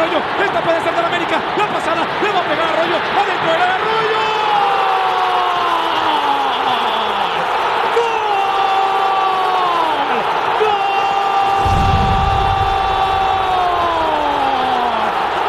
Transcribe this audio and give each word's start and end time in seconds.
Arroyo. 0.00 0.18
Esta 0.42 0.60
puede 0.62 0.80
ser 0.80 0.94
del 0.94 1.04
América. 1.04 1.40
La 1.58 1.66
pasada 1.66 2.06
le 2.22 2.32
va 2.32 2.40
a 2.40 2.42
pegar 2.42 2.66
a 2.66 2.72
Arroyo. 2.72 2.96
Adentro 2.96 3.52
del 3.52 3.62
Arroyo. 3.62 4.20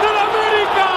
¡Del 0.02 0.17
América! 0.17 0.88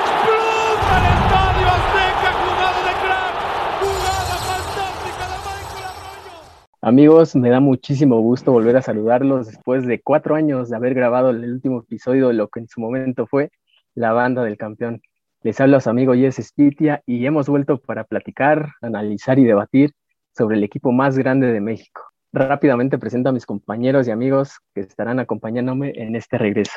¡Explota 0.00 0.92
el 0.98 1.04
estadio 1.16 1.66
Azteca! 1.76 2.30
¡Jugada 2.44 2.80
de 2.88 2.94
crack! 3.00 3.34
¡Jugada 3.80 4.36
fantástica 4.50 5.24
de 5.30 5.36
Michael 5.46 5.84
Arroyo! 5.88 6.36
Amigos, 6.90 7.36
me 7.36 7.50
da 7.50 7.60
muchísimo 7.60 8.18
gusto 8.20 8.50
volver 8.50 8.76
a 8.76 8.82
saludarlos 8.82 9.46
después 9.46 9.86
de 9.86 10.02
cuatro 10.02 10.34
años 10.34 10.68
de 10.68 10.74
haber 10.74 10.92
grabado 10.92 11.30
el 11.30 11.44
último 11.44 11.82
episodio 11.82 12.26
de 12.26 12.34
lo 12.34 12.48
que 12.48 12.58
en 12.58 12.66
su 12.66 12.80
momento 12.80 13.28
fue 13.28 13.52
la 13.94 14.12
banda 14.12 14.42
del 14.42 14.56
campeón. 14.56 15.00
Les 15.44 15.60
habla 15.60 15.78
su 15.78 15.88
amigo 15.88 16.14
Jess 16.14 16.44
Spitia 16.44 17.04
y 17.06 17.24
hemos 17.26 17.48
vuelto 17.48 17.78
para 17.78 18.02
platicar, 18.02 18.72
analizar 18.82 19.38
y 19.38 19.44
debatir 19.44 19.92
sobre 20.36 20.56
el 20.56 20.64
equipo 20.64 20.90
más 20.90 21.16
grande 21.16 21.52
de 21.52 21.60
México. 21.60 22.02
Rápidamente 22.32 22.98
presento 22.98 23.28
a 23.28 23.32
mis 23.32 23.46
compañeros 23.46 24.08
y 24.08 24.10
amigos 24.10 24.58
que 24.74 24.80
estarán 24.80 25.20
acompañándome 25.20 25.92
en 25.94 26.16
este 26.16 26.38
regreso. 26.38 26.76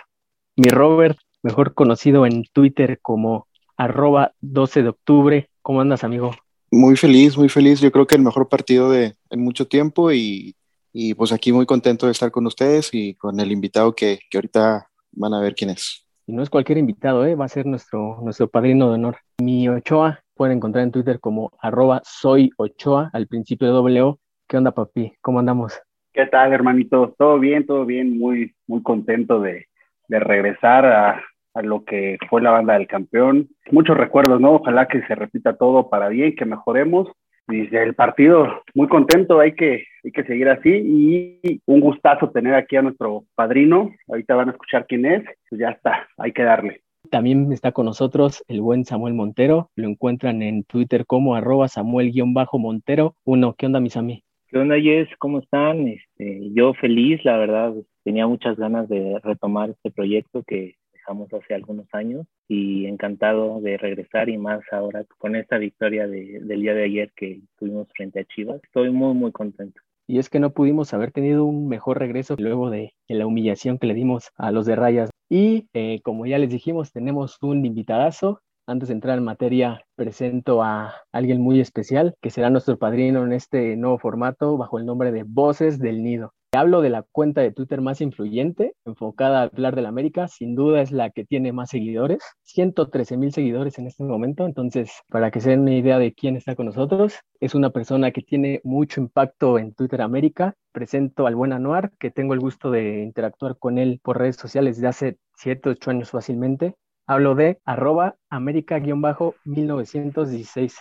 Mi 0.55 0.69
Robert, 0.69 1.17
mejor 1.41 1.73
conocido 1.73 2.27
en 2.27 2.43
Twitter 2.53 2.99
como 3.01 3.47
arroba 3.77 4.33
12 4.41 4.83
de 4.83 4.89
octubre. 4.89 5.49
¿Cómo 5.63 5.81
andas, 5.81 6.03
amigo? 6.03 6.33
Muy 6.75 6.95
feliz, 6.95 7.37
muy 7.37 7.49
feliz. 7.49 7.79
Yo 7.81 7.91
creo 7.91 8.07
que 8.07 8.15
el 8.15 8.23
mejor 8.23 8.49
partido 8.49 8.89
de 8.89 9.13
en 9.29 9.43
mucho 9.43 9.67
tiempo 9.67 10.11
y, 10.11 10.55
y 10.91 11.13
pues 11.13 11.31
aquí 11.31 11.53
muy 11.53 11.67
contento 11.67 12.07
de 12.07 12.13
estar 12.13 12.31
con 12.31 12.47
ustedes 12.47 12.89
y 12.93 13.13
con 13.13 13.39
el 13.39 13.51
invitado 13.51 13.93
que, 13.93 14.17
que 14.27 14.39
ahorita 14.39 14.87
van 15.11 15.33
a 15.35 15.39
ver 15.39 15.53
quién 15.53 15.69
es. 15.69 16.07
Y 16.25 16.33
no 16.33 16.41
es 16.41 16.49
cualquier 16.49 16.79
invitado, 16.79 17.27
¿eh? 17.27 17.35
va 17.35 17.45
a 17.45 17.47
ser 17.49 17.67
nuestro, 17.67 18.17
nuestro 18.23 18.47
padrino 18.47 18.89
de 18.89 18.95
honor. 18.95 19.17
Mi 19.39 19.69
Ochoa, 19.69 20.21
pueden 20.33 20.57
encontrar 20.57 20.83
en 20.83 20.91
Twitter 20.91 21.19
como 21.19 21.51
arroba 21.61 22.01
soy 22.03 22.49
Ochoa, 22.57 23.11
al 23.13 23.27
principio 23.27 23.67
de 23.67 23.73
doble 23.73 24.01
O. 24.01 24.19
¿Qué 24.47 24.57
onda, 24.57 24.71
papi? 24.71 25.13
¿Cómo 25.21 25.37
andamos? 25.37 25.79
¿Qué 26.11 26.25
tal, 26.25 26.53
hermanito? 26.53 27.13
Todo 27.19 27.37
bien, 27.37 27.67
todo 27.67 27.85
bien, 27.85 28.17
muy, 28.17 28.55
muy 28.65 28.81
contento 28.81 29.39
de, 29.39 29.67
de 30.07 30.19
regresar 30.19 30.87
a, 30.87 31.23
a, 31.53 31.61
lo 31.61 31.83
que 31.83 32.17
fue 32.29 32.41
la 32.41 32.51
banda 32.51 32.73
del 32.73 32.87
campeón. 32.87 33.49
Muchos 33.71 33.97
recuerdos, 33.97 34.39
¿no? 34.39 34.53
Ojalá 34.55 34.87
que 34.87 35.01
se 35.03 35.15
repita 35.15 35.55
todo 35.55 35.89
para 35.89 36.09
bien, 36.09 36.35
que 36.35 36.45
mejoremos. 36.45 37.09
Y 37.49 37.75
el 37.75 37.93
partido, 37.93 38.63
muy 38.73 38.87
contento, 38.87 39.39
hay 39.39 39.53
que, 39.53 39.83
hay 40.03 40.11
que 40.11 40.23
seguir 40.23 40.49
así. 40.49 40.69
Y 40.69 41.61
un 41.65 41.81
gustazo 41.81 42.29
tener 42.29 42.55
aquí 42.55 42.77
a 42.77 42.81
nuestro 42.81 43.25
padrino. 43.35 43.91
Ahorita 44.07 44.35
van 44.35 44.49
a 44.49 44.51
escuchar 44.53 44.85
quién 44.87 45.05
es. 45.05 45.23
Pues 45.49 45.59
ya 45.59 45.69
está, 45.69 46.07
hay 46.17 46.31
que 46.31 46.43
darle. 46.43 46.81
También 47.09 47.51
está 47.51 47.73
con 47.73 47.85
nosotros 47.85 48.43
el 48.47 48.61
buen 48.61 48.85
Samuel 48.85 49.13
Montero. 49.13 49.69
Lo 49.75 49.87
encuentran 49.87 50.41
en 50.41 50.63
Twitter 50.63 51.05
como 51.05 51.35
arroba 51.35 51.67
Samuel-Montero. 51.67 53.15
Uno, 53.25 53.55
¿qué 53.57 53.65
onda, 53.65 53.79
mis 53.79 53.97
amigos? 53.97 54.23
¿Qué 54.47 54.57
onda, 54.57 54.79
Jess? 54.79 55.09
¿Cómo 55.19 55.39
están? 55.39 55.87
Este, 55.87 56.51
yo 56.53 56.73
feliz, 56.75 57.23
la 57.25 57.37
verdad, 57.37 57.73
tenía 58.03 58.27
muchas 58.27 58.55
ganas 58.55 58.87
de 58.87 59.19
retomar 59.23 59.71
este 59.71 59.91
proyecto 59.91 60.43
que 60.43 60.75
hace 61.07 61.53
algunos 61.53 61.87
años 61.93 62.25
y 62.47 62.85
encantado 62.85 63.59
de 63.61 63.77
regresar 63.77 64.29
y 64.29 64.37
más 64.37 64.61
ahora 64.71 65.05
con 65.17 65.35
esta 65.35 65.57
victoria 65.57 66.07
de, 66.07 66.39
del 66.41 66.61
día 66.61 66.73
de 66.73 66.83
ayer 66.83 67.11
que 67.15 67.41
tuvimos 67.57 67.87
frente 67.95 68.21
a 68.21 68.25
Chivas. 68.25 68.61
Estoy 68.63 68.91
muy, 68.91 69.13
muy 69.13 69.31
contento. 69.31 69.81
Y 70.07 70.19
es 70.19 70.29
que 70.29 70.39
no 70.39 70.51
pudimos 70.53 70.93
haber 70.93 71.11
tenido 71.11 71.45
un 71.45 71.67
mejor 71.67 71.99
regreso 71.99 72.35
luego 72.37 72.69
de, 72.69 72.93
de 73.07 73.15
la 73.15 73.25
humillación 73.25 73.77
que 73.77 73.87
le 73.87 73.93
dimos 73.93 74.31
a 74.35 74.51
los 74.51 74.65
de 74.65 74.75
Rayas. 74.75 75.09
Y 75.29 75.69
eh, 75.73 76.01
como 76.03 76.25
ya 76.25 76.37
les 76.37 76.49
dijimos, 76.49 76.91
tenemos 76.91 77.37
un 77.41 77.65
invitadazo 77.65 78.41
antes 78.65 78.89
de 78.89 78.95
entrar 78.95 79.17
en 79.17 79.25
materia, 79.25 79.85
presento 79.95 80.63
a 80.63 80.93
alguien 81.11 81.41
muy 81.41 81.59
especial 81.59 82.15
que 82.21 82.29
será 82.29 82.49
nuestro 82.49 82.77
padrino 82.77 83.23
en 83.23 83.33
este 83.33 83.75
nuevo 83.75 83.97
formato 83.97 84.57
bajo 84.57 84.77
el 84.77 84.85
nombre 84.85 85.11
de 85.11 85.23
Voces 85.23 85.79
del 85.79 86.01
Nido. 86.01 86.33
Hablo 86.55 86.81
de 86.81 86.91
la 86.91 87.01
cuenta 87.01 87.41
de 87.41 87.51
Twitter 87.51 87.81
más 87.81 87.99
influyente, 87.99 88.75
enfocada 88.85 89.39
a 89.39 89.43
hablar 89.45 89.75
de 89.75 89.81
la 89.81 89.89
América, 89.89 90.27
sin 90.27 90.53
duda 90.53 90.81
es 90.81 90.91
la 90.91 91.09
que 91.09 91.25
tiene 91.25 91.51
más 91.51 91.71
seguidores, 91.71 92.19
113 92.43 93.17
mil 93.17 93.33
seguidores 93.33 93.79
en 93.79 93.87
este 93.87 94.03
momento, 94.03 94.45
entonces 94.45 94.91
para 95.09 95.31
que 95.31 95.41
se 95.41 95.49
den 95.49 95.61
una 95.61 95.75
idea 95.75 95.97
de 95.97 96.13
quién 96.13 96.35
está 96.35 96.55
con 96.55 96.67
nosotros, 96.67 97.15
es 97.39 97.55
una 97.55 97.71
persona 97.71 98.11
que 98.11 98.21
tiene 98.21 98.61
mucho 98.63 99.01
impacto 99.01 99.57
en 99.57 99.73
Twitter 99.73 100.03
América, 100.03 100.53
presento 100.71 101.25
al 101.25 101.35
buen 101.35 101.53
Anuar, 101.53 101.91
que 101.97 102.11
tengo 102.11 102.35
el 102.35 102.39
gusto 102.39 102.69
de 102.69 103.01
interactuar 103.01 103.57
con 103.57 103.79
él 103.79 103.99
por 104.03 104.19
redes 104.19 104.35
sociales 104.35 104.79
de 104.79 104.87
hace 104.87 105.17
7, 105.37 105.69
8 105.69 105.89
años 105.89 106.11
fácilmente, 106.11 106.75
Hablo 107.05 107.35
de 107.35 107.59
arroba 107.65 108.15
américa-1916. 108.29 110.73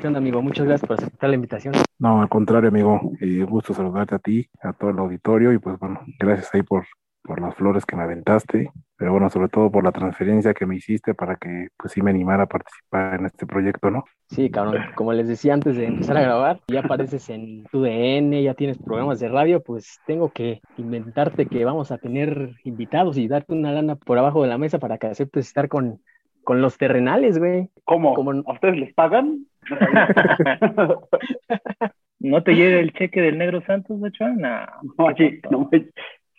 ¿Qué 0.00 0.06
onda, 0.06 0.18
amigo? 0.18 0.42
Muchas 0.42 0.66
gracias 0.66 0.86
por 0.86 0.98
aceptar 0.98 1.30
la 1.30 1.36
invitación. 1.36 1.74
No, 1.98 2.22
al 2.22 2.28
contrario, 2.28 2.68
amigo. 2.68 3.00
Eh, 3.20 3.44
gusto 3.44 3.74
saludarte 3.74 4.14
a 4.14 4.18
ti, 4.18 4.48
a 4.62 4.72
todo 4.72 4.90
el 4.90 4.98
auditorio 4.98 5.52
y 5.52 5.58
pues 5.58 5.78
bueno, 5.78 6.00
gracias 6.18 6.54
ahí 6.54 6.62
por, 6.62 6.84
por 7.22 7.40
las 7.40 7.54
flores 7.54 7.84
que 7.84 7.96
me 7.96 8.02
aventaste, 8.02 8.70
pero 8.96 9.12
bueno, 9.12 9.28
sobre 9.30 9.48
todo 9.48 9.70
por 9.70 9.84
la 9.84 9.92
transferencia 9.92 10.54
que 10.54 10.66
me 10.66 10.76
hiciste 10.76 11.14
para 11.14 11.36
que 11.36 11.68
pues 11.76 11.92
sí 11.92 12.02
me 12.02 12.10
animara 12.10 12.44
a 12.44 12.46
participar 12.46 13.20
en 13.20 13.26
este 13.26 13.46
proyecto, 13.46 13.90
¿no? 13.90 14.04
Sí, 14.28 14.50
cabrón, 14.50 14.82
como 14.94 15.12
les 15.12 15.28
decía 15.28 15.54
antes 15.54 15.76
de 15.76 15.86
empezar 15.86 16.16
a 16.16 16.22
grabar, 16.22 16.60
ya 16.68 16.80
apareces 16.80 17.28
en 17.30 17.64
tu 17.64 17.82
DN, 17.82 18.42
ya 18.42 18.54
tienes 18.54 18.78
programas 18.78 19.20
de 19.20 19.28
radio, 19.28 19.62
pues 19.62 19.98
tengo 20.06 20.30
que 20.30 20.60
inventarte 20.76 21.46
que 21.46 21.64
vamos 21.64 21.90
a 21.90 21.98
tener 21.98 22.52
invitados 22.64 23.16
y 23.18 23.28
darte 23.28 23.52
una 23.52 23.72
lana 23.72 23.96
por 23.96 24.18
abajo 24.18 24.42
de 24.42 24.48
la 24.48 24.58
mesa 24.58 24.78
para 24.78 24.98
que 24.98 25.08
aceptes 25.08 25.46
estar 25.46 25.68
con, 25.68 26.00
con 26.48 26.62
los 26.62 26.78
terrenales, 26.78 27.38
güey. 27.38 27.68
¿Cómo? 27.84 28.14
Como... 28.14 28.30
¿A 28.30 28.52
ustedes 28.54 28.78
les 28.78 28.94
pagan? 28.94 29.44
¿No 32.20 32.42
te 32.42 32.54
llega 32.54 32.80
el 32.80 32.94
cheque 32.94 33.20
del 33.20 33.36
Negro 33.36 33.60
Santos, 33.66 34.00
Ochoa? 34.02 34.30
No, 34.30 34.66
oye, 34.96 35.42
no 35.50 35.68
me 35.70 35.90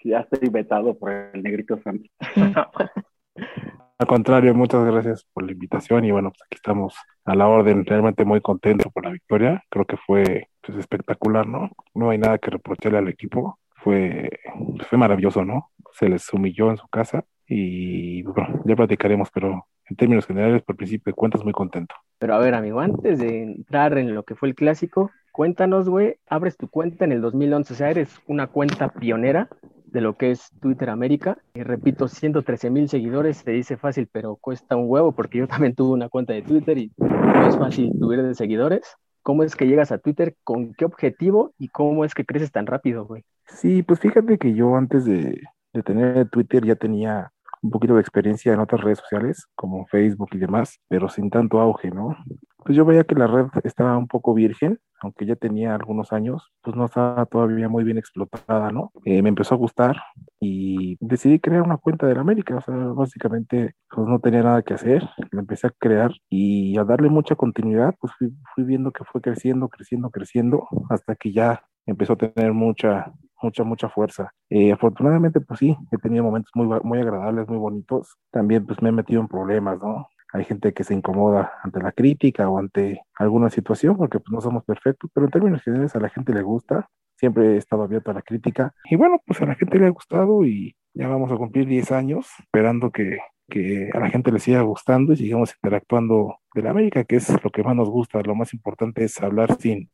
ya 0.03 0.21
estoy 0.21 0.49
vetado 0.49 0.97
por 0.97 1.11
el 1.11 1.43
negrito 1.43 1.79
Santos. 1.83 2.09
Al 3.99 4.07
contrario, 4.07 4.55
muchas 4.55 4.83
gracias 4.83 5.27
por 5.31 5.43
la 5.43 5.51
invitación 5.51 6.05
y 6.05 6.11
bueno, 6.11 6.31
pues 6.31 6.41
aquí 6.41 6.55
estamos 6.55 6.95
a 7.25 7.35
la 7.35 7.47
orden, 7.47 7.85
realmente 7.85 8.25
muy 8.25 8.41
contento 8.41 8.89
por 8.89 9.05
la 9.05 9.11
victoria, 9.11 9.63
creo 9.69 9.85
que 9.85 9.97
fue 9.97 10.47
pues, 10.61 10.75
espectacular, 10.79 11.45
¿no? 11.45 11.69
No 11.93 12.09
hay 12.09 12.17
nada 12.17 12.39
que 12.39 12.49
reprocharle 12.49 12.97
al 12.97 13.09
equipo, 13.09 13.59
fue, 13.75 14.27
fue 14.89 14.97
maravilloso, 14.97 15.45
¿no? 15.45 15.69
Se 15.91 16.09
les 16.09 16.33
humilló 16.33 16.71
en 16.71 16.77
su 16.77 16.87
casa 16.87 17.25
y 17.45 18.23
bueno, 18.23 18.63
ya 18.65 18.75
platicaremos, 18.75 19.29
pero 19.31 19.67
en 19.89 19.95
términos 19.95 20.25
generales, 20.25 20.61
por 20.63 20.75
principio 20.75 21.11
de 21.11 21.15
cuentas, 21.15 21.43
muy 21.43 21.53
contento. 21.53 21.95
Pero 22.19 22.35
a 22.35 22.39
ver, 22.39 22.53
amigo, 22.53 22.79
antes 22.79 23.19
de 23.19 23.43
entrar 23.43 23.97
en 23.97 24.13
lo 24.13 24.23
que 24.23 24.35
fue 24.35 24.49
el 24.49 24.55
clásico, 24.55 25.11
cuéntanos, 25.31 25.89
güey, 25.89 26.17
abres 26.27 26.57
tu 26.57 26.67
cuenta 26.67 27.05
en 27.05 27.11
el 27.11 27.21
2011, 27.21 27.73
o 27.73 27.75
sea, 27.75 27.89
eres 27.89 28.19
una 28.27 28.47
cuenta 28.47 28.89
pionera 28.89 29.49
de 29.85 30.01
lo 30.01 30.17
que 30.17 30.31
es 30.31 30.51
Twitter 30.61 30.89
América. 30.89 31.37
Y 31.53 31.63
repito, 31.63 32.07
113 32.07 32.69
mil 32.69 32.89
seguidores, 32.89 33.37
se 33.37 33.51
dice 33.51 33.77
fácil, 33.77 34.07
pero 34.11 34.35
cuesta 34.35 34.75
un 34.75 34.85
huevo 34.87 35.11
porque 35.11 35.39
yo 35.39 35.47
también 35.47 35.75
tuve 35.75 35.93
una 35.93 36.09
cuenta 36.09 36.33
de 36.33 36.41
Twitter 36.41 36.77
y 36.77 36.91
no 36.97 37.47
es 37.47 37.57
fácil 37.57 37.91
subir 37.99 38.21
de 38.21 38.35
seguidores. 38.35 38.97
¿Cómo 39.21 39.43
es 39.43 39.55
que 39.55 39.67
llegas 39.67 39.91
a 39.91 39.97
Twitter? 39.97 40.35
¿Con 40.43 40.73
qué 40.73 40.85
objetivo? 40.85 41.53
¿Y 41.57 41.67
cómo 41.69 42.05
es 42.05 42.13
que 42.13 42.25
creces 42.25 42.51
tan 42.51 42.65
rápido, 42.65 43.05
güey? 43.05 43.23
Sí, 43.45 43.83
pues 43.83 43.99
fíjate 43.99 44.37
que 44.37 44.53
yo 44.53 44.75
antes 44.75 45.05
de, 45.05 45.41
de 45.73 45.83
tener 45.83 46.29
Twitter 46.29 46.65
ya 46.65 46.75
tenía 46.75 47.31
un 47.61 47.71
poquito 47.71 47.95
de 47.95 48.01
experiencia 48.01 48.53
en 48.53 48.59
otras 48.59 48.81
redes 48.81 48.99
sociales, 48.99 49.47
como 49.55 49.85
Facebook 49.87 50.29
y 50.33 50.37
demás, 50.37 50.79
pero 50.87 51.09
sin 51.09 51.29
tanto 51.29 51.59
auge, 51.59 51.91
¿no? 51.91 52.15
Pues 52.63 52.75
yo 52.75 52.85
veía 52.85 53.03
que 53.03 53.15
la 53.15 53.27
red 53.27 53.47
estaba 53.63 53.97
un 53.97 54.07
poco 54.07 54.33
virgen, 54.33 54.79
aunque 55.01 55.25
ya 55.25 55.35
tenía 55.35 55.75
algunos 55.75 56.11
años, 56.11 56.51
pues 56.61 56.75
no 56.75 56.85
estaba 56.85 57.25
todavía 57.25 57.69
muy 57.69 57.83
bien 57.83 57.97
explotada, 57.97 58.71
¿no? 58.71 58.91
Eh, 59.05 59.21
me 59.21 59.29
empezó 59.29 59.55
a 59.55 59.57
gustar 59.57 59.97
y 60.39 60.97
decidí 60.99 61.39
crear 61.39 61.61
una 61.61 61.77
cuenta 61.77 62.05
de 62.05 62.15
la 62.15 62.21
América, 62.21 62.57
o 62.57 62.61
sea, 62.61 62.75
básicamente 62.75 63.75
pues 63.89 64.07
no 64.07 64.19
tenía 64.19 64.43
nada 64.43 64.61
que 64.61 64.73
hacer, 64.73 65.09
la 65.31 65.39
empecé 65.39 65.67
a 65.67 65.73
crear 65.77 66.11
y 66.29 66.77
a 66.77 66.83
darle 66.83 67.09
mucha 67.09 67.35
continuidad, 67.35 67.95
pues 67.99 68.13
fui, 68.17 68.33
fui 68.53 68.63
viendo 68.65 68.91
que 68.91 69.05
fue 69.05 69.21
creciendo, 69.21 69.69
creciendo, 69.69 70.09
creciendo, 70.09 70.67
hasta 70.89 71.15
que 71.15 71.31
ya 71.31 71.63
empezó 71.85 72.13
a 72.13 72.17
tener 72.17 72.53
mucha 72.53 73.13
mucha, 73.41 73.63
mucha 73.63 73.89
fuerza. 73.89 74.33
Eh, 74.49 74.71
afortunadamente, 74.71 75.41
pues 75.41 75.59
sí, 75.59 75.75
he 75.91 75.97
tenido 75.97 76.23
momentos 76.23 76.51
muy, 76.55 76.67
muy 76.83 76.99
agradables, 76.99 77.47
muy 77.47 77.57
bonitos. 77.57 78.17
También 78.31 78.65
pues 78.65 78.81
me 78.81 78.89
he 78.89 78.91
metido 78.91 79.21
en 79.21 79.27
problemas, 79.27 79.79
¿no? 79.79 80.07
Hay 80.31 80.45
gente 80.45 80.73
que 80.73 80.83
se 80.83 80.93
incomoda 80.93 81.53
ante 81.63 81.81
la 81.81 81.91
crítica 81.91 82.47
o 82.49 82.59
ante 82.59 83.01
alguna 83.15 83.49
situación 83.49 83.97
porque 83.97 84.19
pues 84.19 84.31
no 84.31 84.41
somos 84.41 84.63
perfectos, 84.63 85.09
pero 85.13 85.25
en 85.25 85.31
términos 85.31 85.63
generales 85.63 85.95
a 85.95 85.99
la 85.99 86.09
gente 86.09 86.33
le 86.33 86.43
gusta. 86.43 86.87
Siempre 87.15 87.55
he 87.55 87.57
estado 87.57 87.83
abierto 87.83 88.11
a 88.11 88.13
la 88.13 88.21
crítica. 88.21 88.73
Y 88.85 88.95
bueno, 88.95 89.19
pues 89.25 89.41
a 89.41 89.45
la 89.45 89.55
gente 89.55 89.79
le 89.79 89.87
ha 89.87 89.89
gustado 89.89 90.45
y 90.45 90.75
ya 90.93 91.07
vamos 91.07 91.31
a 91.31 91.35
cumplir 91.35 91.67
10 91.67 91.91
años 91.91 92.27
esperando 92.39 92.91
que, 92.91 93.17
que 93.49 93.89
a 93.93 93.99
la 93.99 94.09
gente 94.09 94.31
le 94.31 94.39
siga 94.39 94.61
gustando 94.61 95.13
y 95.13 95.17
sigamos 95.17 95.53
interactuando 95.55 96.37
de 96.53 96.61
la 96.61 96.71
América, 96.71 97.03
que 97.03 97.17
es 97.17 97.43
lo 97.43 97.49
que 97.49 97.63
más 97.63 97.75
nos 97.75 97.89
gusta. 97.89 98.21
Lo 98.21 98.35
más 98.35 98.53
importante 98.53 99.03
es 99.03 99.19
hablar 99.21 99.57
sin, 99.59 99.89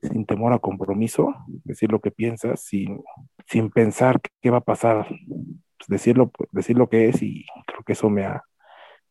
sin 0.00 0.26
temor 0.26 0.52
a 0.52 0.58
compromiso, 0.58 1.34
decir 1.64 1.90
lo 1.90 2.00
que 2.00 2.10
piensas, 2.10 2.60
sin, 2.60 3.02
sin 3.46 3.70
pensar 3.70 4.20
qué 4.40 4.50
va 4.50 4.58
a 4.58 4.62
pasar, 4.62 5.06
pues 5.06 5.88
decirlo, 5.88 6.30
decir 6.52 6.76
lo 6.76 6.88
que 6.88 7.08
es 7.08 7.22
y 7.22 7.46
creo 7.66 7.82
que 7.84 7.92
eso 7.92 8.08
me 8.10 8.24
ha, 8.24 8.42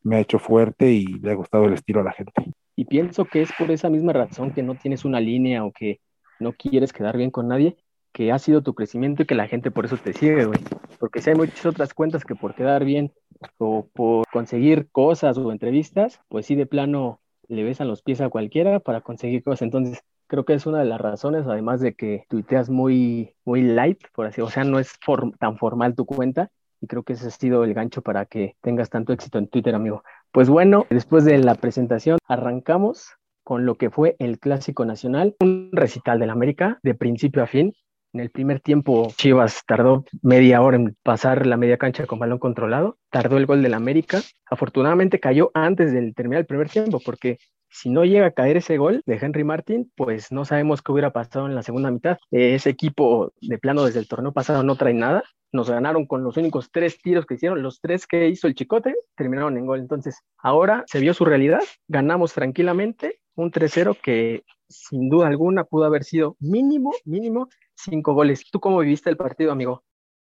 me 0.04 0.18
ha 0.18 0.20
hecho 0.20 0.40
fuerte 0.40 0.92
y 0.92 1.06
le 1.06 1.32
ha 1.32 1.36
gustado 1.36 1.66
el 1.66 1.74
estilo 1.74 2.02
a 2.02 2.04
la 2.04 2.14
gente. 2.14 2.32
Y 2.76 2.86
pienso 2.86 3.26
que 3.26 3.42
es 3.42 3.52
por 3.58 3.72
esa 3.72 3.90
misma 3.90 4.14
razón 4.14 4.52
que 4.52 4.64
no 4.64 4.76
tienes 4.76 5.04
una 5.04 5.20
línea 5.20 5.66
o 5.66 5.72
que 5.72 6.00
no 6.40 6.54
quieres 6.54 6.94
quedar 6.94 7.18
bien 7.18 7.32
con 7.32 7.48
nadie, 7.48 7.76
que 8.12 8.32
ha 8.32 8.40
sido 8.40 8.62
tu 8.62 8.74
crecimiento 8.74 9.24
y 9.24 9.26
que 9.26 9.36
la 9.36 9.48
gente 9.48 9.72
por 9.72 9.86
eso 9.86 9.98
te 9.98 10.14
sigue, 10.14 10.46
güey. 10.46 10.60
Porque 11.00 11.22
si 11.22 11.32
hay 11.32 11.36
muchas 11.36 11.66
otras 11.66 11.94
cuentas 11.94 12.24
que 12.24 12.36
por 12.36 12.56
quedar 12.56 12.86
bien 12.86 13.12
o 13.58 13.88
por 13.94 14.26
conseguir 14.32 14.90
cosas 14.92 15.38
o 15.38 15.52
entrevistas, 15.52 16.20
pues 16.28 16.46
sí 16.46 16.56
de 16.56 16.66
plano 16.66 17.20
le 17.48 17.64
besan 17.64 17.88
los 17.88 18.02
pies 18.02 18.22
a 18.22 18.30
cualquiera 18.30 18.80
para 18.80 19.02
conseguir 19.02 19.44
cosas. 19.44 19.64
Entonces, 19.64 20.04
creo 20.28 20.46
que 20.46 20.54
es 20.54 20.66
una 20.66 20.80
de 20.80 20.86
las 20.86 21.02
razones, 21.02 21.48
además 21.48 21.82
de 21.82 21.96
que 21.96 22.26
tuiteas 22.30 22.70
muy, 22.70 23.34
muy 23.46 23.62
light, 23.62 24.00
por 24.14 24.28
así, 24.28 24.42
o 24.42 24.50
sea, 24.50 24.64
no 24.64 24.80
es 24.80 24.94
tan 25.40 25.58
formal 25.58 25.96
tu 25.96 26.06
cuenta, 26.06 26.50
y 26.80 26.88
creo 26.88 27.04
que 27.04 27.14
ese 27.14 27.28
ha 27.28 27.32
sido 27.32 27.64
el 27.64 27.74
gancho 27.74 28.02
para 28.02 28.26
que 28.26 28.56
tengas 28.62 28.90
tanto 28.90 29.14
éxito 29.14 29.40
en 29.40 29.48
Twitter, 29.48 29.74
amigo. 29.74 30.04
Pues 30.32 30.50
bueno, 30.50 30.86
después 30.90 31.26
de 31.26 31.38
la 31.40 31.56
presentación, 31.56 32.20
arrancamos 32.28 33.18
con 33.44 33.66
lo 33.66 33.76
que 33.76 33.90
fue 33.90 34.16
el 34.20 34.40
Clásico 34.40 34.86
Nacional, 34.86 35.36
un 35.40 35.70
recital 35.72 36.20
del 36.20 36.30
América 36.30 36.80
de 36.84 36.94
principio 36.94 37.42
a 37.42 37.48
fin. 37.48 37.74
En 38.14 38.20
el 38.20 38.30
primer 38.30 38.60
tiempo, 38.60 39.08
Chivas 39.16 39.64
tardó 39.66 40.06
media 40.22 40.62
hora 40.62 40.78
en 40.78 40.96
pasar 41.04 41.46
la 41.46 41.58
media 41.58 41.78
cancha 41.78 42.06
con 42.06 42.20
balón 42.20 42.40
controlado, 42.40 42.98
tardó 43.10 43.38
el 43.38 43.46
gol 43.46 43.62
del 43.62 43.74
América. 43.74 44.22
Afortunadamente 44.50 45.20
cayó 45.20 45.52
antes 45.54 45.94
del 45.94 46.14
terminar 46.14 46.42
el 46.42 46.46
primer 46.46 46.70
tiempo, 46.70 47.00
porque 47.04 47.38
si 47.70 47.90
no 47.90 48.06
llega 48.06 48.28
a 48.28 48.32
caer 48.32 48.58
ese 48.58 48.78
gol 48.78 49.02
de 49.06 49.20
Henry 49.22 49.44
Martin, 49.44 49.92
pues 49.96 50.32
no 50.32 50.46
sabemos 50.46 50.82
qué 50.82 50.92
hubiera 50.92 51.12
pasado 51.12 51.48
en 51.48 51.56
la 51.56 51.64
segunda 51.64 51.92
mitad. 51.92 52.18
Ese 52.32 52.70
equipo 52.70 53.34
de 53.42 53.58
plano 53.58 53.86
desde 53.86 54.00
el 54.00 54.08
torneo 54.08 54.32
pasado 54.32 54.64
no 54.64 54.76
trae 54.76 54.94
nada 54.94 55.24
nos 55.52 55.70
ganaron 55.70 56.06
con 56.06 56.24
los 56.24 56.38
únicos 56.38 56.72
tres 56.72 57.02
tiros 57.02 57.26
que 57.26 57.36
hicieron, 57.36 57.62
los 57.62 57.80
tres 57.80 58.06
que 58.06 58.28
hizo 58.28 58.48
el 58.48 58.56
Chicote, 58.56 58.96
terminaron 59.16 59.58
en 59.58 59.66
gol. 59.66 59.80
Entonces, 59.80 60.22
ahora 60.38 60.84
se 60.88 61.00
vio 61.00 61.14
su 61.14 61.26
realidad, 61.26 61.62
ganamos 61.88 62.34
tranquilamente 62.34 63.20
un 63.36 63.52
3-0 63.52 63.98
que 64.02 64.44
sin 64.68 65.10
duda 65.10 65.28
alguna 65.28 65.64
pudo 65.64 65.86
haber 65.86 66.04
sido 66.04 66.36
mínimo, 66.40 66.92
mínimo 67.06 67.48
cinco 67.76 68.14
goles. 68.14 68.44
¿Tú 68.52 68.60
cómo 68.60 68.80
viviste 68.80 69.10
el 69.10 69.18
partido, 69.18 69.52
amigo? 69.52 69.84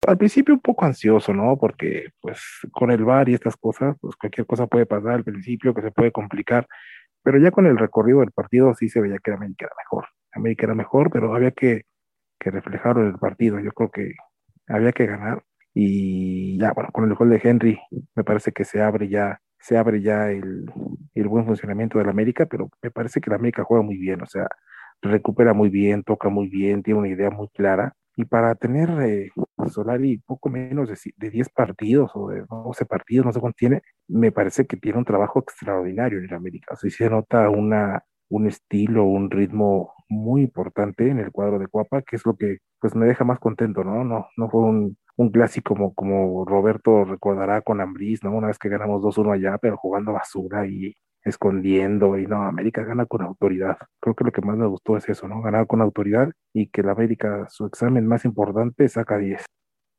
Al 0.08 0.18
principio 0.18 0.56
un 0.56 0.62
poco 0.62 0.86
ansioso, 0.86 1.32
¿no? 1.32 1.58
Porque 1.60 2.10
pues 2.20 2.42
con 2.72 2.90
el 2.90 3.04
VAR 3.04 3.30
y 3.30 3.36
estas 3.36 3.56
cosas, 3.56 3.96
pues 4.02 4.16
cualquier 4.16 4.48
cosa 4.48 4.66
puede 4.66 4.88
pasar 4.88 5.12
al 5.12 5.24
principio 5.24 5.76
que 5.76 5.82
se 5.84 5.92
puede 5.92 6.12
complicar, 6.12 6.68
pero 7.24 7.40
ya 7.40 7.52
con 7.52 7.66
el 7.66 7.78
recorrido 7.78 8.20
del 8.22 8.32
partido 8.32 8.74
sí 8.76 8.90
se 8.90 9.02
veía 9.02 9.18
que 9.24 9.32
América 9.32 9.66
era 9.66 9.76
mejor. 9.78 10.08
América 10.34 10.66
era 10.66 10.76
mejor, 10.76 11.12
pero 11.12 11.36
había 11.36 11.52
que, 11.52 11.84
que 12.40 12.50
en 12.50 12.58
el 12.58 13.20
partido. 13.20 13.60
Yo 13.60 13.72
creo 13.72 13.92
que 13.92 14.14
había 14.68 14.92
que 14.92 15.06
ganar. 15.06 15.44
Y 15.74 16.60
ya, 16.60 16.74
bueno, 16.74 16.90
con 16.92 17.06
el 17.06 17.16
gol 17.16 17.30
de 17.30 17.42
Henry, 17.44 17.80
me 18.16 18.24
parece 18.24 18.52
que 18.52 18.66
se 18.66 18.82
abre 18.82 19.08
ya, 19.10 19.42
se 19.60 19.78
abre 19.78 20.02
ya 20.02 20.30
el, 20.32 20.66
el 21.16 21.28
buen 21.28 21.46
funcionamiento 21.46 21.98
del 22.00 22.10
América, 22.10 22.46
pero 22.46 22.70
me 22.82 22.92
parece 22.92 23.22
que 23.22 23.30
la 23.30 23.38
América 23.38 23.64
juega 23.64 23.84
muy 23.84 23.98
bien, 23.98 24.22
o 24.22 24.26
sea, 24.26 24.48
recupera 25.02 25.54
muy 25.54 25.70
bien, 25.70 26.04
toca 26.04 26.30
muy 26.30 26.48
bien, 26.50 26.84
tiene 26.84 27.00
una 27.00 27.10
idea 27.10 27.30
muy 27.30 27.48
clara. 27.50 27.94
Y 28.22 28.26
para 28.26 28.54
tener 28.54 28.90
eh, 29.02 29.32
Solari 29.68 30.20
poco 30.20 30.50
menos 30.50 30.90
de, 30.90 30.96
de 31.18 31.30
10 31.32 31.50
partidos 31.50 32.12
o 32.14 32.30
de 32.30 32.44
12 32.48 32.86
partidos, 32.86 33.26
no 33.26 33.34
sé 33.34 33.40
cuánto 33.40 33.56
tiene, 33.58 33.82
me 34.08 34.32
parece 34.32 34.68
que 34.68 34.78
tiene 34.78 35.00
un 35.00 35.06
trabajo 35.06 35.40
extraordinario 35.40 36.20
en 36.20 36.26
el 36.26 36.34
América. 36.36 36.76
O 36.76 36.78
sea, 36.78 36.90
se 36.92 37.10
nota 37.10 37.50
una, 37.50 38.04
un 38.30 38.48
estilo, 38.48 39.06
un 39.06 39.32
ritmo 39.32 39.94
muy 40.08 40.44
importante 40.44 41.10
en 41.10 41.18
el 41.18 41.32
cuadro 41.32 41.58
de 41.58 41.68
Cuapa, 41.68 42.04
que 42.04 42.16
es 42.16 42.26
lo 42.26 42.36
que 42.36 42.60
pues 42.80 42.96
me 42.96 43.08
deja 43.08 43.24
más 43.24 43.40
contento, 43.40 43.84
¿no? 43.84 44.04
No, 44.04 44.28
no 44.38 44.50
fue 44.50 44.62
un, 44.62 44.98
un 45.16 45.32
clásico 45.32 45.74
como, 45.74 45.94
como 45.96 46.46
Roberto 46.46 47.06
recordará 47.06 47.62
con 47.62 47.82
Ambriz, 47.82 48.24
¿no? 48.24 48.32
Una 48.32 48.48
vez 48.48 48.60
que 48.60 48.70
ganamos 48.70 49.02
2-1 49.02 49.34
allá, 49.34 49.58
pero 49.58 49.78
jugando 49.78 50.14
basura 50.14 50.68
y 50.68 50.96
escondiendo, 51.24 52.18
y 52.18 52.26
no, 52.28 52.44
América 52.44 52.84
gana 52.84 53.06
con 53.06 53.22
autoridad. 53.22 53.78
Creo 54.00 54.16
que 54.16 54.24
lo 54.24 54.32
que 54.32 54.42
más 54.42 54.58
me 54.58 54.68
gustó 54.68 54.98
es 54.98 55.08
eso, 55.10 55.28
¿no? 55.28 55.42
Ganar 55.42 55.68
con 55.68 55.82
autoridad 55.82 56.32
y 56.54 56.68
que 56.68 56.84
la 56.84 56.94
América, 56.94 57.48
su 57.50 57.66
examen 57.66 58.08
más 58.08 58.26
importante, 58.26 58.88
saca 58.90 59.18
10. 59.18 59.46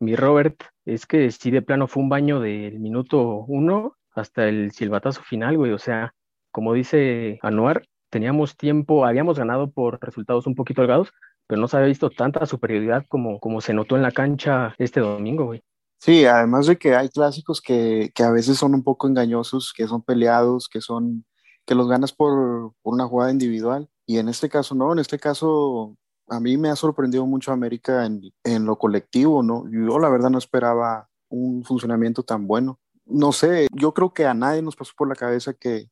Mi 0.00 0.16
Robert, 0.16 0.62
es 0.84 1.06
que 1.06 1.30
sí 1.30 1.50
de 1.50 1.62
plano 1.62 1.86
fue 1.86 2.02
un 2.02 2.08
baño 2.08 2.40
del 2.40 2.80
minuto 2.80 3.44
uno 3.46 3.96
hasta 4.14 4.48
el 4.48 4.72
silbatazo 4.72 5.22
final, 5.22 5.56
güey. 5.56 5.72
O 5.72 5.78
sea, 5.78 6.12
como 6.50 6.74
dice 6.74 7.38
Anuar, 7.42 7.84
teníamos 8.10 8.56
tiempo, 8.56 9.06
habíamos 9.06 9.38
ganado 9.38 9.70
por 9.70 9.98
resultados 10.02 10.46
un 10.46 10.54
poquito 10.54 10.82
holgados, 10.82 11.12
pero 11.46 11.60
no 11.60 11.68
se 11.68 11.76
había 11.76 11.88
visto 11.88 12.10
tanta 12.10 12.46
superioridad 12.46 13.06
como, 13.08 13.38
como 13.40 13.60
se 13.60 13.74
notó 13.74 13.96
en 13.96 14.02
la 14.02 14.12
cancha 14.12 14.74
este 14.78 15.00
domingo, 15.00 15.46
güey. 15.46 15.62
Sí, 16.04 16.24
además 16.26 16.66
de 16.66 16.78
que 16.78 16.96
hay 16.96 17.08
clásicos 17.10 17.60
que, 17.60 18.10
que, 18.12 18.24
a 18.24 18.32
veces 18.32 18.58
son 18.58 18.74
un 18.74 18.82
poco 18.82 19.06
engañosos, 19.06 19.72
que 19.72 19.86
son 19.86 20.02
peleados, 20.02 20.68
que 20.68 20.80
son 20.80 21.24
que 21.64 21.76
los 21.76 21.88
ganas 21.88 22.12
por, 22.12 22.72
por, 22.82 22.94
una 22.94 23.06
jugada 23.06 23.30
individual. 23.30 23.88
Y 24.04 24.18
en 24.18 24.28
este 24.28 24.48
caso 24.48 24.74
no, 24.74 24.92
en 24.92 24.98
este 24.98 25.20
caso 25.20 25.96
a 26.26 26.40
mí 26.40 26.56
me 26.56 26.70
ha 26.70 26.76
sorprendido 26.76 27.24
mucho 27.24 27.52
América 27.52 28.04
en, 28.04 28.20
en 28.42 28.64
lo 28.66 28.78
colectivo, 28.78 29.44
¿no? 29.44 29.64
Yo 29.70 30.00
la 30.00 30.08
verdad 30.08 30.30
no 30.30 30.38
esperaba 30.38 31.08
un 31.28 31.62
funcionamiento 31.62 32.24
tan 32.24 32.48
bueno. 32.48 32.80
No 33.06 33.30
sé, 33.30 33.68
yo 33.72 33.94
creo 33.94 34.12
que 34.12 34.24
a 34.26 34.34
nadie 34.34 34.60
nos 34.60 34.74
pasó 34.74 34.94
por 34.96 35.08
la 35.08 35.14
cabeza 35.14 35.54
que, 35.54 35.86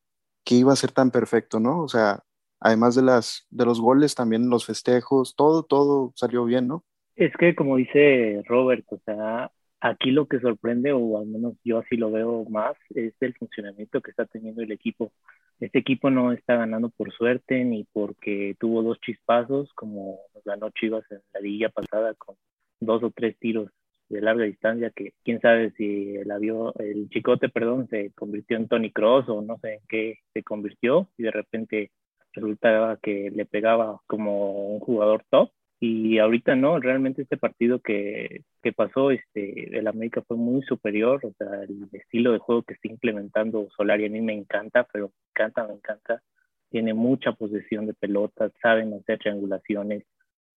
que 0.44 0.56
iba 0.56 0.72
a 0.72 0.76
ser 0.76 0.90
tan 0.90 1.12
perfecto, 1.12 1.60
¿no? 1.60 1.84
O 1.84 1.88
sea, 1.88 2.24
además 2.58 2.96
de, 2.96 3.02
las, 3.02 3.46
de 3.50 3.64
los 3.64 3.80
goles, 3.80 4.16
también 4.16 4.50
los 4.50 4.66
festejos, 4.66 5.36
todo, 5.36 5.62
todo 5.62 6.12
salió 6.16 6.44
bien, 6.44 6.66
¿no? 6.66 6.84
Es 7.14 7.32
que 7.36 7.54
como 7.54 7.76
dice 7.76 8.42
Robert, 8.48 8.84
o 8.90 8.98
sea, 9.04 9.52
aquí 9.80 10.10
lo 10.10 10.26
que 10.26 10.40
sorprende, 10.40 10.92
o 10.92 11.18
al 11.18 11.26
menos 11.26 11.54
yo 11.64 11.78
así 11.78 11.96
lo 11.96 12.10
veo 12.10 12.44
más, 12.48 12.76
es 12.94 13.14
el 13.20 13.34
funcionamiento 13.34 14.00
que 14.00 14.10
está 14.10 14.26
teniendo 14.26 14.62
el 14.62 14.72
equipo. 14.72 15.12
Este 15.58 15.78
equipo 15.78 16.10
no 16.10 16.32
está 16.32 16.56
ganando 16.56 16.90
por 16.90 17.12
suerte 17.12 17.64
ni 17.64 17.84
porque 17.92 18.56
tuvo 18.58 18.82
dos 18.82 19.00
chispazos, 19.00 19.72
como 19.74 20.20
nos 20.34 20.44
ganó 20.44 20.70
Chivas 20.70 21.04
en 21.10 21.20
la 21.32 21.40
liga 21.40 21.68
pasada 21.68 22.14
con 22.14 22.36
dos 22.80 23.02
o 23.02 23.10
tres 23.10 23.38
tiros 23.38 23.70
de 24.08 24.20
larga 24.20 24.44
distancia 24.44 24.90
que 24.90 25.12
quién 25.24 25.40
sabe 25.40 25.70
si 25.76 26.16
el 26.16 26.30
avión, 26.30 26.72
el 26.78 27.08
chicote, 27.10 27.48
perdón, 27.48 27.88
se 27.88 28.10
convirtió 28.12 28.56
en 28.56 28.68
Tony 28.68 28.90
Cross 28.90 29.28
o 29.28 29.40
no 29.40 29.58
sé 29.58 29.74
en 29.74 29.80
qué 29.88 30.18
se 30.34 30.42
convirtió 30.42 31.08
y 31.16 31.24
de 31.24 31.30
repente 31.30 31.92
resultaba 32.32 32.98
que 32.98 33.30
le 33.30 33.46
pegaba 33.46 34.00
como 34.06 34.74
un 34.74 34.80
jugador 34.80 35.24
top 35.30 35.50
y 35.80 36.18
ahorita 36.18 36.54
no, 36.56 36.78
realmente 36.78 37.22
este 37.22 37.38
partido 37.38 37.80
que, 37.80 38.42
que 38.62 38.72
pasó, 38.72 39.10
este, 39.10 39.78
el 39.78 39.88
América 39.88 40.22
fue 40.22 40.36
muy 40.36 40.62
superior, 40.62 41.20
o 41.24 41.32
sea, 41.38 41.62
el 41.62 41.88
estilo 41.92 42.32
de 42.32 42.38
juego 42.38 42.62
que 42.62 42.74
está 42.74 42.88
implementando 42.88 43.68
Solari 43.74 44.04
a 44.04 44.10
mí 44.10 44.20
me 44.20 44.34
encanta, 44.34 44.86
pero 44.92 45.08
me 45.08 45.30
encanta, 45.30 45.66
me 45.66 45.74
encanta, 45.74 46.22
tiene 46.68 46.92
mucha 46.92 47.32
posesión 47.32 47.86
de 47.86 47.94
pelotas, 47.94 48.52
saben 48.60 48.92
hacer 48.92 49.18
triangulaciones, 49.20 50.04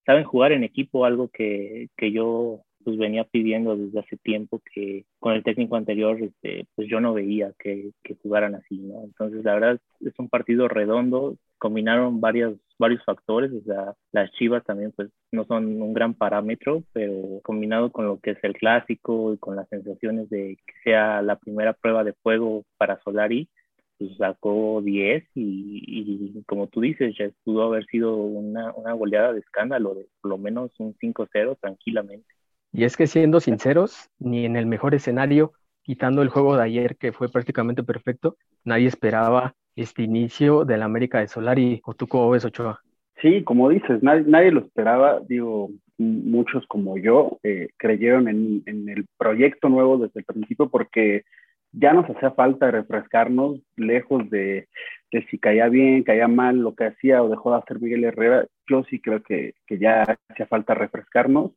saben 0.06 0.26
jugar 0.26 0.52
en 0.52 0.66
equipo, 0.66 1.06
algo 1.06 1.30
que, 1.30 1.90
que 1.96 2.12
yo 2.12 2.62
pues 2.84 2.98
venía 2.98 3.24
pidiendo 3.24 3.78
desde 3.78 4.00
hace 4.00 4.18
tiempo 4.18 4.62
que 4.74 5.06
con 5.20 5.34
el 5.34 5.44
técnico 5.44 5.76
anterior 5.78 6.22
este, 6.22 6.68
pues 6.76 6.88
yo 6.90 7.00
no 7.00 7.14
veía 7.14 7.54
que, 7.58 7.92
que, 8.04 8.16
jugaran 8.16 8.56
así, 8.56 8.78
¿no? 8.78 9.04
Entonces 9.06 9.44
la 9.44 9.54
verdad 9.54 9.80
es 10.02 10.14
un 10.18 10.30
partido 10.30 10.68
redondo, 10.68 11.38
combinaron 11.58 12.20
varios, 12.20 12.58
varios 12.84 13.04
factores, 13.06 13.50
o 13.54 13.62
sea, 13.64 13.94
las 14.12 14.30
Chivas 14.34 14.64
también 14.66 14.92
pues 14.92 15.10
no 15.32 15.46
son 15.46 15.82
un 15.82 15.94
gran 15.94 16.14
parámetro, 16.14 16.84
pero 16.92 17.40
combinado 17.42 17.94
con 17.94 18.06
lo 18.06 18.20
que 18.20 18.32
es 18.32 18.44
el 18.44 18.54
clásico 18.54 19.34
y 19.34 19.38
con 19.38 19.56
las 19.56 19.70
sensaciones 19.70 20.30
de 20.30 20.58
que 20.68 20.74
sea 20.84 21.22
la 21.22 21.38
primera 21.38 21.72
prueba 21.72 22.04
de 22.04 22.14
fuego 22.22 22.66
para 22.78 23.00
Solari, 23.02 23.50
pues 23.98 24.18
sacó 24.18 24.82
10 24.84 25.24
y, 25.34 26.34
y, 26.36 26.44
como 26.44 26.68
tú 26.68 26.82
dices, 26.82 27.16
ya 27.18 27.30
pudo 27.46 27.64
haber 27.64 27.86
sido 27.86 28.18
una, 28.18 28.74
una 28.74 28.92
goleada 28.92 29.32
de 29.32 29.40
escándalo, 29.40 29.96
de 29.96 30.06
por 30.20 30.32
lo 30.32 30.38
menos 30.38 30.72
un 30.80 30.94
5-0 30.96 31.58
tranquilamente. 31.62 32.28
Y 32.74 32.84
es 32.84 32.98
que 32.98 33.08
siendo 33.08 33.40
sinceros, 33.40 34.10
ni 34.20 34.46
en 34.46 34.58
el 34.58 34.66
mejor 34.66 34.94
escenario, 34.94 35.54
quitando 35.84 36.22
el 36.22 36.30
juego 36.30 36.58
de 36.58 36.64
ayer 36.64 36.98
que 36.98 37.14
fue 37.14 37.30
prácticamente 37.30 37.82
perfecto, 37.82 38.36
nadie 38.66 38.88
esperaba 38.88 39.56
este 39.76 40.04
inicio 40.04 40.66
del 40.66 40.82
América 40.82 41.20
de 41.20 41.28
Solari. 41.28 41.82
¿O 41.86 41.94
tú 41.94 42.08
cómo 42.08 42.30
ves, 42.30 42.46
Ochoa? 42.46 42.82
Sí, 43.22 43.44
como 43.44 43.70
dices, 43.70 44.04
nadie, 44.04 44.24
nadie 44.28 44.52
lo 44.52 44.62
esperaba. 44.62 45.22
Digo, 45.28 45.70
muchos 45.98 46.66
como 46.68 46.98
yo 46.98 47.40
eh, 47.44 47.70
creyeron 47.78 48.28
en, 48.28 48.64
en, 48.66 48.90
el 48.90 49.06
proyecto 49.18 49.70
nuevo 49.70 49.98
desde 49.98 50.20
el 50.20 50.26
principio 50.26 50.70
porque 50.70 51.24
ya 51.72 51.94
nos 51.94 52.10
hacía 52.10 52.32
falta 52.32 52.70
refrescarnos 52.70 53.60
lejos 53.76 54.30
de, 54.30 54.68
de, 55.12 55.26
si 55.30 55.40
caía 55.40 55.70
bien, 55.70 56.04
caía 56.04 56.28
mal 56.28 56.58
lo 56.58 56.76
que 56.76 56.86
hacía 56.86 57.24
o 57.24 57.30
dejó 57.30 57.52
de 57.52 57.58
hacer 57.58 57.80
Miguel 57.80 58.04
Herrera. 58.04 58.46
Yo 58.70 58.84
sí 58.84 59.00
creo 59.00 59.24
que, 59.24 59.56
que 59.66 59.78
ya 59.78 60.04
hacía 60.30 60.46
falta 60.48 60.74
refrescarnos. 60.74 61.52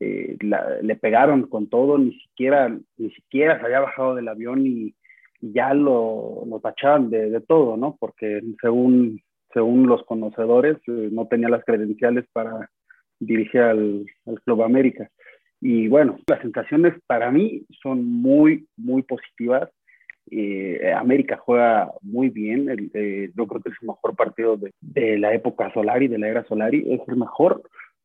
Eh, 0.00 0.36
le 0.40 0.94
pegaron 0.94 1.48
con 1.48 1.68
todo, 1.68 1.98
ni 1.98 2.12
siquiera, 2.20 2.68
ni 2.96 3.10
siquiera 3.10 3.58
se 3.58 3.66
había 3.66 3.80
bajado 3.80 4.14
del 4.14 4.28
avión 4.28 4.64
y, 4.64 4.94
ya 5.40 5.74
lo, 5.74 6.44
lo 6.46 6.60
tachaban 6.60 7.10
de, 7.10 7.30
de, 7.30 7.40
todo, 7.40 7.76
¿no? 7.76 7.96
Porque 7.98 8.40
según, 8.60 9.20
según 9.52 9.86
los 9.86 10.02
conocedores 10.04 10.76
eh, 10.86 11.08
no 11.12 11.26
tenía 11.26 11.48
las 11.48 11.64
credenciales 11.64 12.24
para 12.32 12.70
dirigir 13.20 13.60
al, 13.60 14.06
al 14.26 14.40
Club 14.42 14.62
América. 14.62 15.10
Y 15.60 15.88
bueno, 15.88 16.18
las 16.28 16.40
sensaciones 16.40 16.94
para 17.06 17.30
mí 17.30 17.64
son 17.82 18.04
muy, 18.04 18.66
muy 18.76 19.02
positivas. 19.02 19.68
Eh, 20.30 20.92
América 20.94 21.36
juega 21.36 21.90
muy 22.02 22.28
bien. 22.28 22.68
El, 22.68 22.90
eh, 22.94 23.30
yo 23.36 23.46
creo 23.46 23.62
que 23.62 23.70
es 23.70 23.76
el 23.80 23.88
mejor 23.88 24.14
partido 24.14 24.56
de, 24.56 24.72
de, 24.80 25.18
la 25.18 25.34
época 25.34 25.72
Solari, 25.72 26.06
de 26.06 26.18
la 26.18 26.28
era 26.28 26.44
Solari. 26.44 26.84
Es 26.92 27.00
el 27.08 27.16
mejor. 27.16 27.62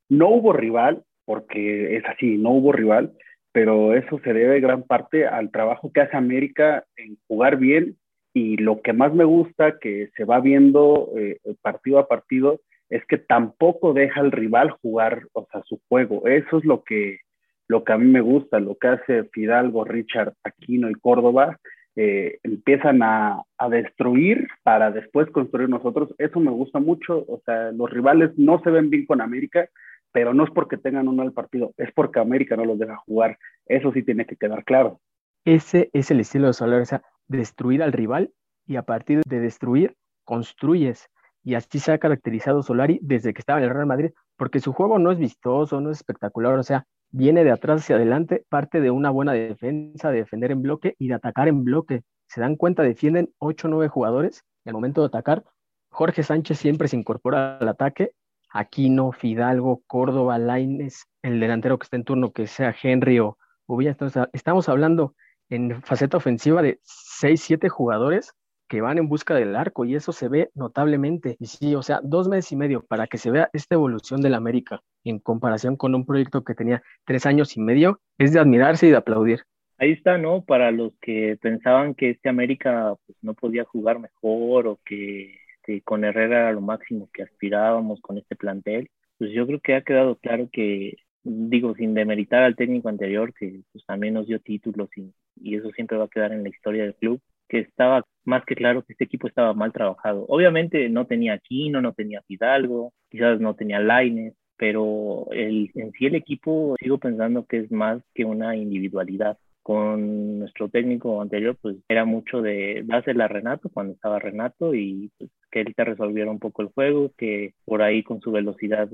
No 0.09 0.29
hubo 0.29 0.53
rival, 0.53 1.03
porque 1.25 1.97
es 1.97 2.03
así, 2.05 2.37
no 2.37 2.51
hubo 2.51 2.71
rival, 2.71 3.13
pero 3.53 3.93
eso 3.93 4.19
se 4.23 4.33
debe 4.33 4.59
gran 4.59 4.83
parte 4.83 5.27
al 5.27 5.51
trabajo 5.51 5.91
que 5.93 6.01
hace 6.01 6.17
América 6.17 6.83
en 6.97 7.17
jugar 7.27 7.57
bien. 7.57 7.95
Y 8.33 8.57
lo 8.57 8.81
que 8.81 8.93
más 8.93 9.13
me 9.13 9.25
gusta, 9.25 9.77
que 9.79 10.09
se 10.17 10.25
va 10.25 10.39
viendo 10.39 11.11
eh, 11.15 11.37
partido 11.61 11.99
a 11.99 12.07
partido, 12.07 12.59
es 12.89 13.05
que 13.05 13.17
tampoco 13.17 13.93
deja 13.93 14.21
al 14.21 14.31
rival 14.31 14.71
jugar, 14.81 15.27
o 15.33 15.47
sea, 15.51 15.61
su 15.65 15.79
juego. 15.87 16.27
Eso 16.27 16.57
es 16.57 16.65
lo 16.65 16.83
que, 16.83 17.19
lo 17.67 17.83
que 17.83 17.93
a 17.93 17.97
mí 17.99 18.09
me 18.09 18.21
gusta, 18.21 18.59
lo 18.59 18.75
que 18.75 18.87
hace 18.87 19.23
Fidalgo, 19.25 19.85
Richard, 19.85 20.33
Aquino 20.43 20.89
y 20.89 20.95
Córdoba, 20.95 21.59
eh, 21.95 22.39
empiezan 22.41 23.03
a, 23.03 23.43
a, 23.59 23.69
destruir 23.69 24.47
para 24.63 24.89
después 24.89 25.29
construir 25.29 25.69
nosotros. 25.69 26.09
Eso 26.17 26.39
me 26.39 26.49
gusta 26.49 26.79
mucho, 26.79 27.23
o 27.27 27.39
sea, 27.45 27.71
los 27.71 27.87
rivales 27.91 28.31
no 28.35 28.59
se 28.63 28.71
ven 28.71 28.89
bien 28.89 29.05
con 29.05 29.21
América, 29.21 29.69
pero 30.13 30.33
no 30.33 30.45
es 30.45 30.51
porque 30.51 30.77
tengan 30.77 31.09
un 31.09 31.17
mal 31.17 31.33
partido, 31.33 31.73
es 31.75 31.91
porque 31.91 32.19
América 32.19 32.55
no 32.55 32.63
los 32.63 32.79
deja 32.79 32.95
jugar. 32.97 33.37
Eso 33.65 33.91
sí 33.91 34.03
tiene 34.03 34.25
que 34.25 34.37
quedar 34.37 34.63
claro. 34.63 35.01
Ese 35.43 35.89
es 35.91 36.09
el 36.11 36.21
estilo 36.21 36.47
de 36.47 36.53
Soler, 36.53 36.81
o 36.81 36.85
sea, 36.85 37.01
destruir 37.27 37.83
al 37.83 37.91
rival 37.91 38.31
y 38.65 38.77
a 38.77 38.83
partir 38.83 39.21
de 39.27 39.39
destruir, 39.39 39.97
construyes. 40.23 41.09
Y 41.43 41.55
así 41.55 41.79
se 41.79 41.91
ha 41.91 41.97
caracterizado 41.97 42.63
Solari 42.63 42.99
desde 43.01 43.33
que 43.33 43.39
estaba 43.39 43.59
en 43.59 43.65
el 43.65 43.73
Real 43.73 43.87
Madrid, 43.87 44.11
porque 44.37 44.61
su 44.61 44.71
juego 44.71 44.99
no 44.99 45.11
es 45.11 45.17
vistoso, 45.17 45.81
no 45.81 45.91
es 45.91 45.97
espectacular, 45.97 46.57
o 46.57 46.63
sea, 46.63 46.85
viene 47.11 47.43
de 47.43 47.51
atrás 47.51 47.81
hacia 47.81 47.97
adelante, 47.97 48.45
parte 48.49 48.79
de 48.79 48.91
una 48.91 49.09
buena 49.09 49.33
defensa, 49.33 50.11
de 50.11 50.19
defender 50.19 50.51
en 50.51 50.61
bloque 50.61 50.95
y 50.97 51.09
de 51.09 51.15
atacar 51.15 51.47
en 51.47 51.63
bloque. 51.63 52.03
Se 52.27 52.39
dan 52.39 52.55
cuenta, 52.55 52.83
defienden 52.83 53.33
8 53.39 53.67
o 53.67 53.71
9 53.71 53.89
jugadores 53.89 54.43
y 54.63 54.69
al 54.69 54.75
momento 54.75 55.01
de 55.01 55.07
atacar, 55.07 55.43
Jorge 55.89 56.23
Sánchez 56.23 56.57
siempre 56.57 56.87
se 56.87 56.97
incorpora 56.97 57.57
al 57.57 57.67
ataque. 57.67 58.13
Aquino, 58.53 59.11
Fidalgo, 59.11 59.81
Córdoba, 59.87 60.37
Laines, 60.37 61.07
el 61.23 61.39
delantero 61.39 61.79
que 61.79 61.85
está 61.85 61.97
en 61.97 62.03
turno, 62.03 62.31
que 62.31 62.45
sea 62.45 62.75
Henry 62.81 63.19
o 63.19 63.37
Ubilla. 63.65 63.91
Entonces, 63.91 64.23
estamos 64.31 64.69
hablando 64.69 65.15
en 65.49 65.81
faceta 65.81 66.17
ofensiva 66.17 66.61
de 66.61 66.79
6, 66.83 67.41
7 67.41 67.67
jugadores 67.67 68.33
que 68.69 68.81
van 68.81 68.97
en 68.97 69.09
busca 69.09 69.35
del 69.35 69.55
arco 69.55 69.85
y 69.85 69.95
eso 69.95 70.11
se 70.11 70.29
ve 70.29 70.51
notablemente. 70.53 71.35
Y 71.39 71.47
sí, 71.47 71.75
o 71.75 71.81
sea, 71.81 71.99
dos 72.03 72.27
meses 72.27 72.51
y 72.51 72.55
medio 72.55 72.83
para 72.85 73.07
que 73.07 73.17
se 73.17 73.31
vea 73.31 73.49
esta 73.53 73.75
evolución 73.75 74.21
del 74.21 74.35
América 74.35 74.81
en 75.03 75.19
comparación 75.19 75.75
con 75.75 75.95
un 75.95 76.05
proyecto 76.05 76.43
que 76.43 76.55
tenía 76.55 76.81
tres 77.05 77.25
años 77.25 77.57
y 77.57 77.59
medio, 77.59 77.99
es 78.17 78.33
de 78.33 78.39
admirarse 78.39 78.87
y 78.87 78.91
de 78.91 78.97
aplaudir. 78.97 79.43
Ahí 79.79 79.91
está, 79.91 80.17
¿no? 80.17 80.43
Para 80.45 80.71
los 80.71 80.93
que 81.01 81.37
pensaban 81.41 81.93
que 81.95 82.11
este 82.11 82.29
América 82.29 82.95
pues, 83.05 83.17
no 83.21 83.33
podía 83.33 83.65
jugar 83.65 83.99
mejor 83.99 84.67
o 84.67 84.79
que, 84.85 85.39
que 85.63 85.81
con 85.81 86.03
Herrera 86.03 86.41
era 86.41 86.51
lo 86.53 86.61
máximo 86.61 87.09
que 87.13 87.23
aspirábamos 87.23 88.01
con 88.01 88.17
este 88.17 88.35
plantel, 88.35 88.89
pues 89.17 89.31
yo 89.31 89.45
creo 89.47 89.59
que 89.59 89.75
ha 89.75 89.83
quedado 89.83 90.15
claro 90.17 90.49
que 90.51 90.95
digo, 91.23 91.73
sin 91.75 91.93
demeritar 91.93 92.43
al 92.43 92.55
técnico 92.55 92.89
anterior, 92.89 93.33
que 93.33 93.61
pues, 93.71 93.85
también 93.85 94.13
nos 94.13 94.27
dio 94.27 94.39
títulos 94.39 94.89
y, 94.95 95.13
y, 95.35 95.55
eso 95.55 95.71
siempre 95.71 95.97
va 95.97 96.05
a 96.05 96.09
quedar 96.09 96.33
en 96.33 96.43
la 96.43 96.49
historia 96.49 96.83
del 96.83 96.95
club, 96.95 97.21
que 97.47 97.59
estaba 97.59 98.05
más 98.25 98.43
que 98.45 98.55
claro 98.55 98.83
que 98.83 98.93
este 98.93 99.05
equipo 99.05 99.27
estaba 99.27 99.53
mal 99.53 99.71
trabajado. 99.71 100.25
Obviamente 100.27 100.89
no 100.89 101.05
tenía 101.07 101.33
Aquino, 101.33 101.81
no 101.81 101.93
tenía 101.93 102.21
Fidalgo, 102.23 102.93
quizás 103.09 103.39
no 103.39 103.55
tenía 103.55 103.79
Laines, 103.79 104.33
pero 104.57 105.27
el, 105.31 105.71
en 105.75 105.91
sí 105.93 106.05
el 106.05 106.15
equipo 106.15 106.75
sigo 106.79 106.97
pensando 106.97 107.45
que 107.45 107.57
es 107.59 107.71
más 107.71 108.01
que 108.13 108.25
una 108.25 108.55
individualidad. 108.55 109.37
Con 109.63 110.39
nuestro 110.39 110.69
técnico 110.69 111.21
anterior, 111.21 111.57
pues 111.61 111.77
era 111.87 112.05
mucho 112.05 112.41
de 112.41 112.83
dársela 112.85 113.25
a 113.25 113.27
Renato 113.29 113.69
cuando 113.69 113.93
estaba 113.93 114.19
Renato 114.19 114.75
y 114.75 115.11
pues, 115.17 115.31
que 115.51 115.61
él 115.61 115.73
te 115.75 115.85
resolviera 115.85 116.29
un 116.29 116.39
poco 116.39 116.61
el 116.61 116.67
juego, 116.67 117.11
que 117.17 117.53
por 117.65 117.81
ahí 117.81 118.03
con 118.03 118.19
su 118.21 118.31
velocidad 118.31 118.89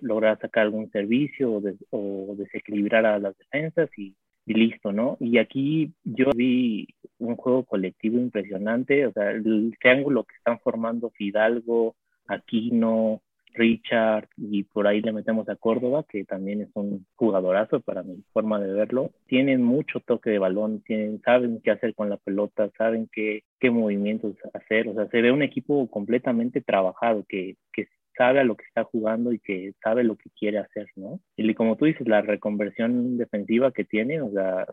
lograra 0.00 0.38
sacar 0.38 0.64
algún 0.64 0.90
servicio 0.90 1.52
o, 1.52 1.60
de, 1.60 1.76
o 1.90 2.34
desequilibrar 2.36 3.04
a 3.06 3.18
las 3.18 3.36
defensas 3.36 3.90
y 3.98 4.16
y 4.48 4.54
listo, 4.54 4.92
¿no? 4.92 5.18
Y 5.20 5.36
aquí 5.38 5.92
yo 6.04 6.30
vi 6.34 6.88
un 7.18 7.36
juego 7.36 7.64
colectivo 7.64 8.18
impresionante, 8.18 9.06
o 9.06 9.12
sea, 9.12 9.30
el 9.30 9.76
triángulo 9.78 10.24
que 10.24 10.36
están 10.36 10.58
formando 10.60 11.10
Fidalgo, 11.10 11.96
Aquino, 12.26 13.20
Richard 13.58 14.28
y 14.36 14.64
por 14.64 14.86
ahí 14.86 15.02
le 15.02 15.12
metemos 15.12 15.48
a 15.48 15.56
Córdoba, 15.56 16.04
que 16.08 16.24
también 16.24 16.62
es 16.62 16.70
un 16.74 17.06
jugadorazo 17.16 17.80
para 17.80 18.02
mi 18.02 18.22
forma 18.32 18.60
de 18.60 18.72
verlo. 18.72 19.10
Tienen 19.26 19.62
mucho 19.62 20.00
toque 20.00 20.30
de 20.30 20.38
balón, 20.38 20.82
tienen, 20.82 21.20
saben 21.22 21.60
qué 21.62 21.72
hacer 21.72 21.94
con 21.94 22.08
la 22.08 22.16
pelota, 22.16 22.70
saben 22.78 23.08
qué, 23.12 23.42
qué 23.60 23.70
movimientos 23.70 24.36
hacer, 24.54 24.88
o 24.88 24.94
sea, 24.94 25.08
se 25.08 25.20
ve 25.20 25.32
un 25.32 25.42
equipo 25.42 25.90
completamente 25.90 26.60
trabajado 26.60 27.24
que, 27.28 27.56
que 27.72 27.88
sabe 28.16 28.40
a 28.40 28.44
lo 28.44 28.56
que 28.56 28.64
está 28.64 28.84
jugando 28.84 29.32
y 29.32 29.38
que 29.38 29.72
sabe 29.82 30.04
lo 30.04 30.16
que 30.16 30.30
quiere 30.30 30.58
hacer, 30.58 30.88
¿no? 30.96 31.20
Y 31.36 31.54
como 31.54 31.76
tú 31.76 31.84
dices, 31.84 32.06
la 32.06 32.20
reconversión 32.20 33.16
defensiva 33.16 33.72
que 33.72 33.84
tiene, 33.84 34.20
o 34.20 34.30
sea, 34.32 34.66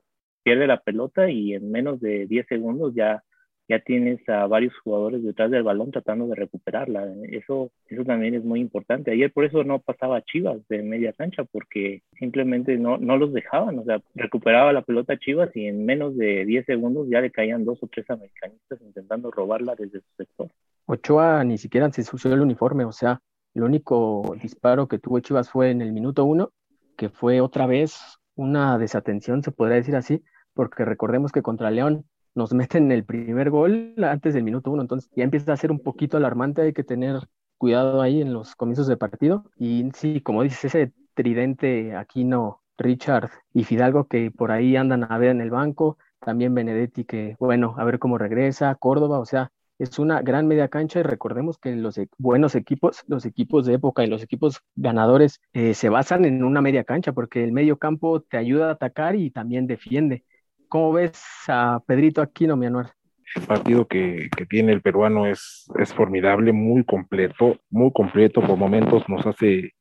pierde 0.44 0.68
la 0.68 0.82
pelota 0.82 1.30
y 1.30 1.54
en 1.54 1.72
menos 1.72 2.00
de 2.02 2.26
10 2.28 2.48
segundos 2.48 2.94
ya, 2.96 3.24
ya 3.68 3.80
tienes 3.80 4.28
a 4.30 4.46
varios 4.48 4.78
jugadores 4.80 5.24
detrás 5.24 5.50
del 5.50 5.64
balón 5.64 5.92
tratando 5.92 6.28
de 6.28 6.36
recuperarla. 6.36 7.08
Eso, 7.32 7.72
eso 7.88 8.04
también 8.04 8.36
es 8.36 8.44
muy 8.44 8.60
importante. 8.60 9.12
Ayer 9.12 9.32
por 9.32 9.46
eso 9.46 9.64
no 9.64 9.80
pasaba 9.80 10.22
Chivas 10.22 10.60
de 10.70 10.84
media 10.84 11.14
cancha, 11.14 11.44
porque 11.44 12.04
simplemente 12.20 12.78
no, 12.78 12.98
no 12.98 13.18
los 13.18 13.34
dejaban. 13.34 13.80
O 13.80 13.84
sea, 13.84 14.02
recuperaba 14.14 14.74
la 14.74 14.84
pelota 14.84 15.18
Chivas 15.18 15.50
y 15.56 15.68
en 15.68 15.86
menos 15.86 16.16
de 16.16 16.46
10 16.46 16.66
segundos 16.66 17.08
ya 17.10 17.22
le 17.22 17.32
caían 17.32 17.66
dos 17.66 17.82
o 17.82 17.88
tres 17.88 18.10
americanistas 18.10 18.80
intentando 18.82 19.32
robarla 19.32 19.76
desde 19.76 20.00
su 20.00 20.16
sector. 20.18 20.50
Ochoa 20.86 21.44
ni 21.44 21.58
siquiera 21.58 21.92
se 21.92 22.04
sució 22.04 22.34
el 22.34 22.42
uniforme, 22.42 22.86
o 22.86 22.92
sea, 22.92 23.22
el 23.56 23.64
único 23.64 24.36
disparo 24.42 24.88
que 24.88 25.00
tuvo 25.00 25.20
Chivas 25.20 25.50
fue 25.50 25.72
en 25.72 25.82
el 25.82 25.92
minuto 25.94 26.26
uno, 26.26 26.52
que 26.98 27.10
fue 27.10 27.42
otra 27.42 27.66
vez 27.66 28.20
una 28.36 28.78
desatención, 28.78 29.42
se 29.42 29.52
podría 29.52 29.78
decir 29.78 29.96
así, 29.96 30.24
porque 30.54 30.86
recordemos 30.86 31.32
que 31.32 31.42
contra 31.42 31.72
León 31.72 32.06
nos 32.36 32.54
meten 32.54 32.92
el 32.92 33.06
primer 33.06 33.50
gol 33.50 33.96
antes 34.04 34.34
del 34.34 34.44
minuto 34.44 34.72
uno, 34.72 34.82
entonces 34.82 35.10
ya 35.16 35.24
empieza 35.24 35.54
a 35.54 35.58
ser 35.58 35.72
un 35.72 35.80
poquito 35.80 36.18
alarmante, 36.18 36.62
hay 36.62 36.74
que 36.74 36.84
tener 36.84 37.20
cuidado 37.58 38.02
ahí 38.02 38.22
en 38.22 38.34
los 38.34 38.56
comienzos 38.56 38.88
de 38.88 38.98
partido. 38.98 39.46
Y 39.58 39.90
sí, 39.96 40.22
como 40.22 40.44
dices, 40.44 40.66
ese 40.66 40.94
tridente 41.14 41.96
Aquino, 41.96 42.62
Richard 42.78 43.32
y 43.54 43.64
Fidalgo 43.64 44.08
que 44.08 44.32
por 44.32 44.52
ahí 44.52 44.76
andan 44.76 45.10
a 45.12 45.18
ver 45.18 45.30
en 45.32 45.42
el 45.42 45.50
banco, 45.50 45.98
también 46.20 46.54
Benedetti 46.54 47.06
que, 47.06 47.36
bueno, 47.40 47.76
a 47.78 47.86
ver 47.86 48.00
cómo 48.00 48.18
regresa, 48.18 48.76
Córdoba, 48.76 49.20
o 49.20 49.26
sea, 49.26 49.52
es 49.78 50.00
una 50.00 50.22
gran 50.22 50.48
media 50.48 50.70
cancha 50.70 51.00
y 51.00 51.04
recordemos 51.04 51.58
que 51.58 51.76
los 51.76 51.98
e, 51.98 52.10
buenos 52.18 52.56
equipos, 52.56 53.04
los 53.08 53.26
equipos 53.26 53.66
de 53.66 53.74
época 53.76 54.04
y 54.04 54.08
los 54.08 54.24
equipos 54.24 54.62
ganadores 54.76 55.42
eh, 55.54 55.74
se 55.74 55.90
basan 55.90 56.26
en 56.26 56.44
una 56.44 56.62
media 56.62 56.84
cancha 56.86 57.12
porque 57.14 57.44
el 57.44 57.52
medio 57.52 57.78
campo 57.78 58.22
te 58.22 58.38
ayuda 58.38 58.70
a 58.70 58.72
atacar 58.74 59.16
y 59.16 59.32
también 59.32 59.68
defiende. 59.68 60.24
¿Cómo 60.70 60.94
ves 60.94 61.22
a 61.48 61.82
Pedrito 61.86 62.22
Aquino, 62.22 62.56
mi 62.56 62.66
Anuar? 62.66 62.92
El 63.36 63.44
partido 63.44 63.88
que, 63.88 64.30
que, 64.36 64.46
tiene 64.46 64.72
el 64.72 64.82
peruano 64.82 65.26
es, 65.26 65.70
es 65.78 65.94
formidable, 65.94 66.54
muy 66.54 66.86
completo, 66.86 67.58
muy 67.70 67.92
completo, 67.92 68.42
por 68.42 68.58
momentos 68.58 69.08
nos 69.10 69.26
hace 69.26 69.74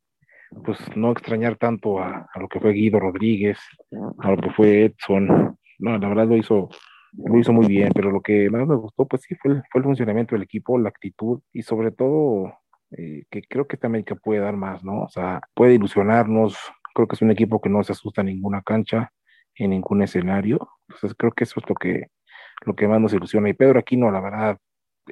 pues 0.65 0.79
no 0.97 1.13
extrañar 1.13 1.57
tanto 1.57 1.99
a, 1.99 2.29
a 2.33 2.41
lo 2.41 2.49
que 2.49 2.61
fue 2.61 2.73
Guido 2.73 3.01
Rodríguez, 3.01 3.59
a 4.19 4.31
lo 4.31 4.37
que 4.37 4.51
fue 4.51 4.85
Edson, 4.85 5.57
no, 5.79 5.99
la 5.99 6.09
verdad 6.09 6.27
lo 6.27 6.37
hizo 6.37 6.69
lo 7.17 7.39
hizo 7.39 7.53
muy 7.53 7.67
bien, 7.67 7.93
pero 7.95 8.11
lo 8.11 8.21
que 8.21 8.51
más 8.51 8.67
me 8.67 8.75
gustó, 8.75 9.07
pues 9.07 9.23
sí, 9.23 9.35
fue 9.37 9.53
el, 9.53 9.63
fue 9.71 9.81
el 9.81 9.85
funcionamiento 9.85 10.35
del 10.35 10.43
equipo, 10.43 10.79
la 10.79 10.89
actitud 10.89 11.41
y 11.53 11.63
sobre 11.63 11.93
todo 11.93 12.53
eh, 12.91 13.25
que 13.31 13.43
creo 13.43 13.67
que 13.67 13.77
también 13.77 14.05
que 14.05 14.17
puede 14.17 14.41
dar 14.41 14.57
más, 14.57 14.85
¿no? 14.85 15.03
O 15.03 15.09
sea, 15.09 15.41
puede 15.55 15.75
ilusionarnos, 15.75 16.57
creo 16.95 17.07
que 17.07 17.15
es 17.15 17.23
un 17.23 17.31
equipo 17.31 17.61
que 17.61 17.69
no 17.69 17.83
se 17.85 17.93
asusta 17.93 18.21
en 18.23 18.29
ninguna 18.29 18.63
cancha, 18.63 19.13
en 19.57 19.71
ningún 19.71 20.03
escenario, 20.03 20.69
entonces 20.89 21.15
creo 21.17 21.33
que 21.33 21.45
eso 21.45 21.61
es 21.61 21.69
lo 21.69 21.75
que, 21.75 22.09
lo 22.67 22.75
que 22.75 22.89
más 22.89 23.01
nos 23.01 23.13
ilusiona. 23.13 23.49
Y 23.49 23.55
Pedro 23.55 23.79
Aquino, 23.79 24.11
la 24.11 24.21
verdad, 24.21 24.59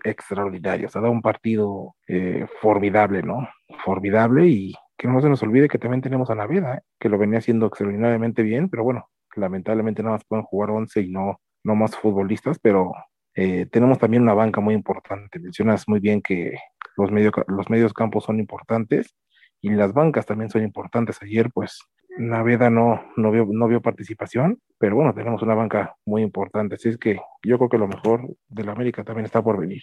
extraordinario, 0.04 0.86
o 0.86 0.90
sea, 0.90 1.02
da 1.02 1.10
un 1.10 1.22
partido 1.22 1.94
eh, 2.08 2.46
formidable, 2.60 3.22
¿no? 3.22 3.48
Formidable 3.84 4.46
y, 4.46 4.74
que 5.02 5.08
no 5.08 5.20
se 5.20 5.28
nos 5.28 5.42
olvide 5.42 5.68
que 5.68 5.78
también 5.78 6.00
tenemos 6.00 6.30
a 6.30 6.36
Naveda, 6.36 6.76
¿eh? 6.76 6.80
que 7.00 7.08
lo 7.08 7.18
venía 7.18 7.40
haciendo 7.40 7.66
extraordinariamente 7.66 8.44
bien, 8.44 8.68
pero 8.68 8.84
bueno, 8.84 9.10
lamentablemente 9.34 10.00
nada 10.00 10.14
más 10.14 10.24
pueden 10.24 10.44
jugar 10.44 10.70
11 10.70 11.00
y 11.00 11.10
no, 11.10 11.40
no 11.64 11.74
más 11.74 11.96
futbolistas, 11.96 12.60
pero 12.60 12.92
eh, 13.34 13.66
tenemos 13.66 13.98
también 13.98 14.22
una 14.22 14.34
banca 14.34 14.60
muy 14.60 14.74
importante. 14.74 15.40
Mencionas 15.40 15.88
muy 15.88 15.98
bien 15.98 16.22
que 16.22 16.54
los, 16.96 17.10
medio, 17.10 17.32
los 17.48 17.68
medios 17.68 17.92
campos 17.92 18.24
son 18.24 18.38
importantes 18.38 19.16
y 19.60 19.70
las 19.70 19.92
bancas 19.92 20.24
también 20.24 20.50
son 20.50 20.62
importantes. 20.62 21.20
Ayer, 21.20 21.50
pues, 21.52 21.80
Naveda 22.18 22.70
no, 22.70 23.02
no, 23.16 23.30
vio, 23.30 23.46
no 23.50 23.68
vio 23.68 23.80
participación, 23.80 24.58
pero 24.78 24.96
bueno, 24.96 25.14
tenemos 25.14 25.42
una 25.42 25.54
banca 25.54 25.96
muy 26.04 26.22
importante. 26.22 26.74
Así 26.74 26.88
es 26.88 26.98
que 26.98 27.18
yo 27.42 27.58
creo 27.58 27.68
que 27.68 27.78
lo 27.78 27.88
mejor 27.88 28.28
de 28.48 28.64
la 28.64 28.72
América 28.72 29.04
también 29.04 29.26
está 29.26 29.42
por 29.42 29.58
venir. 29.58 29.82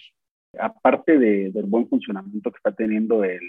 Aparte 0.58 1.18
de, 1.18 1.50
del 1.50 1.66
buen 1.66 1.88
funcionamiento 1.88 2.50
que 2.50 2.56
está 2.56 2.72
teniendo 2.72 3.24
el, 3.24 3.40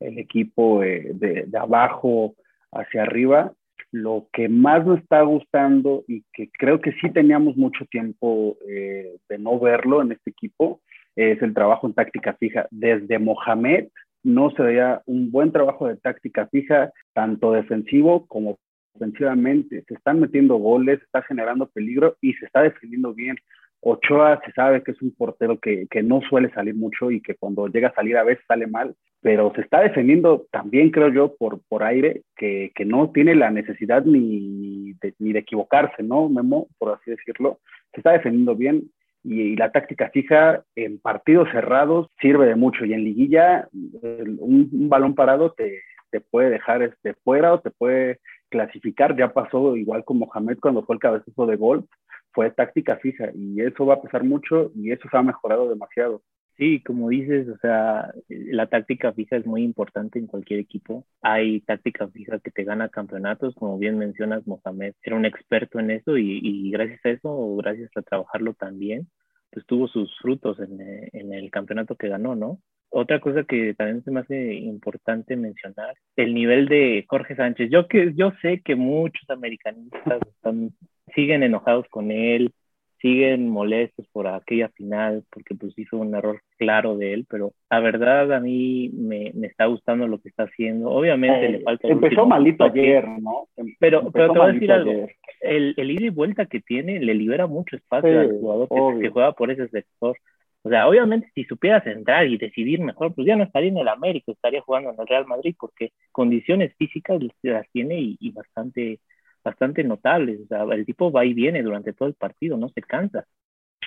el 0.00 0.18
equipo 0.18 0.80
de, 0.80 1.46
abajo 1.58 2.34
hacia 2.72 3.02
arriba, 3.02 3.52
lo 3.90 4.28
que 4.32 4.48
más 4.48 4.86
me 4.86 4.96
está 4.96 5.22
gustando 5.22 6.04
y 6.06 6.24
que 6.32 6.50
creo 6.58 6.80
que 6.80 6.92
sí 7.00 7.10
teníamos 7.10 7.56
mucho 7.56 7.86
tiempo 7.86 8.58
eh, 8.68 9.16
de 9.28 9.38
no 9.38 9.58
verlo 9.58 10.02
en 10.02 10.12
este 10.12 10.30
equipo 10.30 10.82
es 11.16 11.42
el 11.42 11.52
trabajo 11.52 11.86
en 11.86 11.94
táctica 11.94 12.34
fija. 12.34 12.68
Desde 12.70 13.18
Mohamed 13.18 13.88
no 14.22 14.50
se 14.50 14.62
veía 14.62 15.02
un 15.06 15.30
buen 15.30 15.52
trabajo 15.52 15.88
de 15.88 15.96
táctica 15.96 16.46
fija, 16.48 16.92
tanto 17.12 17.52
defensivo 17.52 18.26
como 18.26 18.58
ofensivamente. 18.94 19.84
Se 19.86 19.94
están 19.94 20.20
metiendo 20.20 20.56
goles, 20.56 21.00
está 21.02 21.22
generando 21.22 21.68
peligro 21.68 22.16
y 22.20 22.34
se 22.34 22.46
está 22.46 22.62
defendiendo 22.62 23.14
bien. 23.14 23.36
Ochoa 23.80 24.40
se 24.44 24.52
sabe 24.52 24.82
que 24.82 24.90
es 24.90 25.00
un 25.02 25.14
portero 25.14 25.58
que, 25.60 25.86
que, 25.88 26.02
no 26.02 26.20
suele 26.28 26.50
salir 26.50 26.74
mucho 26.74 27.12
y 27.12 27.20
que 27.20 27.36
cuando 27.36 27.68
llega 27.68 27.88
a 27.88 27.94
salir 27.94 28.16
a 28.16 28.24
veces 28.24 28.44
sale 28.48 28.66
mal, 28.66 28.96
pero 29.20 29.52
se 29.54 29.60
está 29.60 29.80
defendiendo 29.80 30.46
también, 30.50 30.90
creo 30.90 31.12
yo, 31.12 31.36
por, 31.36 31.60
por 31.68 31.84
aire, 31.84 32.22
que, 32.36 32.72
que 32.74 32.84
no 32.84 33.10
tiene 33.10 33.36
la 33.36 33.50
necesidad 33.50 34.04
ni 34.04 34.94
de, 34.94 35.14
ni 35.20 35.32
de 35.32 35.40
equivocarse, 35.40 36.02
¿no, 36.02 36.28
Memo? 36.28 36.66
Por 36.78 36.92
así 36.92 37.10
decirlo. 37.10 37.60
Se 37.92 38.00
está 38.00 38.12
defendiendo 38.12 38.56
bien 38.56 38.90
y, 39.24 39.56
la 39.56 39.72
táctica 39.72 40.10
fija 40.10 40.62
en 40.76 40.98
partidos 40.98 41.48
cerrados 41.50 42.08
sirve 42.20 42.46
de 42.46 42.56
mucho 42.56 42.84
y 42.84 42.92
en 42.92 43.04
liguilla 43.04 43.68
un, 43.72 44.88
balón 44.88 45.14
parado 45.14 45.52
te, 45.52 45.82
te 46.10 46.20
puede 46.20 46.50
dejar 46.50 46.82
este, 46.82 47.14
fuera 47.14 47.52
o 47.54 47.60
te 47.60 47.70
puede 47.70 48.20
clasificar. 48.48 49.16
Ya 49.16 49.32
pasó 49.32 49.76
igual 49.76 50.04
con 50.04 50.18
Mohamed 50.18 50.58
cuando 50.60 50.82
fue 50.82 50.94
el 50.94 51.00
cabezazo 51.00 51.46
de 51.46 51.56
gol 51.56 51.84
fue 52.32 52.50
táctica 52.50 52.96
fija 52.96 53.30
y 53.34 53.60
eso 53.60 53.86
va 53.86 53.94
a 53.94 54.02
pesar 54.02 54.22
mucho 54.22 54.70
y 54.74 54.92
eso 54.92 55.08
se 55.10 55.16
ha 55.16 55.22
mejorado 55.22 55.68
demasiado. 55.68 56.22
Sí, 56.58 56.82
como 56.82 57.08
dices, 57.08 57.48
o 57.48 57.56
sea, 57.58 58.12
la 58.28 58.66
táctica 58.66 59.12
fija 59.12 59.36
es 59.36 59.46
muy 59.46 59.62
importante 59.62 60.18
en 60.18 60.26
cualquier 60.26 60.58
equipo. 60.58 61.06
Hay 61.22 61.60
táctica 61.60 62.08
fija 62.08 62.40
que 62.40 62.50
te 62.50 62.64
gana 62.64 62.88
campeonatos, 62.88 63.54
como 63.54 63.78
bien 63.78 63.96
mencionas, 63.96 64.44
Mohamed 64.44 64.94
era 65.02 65.14
un 65.14 65.24
experto 65.24 65.78
en 65.78 65.92
eso 65.92 66.18
y, 66.18 66.40
y 66.42 66.70
gracias 66.72 67.00
a 67.04 67.10
eso, 67.10 67.30
o 67.30 67.56
gracias 67.56 67.90
a 67.96 68.02
trabajarlo 68.02 68.54
también, 68.54 69.08
pues 69.52 69.64
tuvo 69.66 69.86
sus 69.86 70.10
frutos 70.18 70.58
en, 70.58 70.80
en 71.12 71.32
el 71.32 71.48
campeonato 71.52 71.94
que 71.94 72.08
ganó, 72.08 72.34
¿no? 72.34 72.58
Otra 72.90 73.20
cosa 73.20 73.44
que 73.44 73.74
también 73.74 74.02
se 74.02 74.10
me 74.10 74.20
hace 74.20 74.54
importante 74.54 75.36
mencionar, 75.36 75.94
el 76.16 76.34
nivel 76.34 76.66
de 76.66 77.04
Jorge 77.06 77.36
Sánchez. 77.36 77.70
Yo 77.70 77.86
que 77.86 78.14
yo 78.14 78.32
sé 78.42 78.62
que 78.62 78.74
muchos 78.74 79.28
americanistas 79.30 80.20
están, 80.26 80.72
siguen 81.14 81.44
enojados 81.44 81.86
con 81.88 82.10
él, 82.10 82.52
siguen 83.00 83.48
molestos 83.48 84.06
por 84.12 84.26
aquella 84.26 84.68
final, 84.70 85.24
porque 85.30 85.54
pues 85.54 85.78
hizo 85.78 85.96
un 85.96 86.14
error 86.14 86.40
claro 86.56 86.96
de 86.96 87.14
él, 87.14 87.26
pero 87.28 87.52
la 87.70 87.80
verdad 87.80 88.32
a 88.32 88.40
mí 88.40 88.90
me, 88.92 89.32
me 89.34 89.46
está 89.46 89.66
gustando 89.66 90.06
lo 90.06 90.18
que 90.20 90.28
está 90.28 90.44
haciendo. 90.44 90.90
Obviamente 90.90 91.46
eh, 91.46 91.50
le 91.50 91.60
falta... 91.60 91.88
Empezó 91.88 92.26
malito 92.26 92.66
toque, 92.66 92.80
ayer, 92.80 93.08
¿no? 93.08 93.48
Pero, 93.78 93.98
empezó 94.00 94.12
pero 94.12 94.32
te 94.32 94.38
voy 94.38 94.48
a 94.48 94.52
decir 94.52 94.72
algo, 94.72 95.08
el, 95.40 95.74
el 95.76 95.90
ida 95.90 96.06
y 96.06 96.10
vuelta 96.10 96.46
que 96.46 96.60
tiene 96.60 97.00
le 97.00 97.14
libera 97.14 97.46
mucho 97.46 97.76
espacio 97.76 98.10
sí, 98.10 98.16
al 98.16 98.30
jugador 98.30 98.68
que, 98.68 99.00
que 99.02 99.08
juega 99.10 99.32
por 99.32 99.50
ese 99.50 99.68
sector. 99.68 100.16
O 100.62 100.70
sea, 100.70 100.88
obviamente 100.88 101.30
si 101.34 101.44
supieras 101.44 101.86
entrar 101.86 102.26
y 102.26 102.36
decidir 102.36 102.80
mejor, 102.80 103.14
pues 103.14 103.26
ya 103.26 103.36
no 103.36 103.44
estaría 103.44 103.70
en 103.70 103.78
el 103.78 103.88
América, 103.88 104.32
estaría 104.32 104.60
jugando 104.60 104.90
en 104.90 105.00
el 105.00 105.06
Real 105.06 105.24
Madrid, 105.26 105.54
porque 105.58 105.92
condiciones 106.10 106.74
físicas 106.76 107.20
las 107.42 107.70
tiene 107.70 108.00
y, 108.00 108.16
y 108.20 108.32
bastante, 108.32 108.98
bastante 109.44 109.84
notables. 109.84 110.40
El 110.50 110.86
tipo 110.86 111.10
va 111.12 111.24
y 111.24 111.34
viene 111.34 111.62
durante 111.62 111.92
todo 111.92 112.08
el 112.08 112.14
partido, 112.14 112.56
no 112.56 112.68
se 112.70 112.82
cansa. 112.82 113.26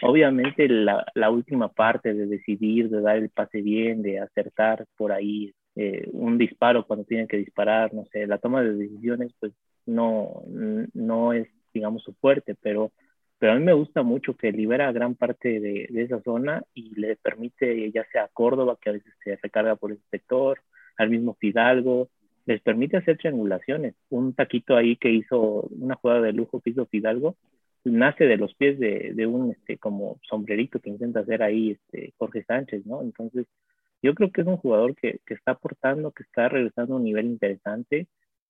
Obviamente 0.02 0.68
la, 0.68 1.06
la 1.14 1.30
última 1.30 1.70
parte 1.70 2.14
de 2.14 2.26
decidir, 2.26 2.90
de 2.90 3.02
dar 3.02 3.18
el 3.18 3.30
pase 3.30 3.62
bien, 3.62 4.02
de 4.02 4.20
acertar 4.20 4.86
por 4.98 5.12
ahí 5.12 5.54
eh, 5.76 6.08
un 6.12 6.38
disparo 6.38 6.86
cuando 6.86 7.06
tienen 7.06 7.28
que 7.28 7.38
disparar, 7.38 7.94
no 7.94 8.06
sé, 8.12 8.28
la 8.28 8.40
toma 8.40 8.64
de 8.64 8.74
decisiones, 8.74 9.34
pues 9.40 9.54
no, 9.86 10.44
no 10.94 11.34
es, 11.34 11.48
digamos, 11.74 12.04
su 12.04 12.14
fuerte, 12.14 12.56
pero 12.62 12.92
pero 13.42 13.54
a 13.54 13.56
mí 13.56 13.64
me 13.64 13.74
gusta 13.74 14.04
mucho 14.04 14.38
que 14.38 14.52
libera 14.52 14.92
gran 14.92 15.16
parte 15.16 15.60
de, 15.60 15.88
de, 15.90 16.04
esa 16.04 16.22
zona 16.22 16.64
y 16.76 16.94
le 16.94 17.16
permite, 17.16 17.92
ya 17.92 18.06
sea 18.12 18.26
a 18.26 18.28
Córdoba, 18.28 18.78
que 18.80 18.92
a 18.92 18.94
veces 18.94 19.12
se 19.24 19.36
recarga 19.42 19.76
por 19.76 19.92
ese 19.92 20.04
sector, 20.12 20.62
al 20.96 21.10
mismo 21.10 21.34
Fidalgo, 21.40 22.10
les 22.52 22.62
permite 22.62 22.98
hacer 22.98 23.18
triangulaciones. 23.18 23.96
Un 24.10 24.34
taquito 24.34 24.76
ahí 24.76 24.96
que 24.96 25.10
hizo, 25.12 25.68
una 25.72 25.96
jugada 25.96 26.22
de 26.22 26.34
lujo 26.34 26.62
que 26.62 26.72
hizo 26.72 26.86
Fidalgo, 26.86 27.36
nace 27.84 28.26
de 28.26 28.38
los 28.38 28.54
pies 28.56 28.80
de, 28.80 29.14
de 29.14 29.26
un 29.26 29.52
este, 29.52 29.78
como 29.78 30.20
sombrerito 30.30 30.80
que 30.80 30.90
intenta 30.90 31.22
hacer 31.22 31.42
ahí 31.42 31.72
este, 31.72 32.14
Jorge 32.18 32.44
Sánchez, 32.44 32.86
¿no? 32.86 33.02
Entonces, 33.02 33.48
yo 34.04 34.14
creo 34.16 34.32
que 34.32 34.42
es 34.42 34.48
un 34.48 34.58
jugador 34.58 34.96
que, 34.96 35.20
que 35.26 35.34
está 35.34 35.52
aportando, 35.52 36.12
que 36.12 36.24
está 36.24 36.50
regresando 36.50 36.94
a 36.94 36.98
un 36.98 37.04
nivel 37.04 37.26
interesante 37.26 38.08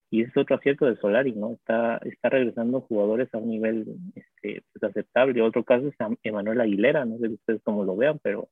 y 0.09 0.23
es 0.23 0.35
otro 0.35 0.57
acierto 0.57 0.85
de 0.85 0.97
Solari, 0.97 1.31
¿no? 1.31 1.53
Está, 1.53 1.97
está 2.03 2.29
regresando 2.29 2.81
jugadores 2.81 3.33
a 3.33 3.37
un 3.37 3.49
nivel 3.49 3.85
este, 4.15 4.63
pues, 4.73 4.83
aceptable. 4.83 5.41
Otro 5.41 5.63
caso 5.63 5.87
es 5.87 5.95
Emanuel 6.23 6.59
Aguilera, 6.59 7.05
no 7.05 7.17
sé 7.17 7.29
si 7.29 7.33
ustedes 7.35 7.61
cómo 7.63 7.85
lo 7.85 7.95
vean, 7.95 8.19
pero, 8.21 8.49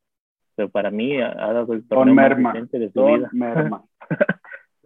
pero 0.55 0.69
para 0.69 0.89
mí 0.89 1.19
ha, 1.21 1.31
ha 1.31 1.53
dado 1.53 1.73
el 1.73 1.85
torneo 1.88 2.15
más 2.15 2.71
de 2.71 2.91
su 2.91 2.99
Don 2.99 3.19
vida. 3.19 3.29
Merma. 3.33 3.83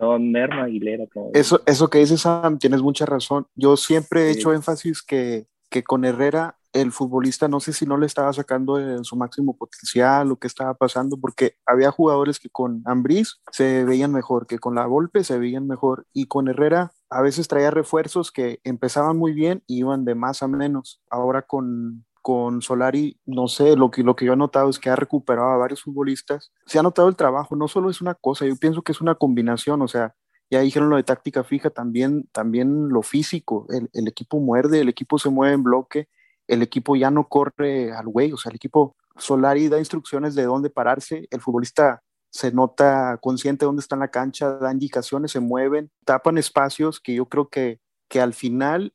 Don 0.08 0.32
Merma 0.32 0.64
Aguilera. 0.64 1.06
Eso, 1.34 1.62
eso 1.66 1.90
que 1.90 2.00
dices, 2.00 2.22
Sam, 2.22 2.60
tienes 2.60 2.82
mucha 2.82 3.06
razón. 3.06 3.48
Yo 3.56 3.78
siempre 3.78 4.30
he 4.30 4.34
sí. 4.34 4.40
hecho 4.40 4.54
énfasis 4.54 5.02
que, 5.02 5.48
que 5.70 5.84
con 5.84 6.06
Herrera 6.06 6.58
el 6.74 6.92
futbolista 6.92 7.48
no 7.48 7.60
sé 7.60 7.72
si 7.72 7.86
no 7.86 7.98
le 7.98 8.08
estaba 8.08 8.34
sacando 8.34 8.80
en 8.80 9.04
su 9.04 9.16
máximo 9.16 9.56
potencial 9.56 10.32
o 10.32 10.38
qué 10.38 10.48
estaba 10.48 10.74
pasando, 10.74 11.18
porque 11.18 11.56
había 11.66 11.92
jugadores 11.92 12.40
que 12.40 12.50
con 12.50 12.82
Ambriz 12.86 13.40
se 13.52 13.86
veían 13.86 14.12
mejor, 14.12 14.48
que 14.48 14.58
con 14.58 14.76
la 14.76 14.88
Volpe 14.88 15.24
se 15.24 15.38
veían 15.38 15.68
mejor, 15.68 16.08
y 16.14 16.26
con 16.26 16.48
Herrera 16.48 16.92
a 17.12 17.22
veces 17.22 17.48
traía 17.48 17.70
refuerzos 17.70 18.32
que 18.32 18.60
empezaban 18.64 19.18
muy 19.18 19.34
bien 19.34 19.64
y 19.68 19.78
iban 19.80 20.04
de 20.04 20.16
más 20.16 20.42
a 20.42 20.48
menos. 20.48 21.02
Ahora 21.12 21.44
con, 21.44 22.06
con 22.24 22.62
Solari, 22.62 23.20
no 23.26 23.50
sé, 23.50 23.76
lo 23.76 23.92
que, 23.92 24.02
lo 24.02 24.16
que 24.16 24.26
yo 24.26 24.34
he 24.34 24.38
notado 24.38 24.70
es 24.70 24.80
que 24.80 24.90
ha 24.90 24.96
recuperado 24.96 25.50
a 25.50 25.58
varios 25.58 25.84
futbolistas. 25.84 26.54
Se 26.66 26.80
ha 26.80 26.82
notado 26.82 27.10
el 27.10 27.18
trabajo, 27.18 27.56
no 27.58 27.68
solo 27.68 27.90
es 27.90 28.02
una 28.02 28.16
cosa, 28.16 28.46
yo 28.46 28.56
pienso 28.56 28.82
que 28.82 28.94
es 28.94 29.02
una 29.02 29.16
combinación, 29.16 29.82
o 29.82 29.88
sea, 29.90 30.16
ya 30.50 30.62
dijeron 30.62 30.90
lo 30.90 30.96
de 30.96 31.04
táctica 31.04 31.44
fija, 31.44 31.70
también, 31.70 32.30
también 32.32 32.88
lo 32.88 33.02
físico, 33.02 33.68
el, 33.70 34.08
equipo 34.08 34.40
muerde, 34.40 34.80
el 34.80 34.90
equipo 34.90 35.20
se 35.20 35.30
mueve 35.30 35.54
en 35.54 35.64
bloque, 35.64 36.08
el 36.48 36.62
equipo 36.62 36.96
ya 36.96 37.12
no 37.12 37.28
corre 37.28 37.92
al 37.92 38.08
güey, 38.08 38.32
o 38.32 38.38
sea, 38.38 38.52
el 38.52 38.56
equipo 38.56 38.96
Solari 39.18 39.68
da 39.68 39.78
instrucciones 39.78 40.34
de 40.34 40.44
dónde 40.44 40.70
pararse, 40.70 41.28
el 41.30 41.42
futbolista 41.42 42.02
se 42.32 42.54
nota 42.54 43.20
consciente 43.22 43.66
de 43.66 43.68
dónde 43.68 43.82
está 43.82 43.96
en 43.96 44.00
la 44.00 44.12
cancha, 44.12 44.54
da 44.54 44.72
indicaciones, 44.72 45.32
se 45.32 45.42
mueven, 45.42 45.92
tapan 46.06 46.38
espacios 46.38 47.02
que 47.02 47.16
yo 47.16 47.26
creo 47.26 47.50
que, 47.50 47.80
que 48.08 48.22
al 48.22 48.34
final 48.34 48.94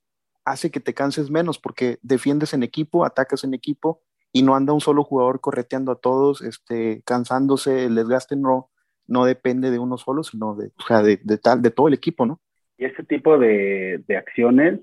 hace 0.50 0.70
que 0.70 0.80
te 0.80 0.94
canses 0.94 1.30
menos 1.30 1.58
porque 1.58 1.98
defiendes 2.02 2.54
en 2.54 2.62
equipo, 2.62 3.04
atacas 3.04 3.44
en 3.44 3.54
equipo 3.54 4.02
y 4.32 4.42
no 4.42 4.54
anda 4.54 4.72
un 4.72 4.80
solo 4.80 5.04
jugador 5.04 5.40
correteando 5.40 5.92
a 5.92 6.00
todos, 6.00 6.42
este, 6.42 7.02
cansándose, 7.04 7.86
el 7.86 7.94
desgaste 7.94 8.36
no, 8.36 8.70
no 9.06 9.24
depende 9.24 9.70
de 9.70 9.78
uno 9.78 9.96
solo, 9.96 10.22
sino 10.22 10.54
de, 10.54 10.66
o 10.78 10.82
sea, 10.86 11.02
de, 11.02 11.18
de, 11.22 11.38
tal, 11.38 11.62
de 11.62 11.70
todo 11.70 11.88
el 11.88 11.94
equipo, 11.94 12.26
¿no? 12.26 12.40
Y 12.76 12.84
ese 12.84 13.02
tipo 13.04 13.38
de, 13.38 14.02
de 14.06 14.16
acciones 14.16 14.80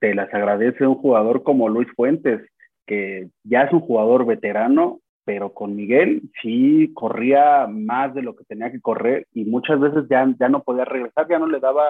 te 0.00 0.14
las 0.14 0.32
agradece 0.34 0.86
un 0.86 0.96
jugador 0.96 1.42
como 1.42 1.68
Luis 1.68 1.88
Fuentes, 1.96 2.42
que 2.86 3.28
ya 3.44 3.62
es 3.62 3.72
un 3.72 3.80
jugador 3.80 4.26
veterano, 4.26 5.00
pero 5.24 5.52
con 5.52 5.76
Miguel 5.76 6.22
sí 6.42 6.90
corría 6.94 7.66
más 7.66 8.14
de 8.14 8.22
lo 8.22 8.34
que 8.34 8.44
tenía 8.44 8.72
que 8.72 8.80
correr 8.80 9.26
y 9.34 9.44
muchas 9.44 9.78
veces 9.78 10.04
ya, 10.08 10.26
ya 10.40 10.48
no 10.48 10.62
podía 10.62 10.84
regresar, 10.84 11.28
ya 11.28 11.38
no 11.38 11.46
le 11.46 11.60
daba, 11.60 11.84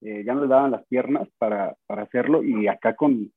eh, 0.00 0.22
ya 0.24 0.34
no 0.34 0.42
le 0.42 0.48
daban 0.48 0.70
las 0.70 0.86
piernas 0.86 1.28
para, 1.38 1.74
para 1.86 2.02
hacerlo 2.02 2.42
y 2.42 2.68
acá 2.68 2.94
con, 2.94 3.32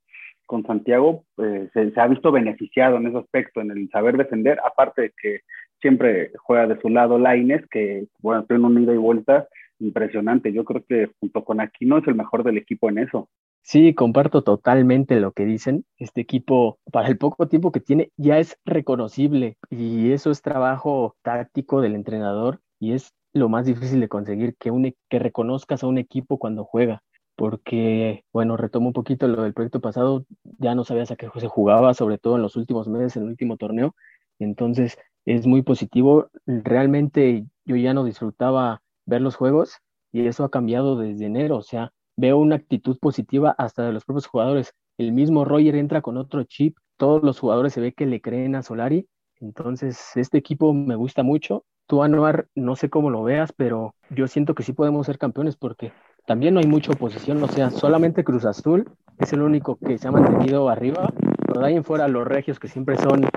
con 0.46 0.66
Santiago 0.66 1.24
eh, 1.38 1.70
se, 1.74 1.92
se, 1.92 2.00
ha 2.00 2.08
visto 2.08 2.32
beneficiado 2.32 2.98
en 2.98 3.08
ese 3.08 3.18
aspecto, 3.18 3.62
en 3.62 3.72
el 3.72 3.90
saber 3.90 4.18
defender, 4.18 4.60
aparte 4.64 5.02
de 5.02 5.14
que 5.22 5.40
siempre 5.82 6.32
juega 6.38 6.68
de 6.68 6.80
su 6.80 6.90
lado 6.90 7.18
Laines, 7.18 7.68
que 7.70 8.06
bueno, 8.20 8.46
tiene 8.46 8.66
un 8.66 8.82
ida 8.82 8.94
y 8.94 8.98
vuelta 8.98 9.48
impresionante. 9.80 10.54
Yo 10.54 10.64
creo 10.64 10.84
que 10.88 11.10
junto 11.20 11.44
con 11.44 11.60
Aquino 11.60 11.98
es 11.98 12.08
el 12.08 12.16
mejor 12.16 12.44
del 12.44 12.58
equipo 12.58 12.90
en 12.90 13.00
eso. 13.00 13.30
Sí, 13.64 13.94
comparto 13.94 14.44
totalmente 14.44 15.20
lo 15.20 15.34
que 15.34 15.46
dicen. 15.46 15.86
Este 15.98 16.22
equipo, 16.22 16.80
para 16.92 17.08
el 17.08 17.18
poco 17.18 17.48
tiempo 17.48 17.72
que 17.72 17.80
tiene, 17.80 18.10
ya 18.18 18.40
es 18.40 18.58
reconocible 18.66 19.58
y 19.70 20.12
eso 20.12 20.32
es 20.32 20.42
trabajo 20.42 21.16
táctico 21.22 21.82
del 21.82 21.96
entrenador 21.96 22.60
y 22.80 22.94
es 22.94 23.14
lo 23.34 23.50
más 23.50 23.66
difícil 23.66 24.00
de 24.00 24.10
conseguir, 24.10 24.56
que, 24.58 24.72
un, 24.72 24.86
e, 24.86 24.96
que 25.10 25.20
reconozcas 25.20 25.84
a 25.84 25.88
un 25.88 25.98
equipo 25.98 26.38
cuando 26.38 26.64
juega, 26.66 27.02
porque, 27.36 28.24
bueno, 28.34 28.58
retomo 28.58 28.88
un 28.88 28.94
poquito 28.94 29.28
lo 29.28 29.44
del 29.44 29.54
proyecto 29.54 29.82
pasado, 29.82 30.26
ya 30.60 30.76
no 30.76 30.84
sabías 30.84 31.12
a 31.12 31.16
qué 31.16 31.30
se 31.36 31.48
jugaba, 31.48 31.94
sobre 31.94 32.18
todo 32.18 32.36
en 32.36 32.42
los 32.42 32.56
últimos 32.56 32.88
meses, 32.88 33.16
en 33.18 33.24
el 33.24 33.30
último 33.30 33.58
torneo, 33.58 33.96
entonces 34.40 34.98
es 35.26 35.48
muy 35.48 35.62
positivo. 35.62 36.30
Realmente 36.46 37.46
yo 37.66 37.76
ya 37.76 37.94
no 37.94 38.04
disfrutaba 38.04 38.82
ver 39.06 39.22
los 39.22 39.36
juegos 39.36 39.78
y 40.12 40.28
eso 40.28 40.44
ha 40.44 40.52
cambiado 40.52 40.98
desde 40.98 41.26
enero, 41.26 41.58
o 41.58 41.62
sea, 41.64 41.92
veo 42.18 42.38
una 42.38 42.56
actitud 42.58 42.98
positiva 43.00 43.56
hasta 43.58 43.86
de 43.86 43.94
los 43.94 44.06
propios 44.06 44.28
jugadores. 44.28 44.74
El 44.98 45.12
mismo 45.14 45.46
Roger 45.46 45.76
entra 45.76 46.02
con 46.02 46.18
otro 46.18 46.44
chip, 46.44 46.78
todos 46.98 47.24
los 47.24 47.40
jugadores 47.40 47.74
se 47.74 47.82
ve 47.82 47.94
que 47.94 48.06
le 48.06 48.22
creen 48.22 48.56
a 48.56 48.62
Solari, 48.64 49.08
entonces 49.40 50.00
este 50.16 50.38
equipo 50.38 50.74
me 50.74 50.96
gusta 50.96 51.24
mucho. 51.24 51.64
Tú, 51.92 52.04
Anuar, 52.04 52.48
no 52.56 52.78
sé 52.78 52.90
cómo 52.90 53.10
lo 53.10 53.22
veas, 53.22 53.52
pero 53.52 53.96
yo 54.12 54.26
siento 54.30 54.56
que 54.56 54.64
sí 54.64 54.72
podemos 54.72 55.06
ser 55.06 55.18
campeones 55.18 55.58
porque 55.58 55.92
también 56.26 56.54
no 56.54 56.62
hay 56.62 56.66
mucha 56.66 56.94
oposición, 56.94 57.44
o 57.44 57.50
sea, 57.50 57.70
solamente 57.70 58.24
Cruz 58.24 58.46
Azul 58.46 58.90
es 59.20 59.34
el 59.34 59.42
único 59.42 59.76
que 59.76 59.98
se 59.98 60.08
ha 60.08 60.12
mantenido 60.12 60.70
arriba, 60.70 61.12
pero 61.46 61.60
de 61.60 61.68
ahí 61.68 61.76
en 61.76 61.84
fuera 61.84 62.08
los 62.08 62.26
regios 62.26 62.60
que 62.60 62.70
siempre 62.70 62.96
son 62.96 63.28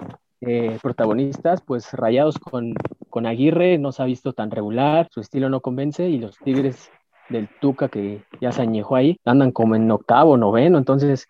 eh, 0.40 0.78
protagonistas, 0.80 1.62
pues 1.62 1.92
rayados 1.94 2.38
con, 2.38 2.74
con 3.10 3.26
Aguirre 3.26 3.76
no 3.78 3.90
se 3.90 4.04
ha 4.04 4.06
visto 4.06 4.34
tan 4.34 4.52
regular, 4.52 5.08
su 5.10 5.20
estilo 5.20 5.48
no 5.48 5.60
convence 5.60 6.08
y 6.08 6.18
los 6.18 6.38
Tigres 6.38 6.92
del 7.30 7.48
Tuca 7.60 7.88
que 7.88 8.22
ya 8.40 8.52
se 8.52 8.62
añejó 8.62 8.94
ahí, 8.94 9.18
andan 9.24 9.50
como 9.50 9.74
en 9.74 9.90
octavo, 9.90 10.36
noveno, 10.36 10.78
entonces 10.78 11.26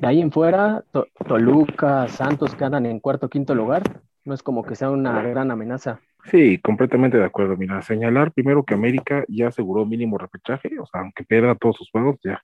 de 0.00 0.06
ahí 0.06 0.22
en 0.22 0.32
fuera, 0.32 0.84
Toluca, 1.28 2.08
Santos 2.08 2.54
que 2.54 2.64
andan 2.64 2.86
en 2.86 2.98
cuarto, 2.98 3.28
quinto 3.28 3.54
lugar, 3.54 3.82
no 4.24 4.32
es 4.32 4.42
como 4.42 4.62
que 4.62 4.74
sea 4.74 4.90
una 4.90 5.20
gran 5.20 5.50
amenaza. 5.50 6.00
Sí, 6.30 6.58
completamente 6.60 7.18
de 7.18 7.24
acuerdo. 7.24 7.56
Mira, 7.56 7.82
señalar 7.82 8.32
primero 8.32 8.64
que 8.64 8.74
América 8.74 9.24
ya 9.28 9.48
aseguró 9.48 9.84
mínimo 9.84 10.18
repechaje, 10.18 10.78
o 10.78 10.86
sea, 10.86 11.00
aunque 11.02 11.24
pierda 11.24 11.54
todos 11.56 11.76
sus 11.76 11.90
juegos, 11.90 12.16
ya 12.24 12.40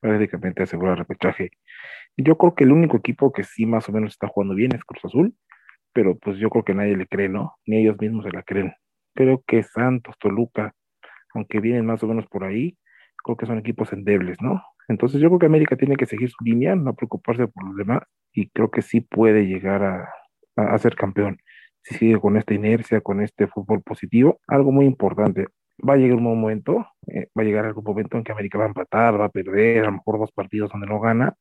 prácticamente 0.00 0.62
aseguró 0.62 0.92
el 0.92 0.98
repechaje. 0.98 1.50
Yo 2.16 2.38
creo 2.38 2.54
que 2.54 2.64
el 2.64 2.72
único 2.72 2.96
equipo 2.98 3.32
que 3.32 3.44
sí 3.44 3.66
más 3.66 3.88
o 3.88 3.92
menos 3.92 4.12
está 4.12 4.28
jugando 4.28 4.54
bien 4.54 4.74
es 4.74 4.84
Cruz 4.84 5.04
Azul, 5.04 5.34
pero 5.92 6.16
pues 6.18 6.38
yo 6.38 6.50
creo 6.50 6.64
que 6.64 6.74
nadie 6.74 6.96
le 6.96 7.06
cree, 7.06 7.28
¿no? 7.28 7.54
Ni 7.66 7.78
ellos 7.78 7.96
mismos 8.00 8.24
se 8.24 8.32
la 8.32 8.42
creen. 8.42 8.74
Creo 9.14 9.42
que 9.46 9.62
Santos, 9.62 10.16
Toluca, 10.18 10.74
aunque 11.34 11.60
vienen 11.60 11.86
más 11.86 12.02
o 12.02 12.08
menos 12.08 12.26
por 12.28 12.44
ahí, 12.44 12.78
creo 13.24 13.36
que 13.36 13.46
son 13.46 13.58
equipos 13.58 13.92
endebles, 13.92 14.40
¿no? 14.42 14.62
Entonces 14.88 15.20
yo 15.20 15.28
creo 15.28 15.38
que 15.40 15.46
América 15.46 15.76
tiene 15.76 15.96
que 15.96 16.06
seguir 16.06 16.30
su 16.30 16.44
línea, 16.44 16.74
no 16.76 16.94
preocuparse 16.94 17.46
por 17.48 17.66
los 17.66 17.76
demás, 17.76 18.02
y 18.32 18.48
creo 18.50 18.70
que 18.70 18.82
sí 18.82 19.00
puede 19.02 19.46
llegar 19.46 19.82
a, 19.84 20.08
a, 20.56 20.78
ser 20.78 20.96
campeón. 20.96 21.38
Si 21.82 21.94
sigue 21.94 22.20
con 22.20 22.36
esta 22.36 22.54
inercia, 22.54 23.00
con 23.00 23.22
este 23.22 23.46
fútbol 23.46 23.82
positivo, 23.82 24.40
algo 24.46 24.72
muy 24.72 24.86
importante, 24.86 25.46
va 25.86 25.94
a 25.94 25.96
llegar 25.96 26.16
un 26.16 26.24
momento, 26.24 26.86
eh, 27.06 27.28
va 27.36 27.42
a 27.42 27.44
llegar 27.44 27.64
algún 27.64 27.84
momento 27.84 28.16
en 28.16 28.24
que 28.24 28.32
América 28.32 28.58
va 28.58 28.64
a 28.64 28.68
empatar, 28.68 29.20
va 29.20 29.26
a 29.26 29.30
perder, 29.30 29.84
a 29.84 29.86
lo 29.86 29.92
mejor 29.92 30.18
dos 30.18 30.32
partidos 30.32 30.70
donde 30.70 30.86
no 30.86 31.00
gana. 31.00 31.34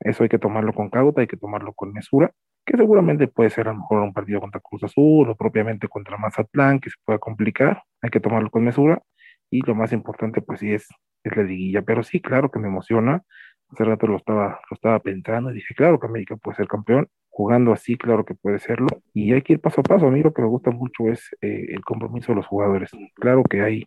Eso 0.00 0.22
hay 0.22 0.28
que 0.28 0.38
tomarlo 0.38 0.72
con 0.72 0.90
cauta, 0.90 1.20
hay 1.20 1.26
que 1.26 1.36
tomarlo 1.36 1.72
con 1.74 1.92
mesura, 1.92 2.32
que 2.64 2.76
seguramente 2.76 3.28
puede 3.28 3.50
ser 3.50 3.68
a 3.68 3.72
lo 3.72 3.78
mejor 3.78 4.00
un 4.02 4.12
partido 4.12 4.40
contra 4.40 4.60
Cruz 4.60 4.82
Azul 4.84 5.28
o 5.30 5.36
propiamente 5.36 5.88
contra 5.88 6.16
Mazatlán, 6.18 6.80
que 6.80 6.90
se 6.90 6.96
pueda 7.04 7.18
complicar, 7.18 7.82
hay 8.02 8.10
que 8.10 8.20
tomarlo 8.20 8.50
con 8.50 8.64
mesura. 8.64 9.02
Y 9.50 9.60
lo 9.62 9.74
más 9.74 9.92
importante, 9.92 10.42
pues 10.42 10.60
sí, 10.60 10.72
es, 10.72 10.88
es 11.22 11.36
la 11.36 11.42
liguilla. 11.44 11.82
Pero 11.82 12.02
sí, 12.02 12.20
claro 12.20 12.50
que 12.50 12.58
me 12.58 12.68
emociona. 12.68 13.22
Hace 13.70 13.84
rato 13.84 14.06
lo 14.06 14.16
estaba, 14.16 14.60
lo 14.70 14.74
estaba 14.74 14.98
pensando 15.00 15.50
y 15.50 15.54
dije, 15.54 15.74
claro 15.74 16.00
que 16.00 16.06
América 16.06 16.36
puede 16.36 16.56
ser 16.56 16.68
campeón 16.68 17.08
jugando 17.34 17.72
así, 17.72 17.96
claro 17.96 18.24
que 18.24 18.36
puede 18.36 18.60
serlo. 18.60 18.86
Y 19.12 19.32
hay 19.32 19.42
que 19.42 19.54
ir 19.54 19.60
paso 19.60 19.80
a 19.80 19.84
paso. 19.84 20.06
A 20.06 20.10
mí 20.10 20.22
lo 20.22 20.32
que 20.32 20.40
me 20.40 20.48
gusta 20.48 20.70
mucho 20.70 21.08
es 21.10 21.36
eh, 21.40 21.66
el 21.70 21.84
compromiso 21.84 22.30
de 22.30 22.36
los 22.36 22.46
jugadores. 22.46 22.90
Claro 23.16 23.42
que 23.42 23.60
hay 23.60 23.84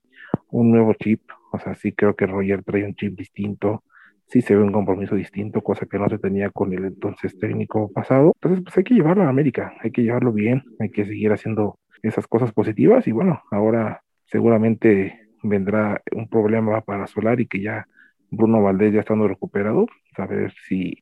un 0.51 0.71
nuevo 0.71 0.93
chip, 0.95 1.21
o 1.53 1.59
sea, 1.59 1.73
sí 1.75 1.93
creo 1.93 2.13
que 2.13 2.25
Roger 2.25 2.61
trae 2.63 2.83
un 2.83 2.93
chip 2.95 3.17
distinto, 3.17 3.85
sí 4.27 4.41
se 4.41 4.53
ve 4.53 4.61
un 4.61 4.73
compromiso 4.73 5.15
distinto, 5.15 5.61
cosa 5.61 5.85
que 5.85 5.97
no 5.97 6.09
se 6.09 6.19
tenía 6.19 6.49
con 6.49 6.73
el 6.73 6.83
entonces 6.83 7.39
técnico 7.39 7.89
pasado. 7.93 8.33
Entonces, 8.35 8.63
pues 8.65 8.77
hay 8.77 8.83
que 8.83 8.95
llevarlo 8.95 9.23
a 9.23 9.29
América, 9.29 9.73
hay 9.81 9.91
que 9.91 10.03
llevarlo 10.03 10.33
bien, 10.33 10.63
hay 10.79 10.89
que 10.89 11.05
seguir 11.05 11.31
haciendo 11.31 11.79
esas 12.03 12.27
cosas 12.27 12.51
positivas 12.51 13.07
y 13.07 13.13
bueno, 13.13 13.43
ahora 13.49 14.01
seguramente 14.25 15.29
vendrá 15.41 16.01
un 16.11 16.27
problema 16.27 16.81
para 16.81 17.07
Solar 17.07 17.39
y 17.39 17.47
que 17.47 17.61
ya 17.61 17.87
Bruno 18.29 18.61
Valdés 18.61 18.93
ya 18.93 18.99
estando 18.99 19.25
recuperado, 19.25 19.87
saber 20.17 20.53
si, 20.67 21.01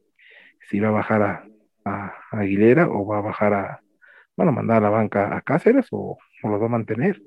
si 0.69 0.79
va 0.79 0.89
a 0.89 0.91
bajar 0.91 1.21
a, 1.23 1.43
a, 1.85 2.13
Aguilera 2.31 2.87
o 2.89 3.05
va 3.05 3.19
a 3.19 3.21
bajar 3.21 3.53
a, 3.53 3.81
bueno, 4.35 4.51
mandar 4.51 4.77
a 4.77 4.81
la 4.81 4.89
banca 4.89 5.35
a 5.35 5.41
Cáceres 5.41 5.87
o, 5.91 6.17
o 6.43 6.49
los 6.49 6.61
va 6.61 6.65
a 6.65 6.69
mantener, 6.69 7.21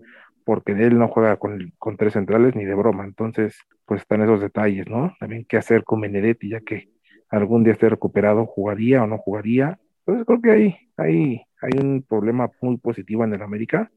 porque 0.44 0.72
él 0.72 0.98
no 0.98 1.08
juega 1.08 1.36
con, 1.36 1.72
con, 1.78 1.96
tres 1.96 2.14
centrales 2.14 2.54
ni 2.54 2.64
de 2.64 2.74
broma, 2.74 3.04
entonces 3.04 3.56
pues 3.86 4.02
están 4.02 4.22
esos 4.22 4.40
detalles, 4.40 4.88
¿no? 4.88 5.14
También 5.20 5.46
qué 5.48 5.56
hacer 5.56 5.84
con 5.84 6.00
Benedetti, 6.00 6.50
ya 6.50 6.60
que 6.60 6.90
algún 7.30 7.64
día 7.64 7.72
esté 7.72 7.88
recuperado, 7.88 8.46
jugaría 8.46 9.02
o 9.02 9.06
no 9.06 9.18
jugaría. 9.18 9.78
Entonces 10.00 10.26
creo 10.26 10.40
que 10.40 10.50
hay, 10.50 10.76
hay, 10.96 11.42
hay 11.60 11.80
un 11.80 12.02
problema 12.02 12.50
muy 12.60 12.78
positivo 12.78 13.24
en 13.24 13.34
el 13.34 13.42
América, 13.42 13.90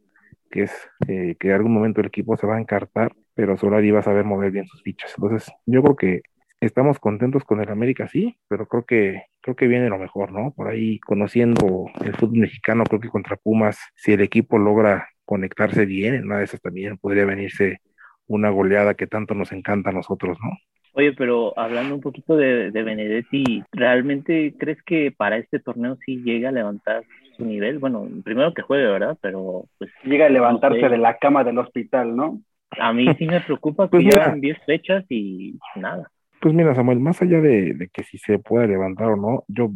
que 0.50 0.64
es 0.64 0.90
eh, 1.08 1.36
que 1.40 1.50
en 1.50 1.54
algún 1.54 1.74
momento 1.74 2.02
el 2.02 2.08
equipo 2.08 2.36
se 2.38 2.48
va 2.48 2.58
a 2.58 2.62
encartar, 2.62 3.14
pero 3.34 3.58
Solari 3.58 3.92
va 3.92 4.00
a 4.00 4.04
saber 4.04 4.26
mover 4.26 4.52
bien 4.52 4.68
sus 4.68 4.84
fichas. 4.84 5.14
Entonces 5.18 5.52
yo 5.66 5.82
creo 5.82 5.96
que 5.96 6.22
estamos 6.62 7.00
contentos 7.00 7.44
con 7.44 7.60
el 7.60 7.70
América, 7.70 8.08
sí, 8.08 8.38
pero 8.48 8.68
creo 8.68 8.86
que 8.86 9.24
creo 9.42 9.56
que 9.56 9.68
viene 9.68 9.90
lo 9.90 9.98
mejor, 9.98 10.32
¿no? 10.32 10.54
Por 10.56 10.68
ahí 10.68 11.00
conociendo 11.00 11.88
el 12.06 12.16
fútbol 12.16 12.40
mexicano, 12.40 12.84
creo 12.84 13.02
que 13.02 13.10
contra 13.10 13.36
Pumas, 13.36 13.80
si 13.96 14.14
el 14.14 14.22
equipo 14.22 14.58
logra 14.58 15.10
conectarse 15.26 15.86
bien, 15.86 16.14
en 16.14 16.26
una 16.26 16.38
de 16.38 16.46
esas 16.46 16.62
también 16.62 16.98
podría 16.98 17.26
venirse 17.26 17.80
una 18.28 18.50
goleada 18.50 18.94
que 18.94 19.08
tanto 19.08 19.34
nos 19.34 19.52
encanta 19.52 19.90
a 19.90 19.94
nosotros, 19.94 20.38
¿no? 20.42 20.52
Oye, 20.94 21.14
pero 21.14 21.58
hablando 21.58 21.96
un 21.96 22.02
poquito 22.02 22.36
de, 22.36 22.70
de 22.70 22.84
Benedetti, 22.84 23.64
¿realmente 23.72 24.54
crees 24.58 24.82
que 24.84 25.12
para 25.12 25.38
este 25.38 25.60
torneo 25.60 25.98
sí 26.06 26.18
llega 26.18 26.50
a 26.50 26.52
levantar 26.52 27.04
su 27.38 27.46
nivel? 27.46 27.80
Bueno, 27.80 28.08
primero 28.26 28.54
que 28.54 28.62
juegue, 28.62 28.88
¿verdad? 28.88 29.18
Pero 29.22 29.66
pues... 29.78 29.90
Llega 30.04 30.26
a 30.26 30.30
levantarse 30.30 30.90
de 30.90 30.98
la 30.98 31.18
cama 31.18 31.46
del 31.46 31.60
hospital, 31.60 32.16
¿no? 32.16 32.42
A 32.78 32.92
mí 32.92 33.06
sí 33.18 33.26
me 33.26 33.40
preocupa 33.40 33.86
que 33.88 33.92
pues 33.92 34.04
llevan 34.04 34.42
10 34.42 34.58
fechas 34.66 35.06
y 35.10 35.58
nada. 35.76 36.12
Pues 36.42 36.56
mira, 36.56 36.74
Samuel, 36.74 37.00
más 37.00 37.22
allá 37.22 37.40
de, 37.40 37.90
que 37.94 38.04
si 38.04 38.18
se 38.18 38.40
puede 38.40 38.68
levantar 38.68 39.10
o 39.10 39.16
no, 39.16 39.44
yo, 39.48 39.72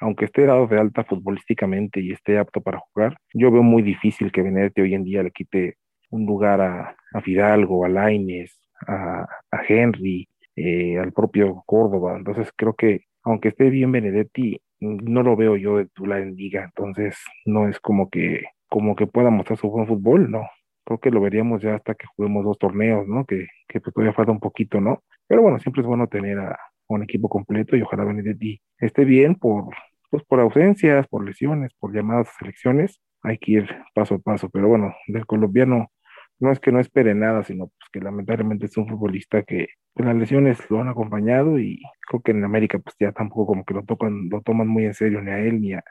aunque 0.00 0.24
esté 0.24 0.46
dado 0.46 0.66
de 0.66 0.80
alta 0.80 1.04
futbolísticamente 1.04 2.00
y 2.00 2.10
esté 2.12 2.38
apto 2.38 2.60
para 2.60 2.80
jugar, 2.80 3.16
yo 3.32 3.52
veo 3.52 3.62
muy 3.62 3.82
difícil 3.82 4.32
que 4.32 4.42
Benedetti 4.42 4.80
hoy 4.80 4.94
en 4.94 5.04
día 5.04 5.22
le 5.22 5.30
quite 5.30 5.76
un 6.10 6.26
lugar 6.26 6.60
a, 6.60 6.96
Fidalgo, 7.22 7.84
a 7.84 7.88
Laines, 7.88 8.60
a, 8.86 9.26
Henry, 9.68 10.28
eh, 10.56 10.98
al 10.98 11.12
propio 11.12 11.62
Córdoba. 11.66 12.16
Entonces 12.16 12.50
creo 12.56 12.74
que 12.74 13.04
aunque 13.22 13.48
esté 13.48 13.70
bien 13.70 13.92
Benedetti, 13.92 14.60
no 14.80 15.22
lo 15.22 15.36
veo 15.36 15.56
yo 15.56 15.78
de 15.78 15.84
titular 15.86 16.20
en 16.20 16.34
liga. 16.34 16.64
Entonces 16.64 17.16
no 17.46 17.68
es 17.68 17.78
como 17.80 18.10
que 18.10 18.42
como 18.68 18.96
que 18.96 19.06
pueda 19.06 19.30
mostrar 19.30 19.58
su 19.58 19.70
buen 19.70 19.86
fútbol, 19.86 20.30
no. 20.30 20.48
Creo 20.84 20.98
que 20.98 21.10
lo 21.10 21.20
veríamos 21.20 21.62
ya 21.62 21.74
hasta 21.76 21.94
que 21.94 22.06
juguemos 22.16 22.44
dos 22.44 22.58
torneos, 22.58 23.06
¿no? 23.06 23.24
Que, 23.26 23.46
que 23.68 23.80
pues 23.80 23.94
todavía 23.94 24.14
falta 24.14 24.32
un 24.32 24.40
poquito, 24.40 24.80
¿no? 24.80 25.02
Pero 25.32 25.40
bueno, 25.40 25.58
siempre 25.60 25.80
es 25.80 25.86
bueno 25.86 26.08
tener 26.08 26.38
a 26.38 26.58
un 26.88 27.02
equipo 27.02 27.26
completo 27.30 27.74
y 27.74 27.80
ojalá 27.80 28.04
Benedetti 28.04 28.60
esté 28.76 29.06
bien 29.06 29.34
por, 29.34 29.74
pues 30.10 30.22
por 30.24 30.40
ausencias, 30.40 31.08
por 31.08 31.24
lesiones, 31.24 31.72
por 31.78 31.94
llamadas 31.94 32.28
a 32.28 32.38
selecciones. 32.38 33.00
Hay 33.22 33.38
que 33.38 33.52
ir 33.52 33.76
paso 33.94 34.16
a 34.16 34.18
paso. 34.18 34.50
Pero 34.50 34.68
bueno, 34.68 34.94
del 35.06 35.24
colombiano 35.24 35.90
no 36.38 36.52
es 36.52 36.60
que 36.60 36.70
no 36.70 36.80
espere 36.80 37.14
nada, 37.14 37.44
sino 37.44 37.68
pues 37.68 37.88
que 37.90 38.00
lamentablemente 38.00 38.66
es 38.66 38.76
un 38.76 38.86
futbolista 38.86 39.42
que 39.42 39.68
las 39.94 40.14
lesiones 40.14 40.70
lo 40.70 40.82
han 40.82 40.88
acompañado 40.88 41.58
y 41.58 41.80
creo 42.06 42.20
que 42.20 42.32
en 42.32 42.44
América 42.44 42.78
pues 42.78 42.94
ya 43.00 43.12
tampoco 43.12 43.46
como 43.46 43.64
que 43.64 43.72
lo 43.72 43.84
tocan, 43.84 44.28
lo 44.28 44.42
toman 44.42 44.68
muy 44.68 44.84
en 44.84 44.92
serio 44.92 45.22
ni 45.22 45.30
a 45.30 45.38
él 45.38 45.62
ni 45.62 45.72
a, 45.72 45.82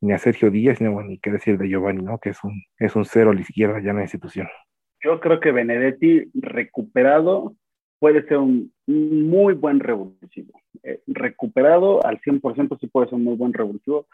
ni 0.00 0.12
a 0.12 0.18
Sergio 0.18 0.48
Díaz, 0.48 0.80
ni, 0.80 0.86
bueno, 0.86 1.08
ni 1.08 1.18
qué 1.18 1.32
decir 1.32 1.58
de 1.58 1.68
Giovanni, 1.68 2.04
¿no? 2.04 2.18
Que 2.20 2.30
es 2.30 2.44
un, 2.44 2.62
es 2.78 2.94
un 2.94 3.04
cero 3.04 3.32
a 3.32 3.34
la 3.34 3.40
izquierda 3.40 3.80
ya 3.80 3.90
en 3.90 3.96
la 3.96 4.02
institución. 4.02 4.46
Yo 5.02 5.18
creo 5.18 5.40
que 5.40 5.50
Benedetti 5.50 6.30
recuperado 6.34 7.56
puede 7.98 8.26
ser 8.26 8.38
un, 8.38 8.72
muy 8.86 9.54
buen 9.54 9.80
revulsivo. 9.80 10.60
Eh, 10.82 11.00
recuperado 11.06 12.04
al 12.04 12.20
100% 12.20 12.78
sí 12.80 12.86
puede 12.86 13.06
ser 13.06 13.14
un 13.14 13.24
muy 13.24 13.36
buen 13.36 13.52
revulsivo. 13.52 14.06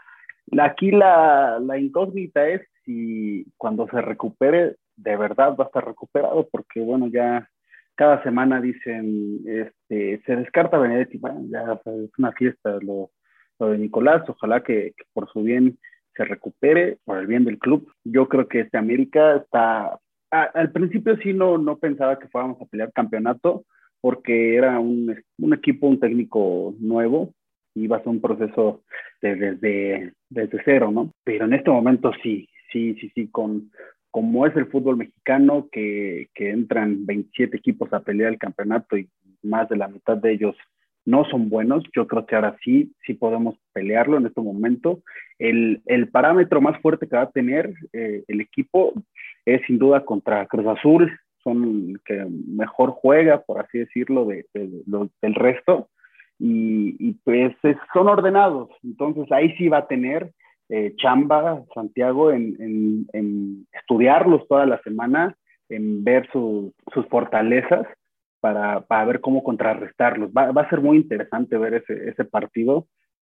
Aquí 0.61 0.91
la, 0.91 1.59
la, 1.61 1.79
incógnita 1.79 2.49
es 2.49 2.63
si 2.85 3.47
cuando 3.57 3.87
se 3.89 4.01
recupere 4.01 4.77
de 4.97 5.17
verdad 5.17 5.57
va 5.59 5.65
a 5.65 5.67
estar 5.69 5.85
recuperado, 5.85 6.49
porque 6.51 6.81
bueno, 6.81 7.09
ya 7.09 7.49
cada 7.95 8.23
semana 8.23 8.61
dicen, 8.61 9.41
este, 9.47 10.23
se 10.25 10.37
descarta 10.37 10.79
Benedetti, 10.79 11.19
bueno, 11.19 11.43
ya 11.49 11.81
es 11.85 12.11
una 12.19 12.33
fiesta 12.33 12.79
lo, 12.81 13.11
lo 13.59 13.71
de 13.71 13.79
Nicolás, 13.79 14.23
ojalá 14.29 14.63
que, 14.63 14.93
que, 14.97 15.05
por 15.13 15.31
su 15.31 15.43
bien 15.43 15.79
se 16.15 16.25
recupere, 16.25 16.99
por 17.05 17.19
el 17.19 17.27
bien 17.27 17.45
del 17.45 17.59
club. 17.59 17.91
Yo 18.05 18.29
creo 18.29 18.49
que 18.49 18.61
este 18.61 18.79
América 18.79 19.37
está, 19.37 19.99
al 20.33 20.73
principio 20.73 21.17
sí 21.19 21.33
no, 21.33 21.59
no 21.59 21.77
pensaba 21.77 22.19
que 22.19 22.29
fuéramos 22.29 22.61
a 22.61 22.65
pelear 22.67 22.93
campeonato, 22.93 23.65
porque 24.01 24.57
era 24.57 24.81
un, 24.81 25.15
un 25.39 25.55
equipo, 25.55 25.87
un 25.87 26.01
técnico 26.01 26.75
nuevo, 26.81 27.35
iba 27.75 27.97
a 27.97 28.01
ser 28.01 28.09
un 28.09 28.21
proceso 28.21 28.83
desde, 29.21 30.13
desde 30.29 30.63
cero, 30.65 30.91
¿no? 30.91 31.13
Pero 31.25 31.45
en 31.45 31.55
este 31.55 31.71
momento 31.71 32.11
sí, 32.23 32.49
sí, 32.73 32.95
sí, 33.01 33.11
sí, 33.15 33.29
con, 33.29 33.71
como 34.11 34.47
es 34.47 34.57
el 34.57 34.67
fútbol 34.67 34.97
mexicano, 34.97 35.69
que, 35.71 36.29
que 36.35 36.51
entran 36.51 37.07
27 37.07 37.57
equipos 37.57 37.93
a 37.93 38.01
pelear 38.01 38.33
el 38.33 38.39
campeonato 38.39 38.97
y 38.97 39.09
más 39.43 39.69
de 39.69 39.77
la 39.77 39.89
mitad 39.89 40.17
de 40.17 40.33
ellos 40.33 40.57
no 41.05 41.25
son 41.25 41.49
buenos. 41.49 41.85
Yo 41.95 42.07
creo 42.07 42.27
que 42.27 42.35
ahora 42.35 42.57
sí, 42.65 42.93
sí 43.07 43.15
podemos 43.15 43.57
pelearlo 43.73 44.19
en 44.19 44.27
este 44.27 44.41
momento. 44.41 45.03
El, 45.39 45.83
el 45.87 46.09
parámetro 46.09 46.61
más 46.61 46.81
fuerte 46.81 47.09
que 47.09 47.17
va 47.17 47.23
a 47.23 47.31
tener 47.31 47.73
eh, 47.93 48.25
el 48.29 48.41
equipo 48.41 48.93
es 49.45 49.61
sin 49.67 49.79
duda 49.79 50.05
contra 50.05 50.47
Cruz 50.47 50.67
Azul, 50.67 51.11
son 51.43 52.01
que 52.05 52.27
mejor 52.47 52.91
juega, 52.91 53.43
por 53.43 53.61
así 53.61 53.79
decirlo, 53.79 54.27
de, 54.27 54.47
del 54.55 55.35
resto. 55.35 55.89
Y, 56.39 56.97
y 56.99 57.13
pues 57.25 57.55
son 57.93 58.09
ordenados, 58.09 58.71
entonces 58.83 59.31
ahí 59.31 59.55
sí 59.57 59.69
va 59.69 59.79
a 59.79 59.87
tener 59.87 60.33
eh, 60.69 60.95
chamba 60.97 61.63
Santiago 61.75 62.33
en, 62.33 62.57
en, 62.59 63.07
en, 63.13 63.67
estudiarlos 63.73 64.49
toda 64.49 64.67
la 64.67 64.81
semana, 64.83 65.37
en 65.69 66.03
ver 66.03 66.29
sus 66.33 66.73
fortalezas 67.11 67.87
para, 68.41 68.81
para, 68.81 69.05
ver 69.05 69.21
cómo 69.21 69.45
contrarrestarlos. 69.45 70.31
Va, 70.31 70.51
va, 70.51 70.63
a 70.63 70.71
ser 70.71 70.81
muy 70.81 70.97
interesante 70.97 71.59
ver 71.59 71.75
ese, 71.75 72.09
ese 72.09 72.25
partido 72.25 72.87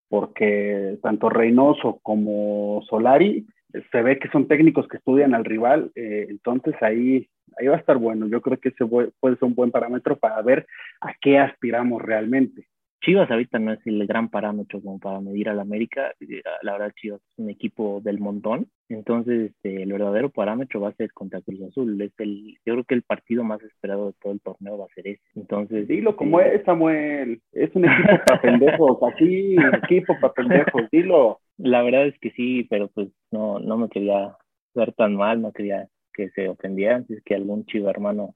porque 0.08 1.00
tanto 1.02 1.30
Reynoso 1.30 2.00
como 2.04 2.84
Solari 2.90 3.48
se 3.92 4.02
ve 4.02 4.20
que 4.20 4.30
son 4.30 4.48
técnicos 4.48 4.88
que 4.88 4.98
estudian 4.98 5.34
al 5.34 5.46
rival, 5.46 5.92
eh, 5.96 6.28
entonces 6.30 6.76
ahí, 6.82 7.28
ahí 7.60 7.68
va 7.68 7.76
a 7.76 7.80
estar 7.80 7.98
bueno. 7.98 8.28
Yo 8.28 8.42
creo 8.42 8.60
que 8.60 8.70
ese 8.70 8.86
puede 8.86 9.36
ser 9.36 9.44
un 9.44 9.56
buen 9.56 9.72
parámetro 9.72 10.18
para 10.18 10.42
ver 10.42 10.66
a 11.02 11.14
qué 11.20 11.40
aspiramos 11.40 12.02
realmente. 12.02 12.68
Chivas 13.02 13.32
ahorita 13.32 13.58
no 13.58 13.74
es 13.74 13.80
el 13.88 14.06
gran 14.06 14.30
parámetro 14.30 14.80
como 14.80 15.00
para 15.00 15.20
medir 15.20 15.50
al 15.50 15.60
América. 15.60 16.14
La 16.62 16.74
verdad, 16.74 16.94
Chivas 16.96 17.20
es 17.32 17.40
un 17.40 17.50
equipo 17.50 18.00
del 18.04 18.20
montón. 18.20 18.68
Entonces, 18.90 19.52
este, 19.52 19.82
el 19.82 19.92
verdadero 19.92 20.30
parámetro 20.30 20.82
va 20.82 20.90
a 20.90 20.96
ser 20.96 21.12
contra 21.12 21.42
Cruz 21.42 21.62
Azul. 21.64 22.00
Es 22.00 22.12
el, 22.20 22.60
yo 22.64 22.74
creo 22.74 22.84
que 22.84 22.94
el 22.94 23.02
partido 23.02 23.44
más 23.44 23.60
esperado 23.64 24.08
de 24.08 24.14
todo 24.22 24.34
el 24.34 24.42
torneo 24.42 24.78
va 24.78 24.86
a 24.86 24.94
ser 24.94 25.08
ese. 25.08 25.22
Entonces, 25.36 25.88
dilo 25.88 26.16
como 26.16 26.42
es, 26.42 26.64
Samuel. 26.64 27.42
Es 27.52 27.76
un 27.76 27.86
equipo 27.86 28.24
para 28.26 28.42
pendejos. 28.42 28.98
Así, 29.14 29.56
equipo 29.84 30.16
para 30.22 30.34
pendejos. 30.34 30.84
Dilo. 30.92 31.40
La 31.58 31.82
verdad 31.82 32.06
es 32.06 32.20
que 32.20 32.30
sí, 32.32 32.68
pero 32.70 32.88
pues 32.90 33.08
no, 33.32 33.60
no 33.60 33.78
me 33.78 33.90
quería 33.90 34.38
ver 34.76 34.94
tan 34.94 35.16
mal. 35.16 35.42
No 35.42 35.52
quería 35.54 35.88
que 36.14 36.30
se 36.30 36.50
ofendieran. 36.50 37.08
Si 37.08 37.16
es 37.16 37.24
que 37.24 37.34
algún 37.34 37.66
chivo 37.66 37.90
hermano 37.90 38.36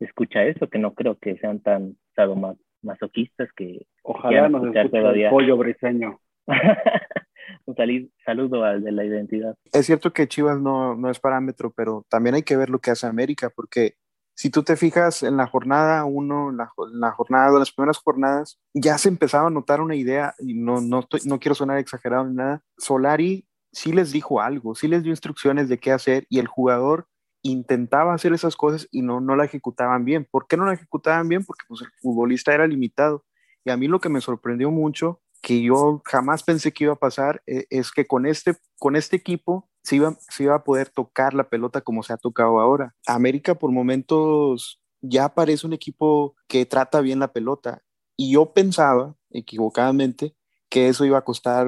escucha 0.00 0.44
eso, 0.44 0.68
que 0.68 0.78
no 0.78 0.92
creo 0.92 1.16
que 1.16 1.38
sean 1.38 1.60
tan 1.60 1.96
sadomas 2.14 2.58
masoquistas 2.82 3.50
que 3.54 3.86
ojalá 4.02 4.48
nos 4.48 4.64
escuche 4.64 4.98
el 4.98 5.30
pollo 5.30 5.56
briseño. 5.56 6.20
Un 7.66 8.10
saludo 8.24 8.64
al 8.64 8.82
de 8.82 8.92
la 8.92 9.04
identidad. 9.04 9.56
Es 9.72 9.86
cierto 9.86 10.12
que 10.12 10.28
Chivas 10.28 10.60
no, 10.60 10.96
no 10.96 11.10
es 11.10 11.20
parámetro 11.20 11.72
pero 11.76 12.04
también 12.08 12.34
hay 12.34 12.42
que 12.42 12.56
ver 12.56 12.70
lo 12.70 12.78
que 12.78 12.90
hace 12.90 13.06
América 13.06 13.50
porque 13.54 13.94
si 14.34 14.50
tú 14.50 14.62
te 14.62 14.76
fijas 14.76 15.22
en 15.22 15.36
la 15.36 15.46
jornada 15.46 16.04
uno, 16.04 16.50
en 16.50 16.56
la, 16.56 16.70
en 16.92 17.00
la 17.00 17.12
jornada, 17.12 17.48
en 17.48 17.58
las 17.58 17.72
primeras 17.72 17.98
jornadas, 17.98 18.58
ya 18.74 18.98
se 18.98 19.08
empezaba 19.08 19.48
a 19.48 19.50
notar 19.50 19.80
una 19.80 19.94
idea, 19.94 20.34
y 20.38 20.54
no, 20.54 20.80
no, 20.80 21.00
estoy, 21.00 21.20
no 21.26 21.38
quiero 21.38 21.54
sonar 21.54 21.78
exagerado 21.78 22.24
ni 22.24 22.34
nada. 22.34 22.62
Solari 22.78 23.46
sí 23.72 23.92
les 23.92 24.12
dijo 24.12 24.40
algo, 24.40 24.74
sí 24.74 24.88
les 24.88 25.02
dio 25.02 25.12
instrucciones 25.12 25.68
de 25.68 25.78
qué 25.78 25.92
hacer, 25.92 26.26
y 26.28 26.38
el 26.38 26.46
jugador 26.46 27.06
intentaba 27.42 28.14
hacer 28.14 28.32
esas 28.32 28.56
cosas 28.56 28.88
y 28.90 29.02
no, 29.02 29.20
no 29.20 29.36
la 29.36 29.44
ejecutaban 29.44 30.04
bien. 30.04 30.26
¿Por 30.30 30.46
qué 30.46 30.56
no 30.56 30.64
la 30.64 30.74
ejecutaban 30.74 31.28
bien? 31.28 31.44
Porque 31.44 31.64
pues, 31.68 31.82
el 31.82 31.88
futbolista 32.00 32.54
era 32.54 32.66
limitado. 32.66 33.24
Y 33.64 33.70
a 33.70 33.76
mí 33.76 33.88
lo 33.88 34.00
que 34.00 34.08
me 34.08 34.20
sorprendió 34.20 34.70
mucho, 34.70 35.20
que 35.40 35.62
yo 35.62 36.02
jamás 36.04 36.42
pensé 36.42 36.72
que 36.72 36.84
iba 36.84 36.92
a 36.94 36.98
pasar, 36.98 37.42
eh, 37.46 37.66
es 37.70 37.90
que 37.90 38.06
con 38.06 38.26
este, 38.26 38.56
con 38.78 38.96
este 38.96 39.16
equipo 39.16 39.68
se 39.82 39.96
iba, 39.96 40.16
se 40.28 40.44
iba 40.44 40.54
a 40.54 40.64
poder 40.64 40.88
tocar 40.88 41.34
la 41.34 41.48
pelota 41.48 41.80
como 41.80 42.02
se 42.02 42.12
ha 42.12 42.16
tocado 42.16 42.60
ahora. 42.60 42.94
América 43.06 43.56
por 43.56 43.72
momentos 43.72 44.80
ya 45.00 45.34
parece 45.34 45.66
un 45.66 45.72
equipo 45.72 46.36
que 46.46 46.64
trata 46.64 47.00
bien 47.00 47.18
la 47.18 47.32
pelota. 47.32 47.82
Y 48.16 48.32
yo 48.32 48.52
pensaba, 48.52 49.16
equivocadamente, 49.30 50.36
que 50.68 50.88
eso 50.88 51.04
iba 51.04 51.18
a 51.18 51.24
costar 51.24 51.66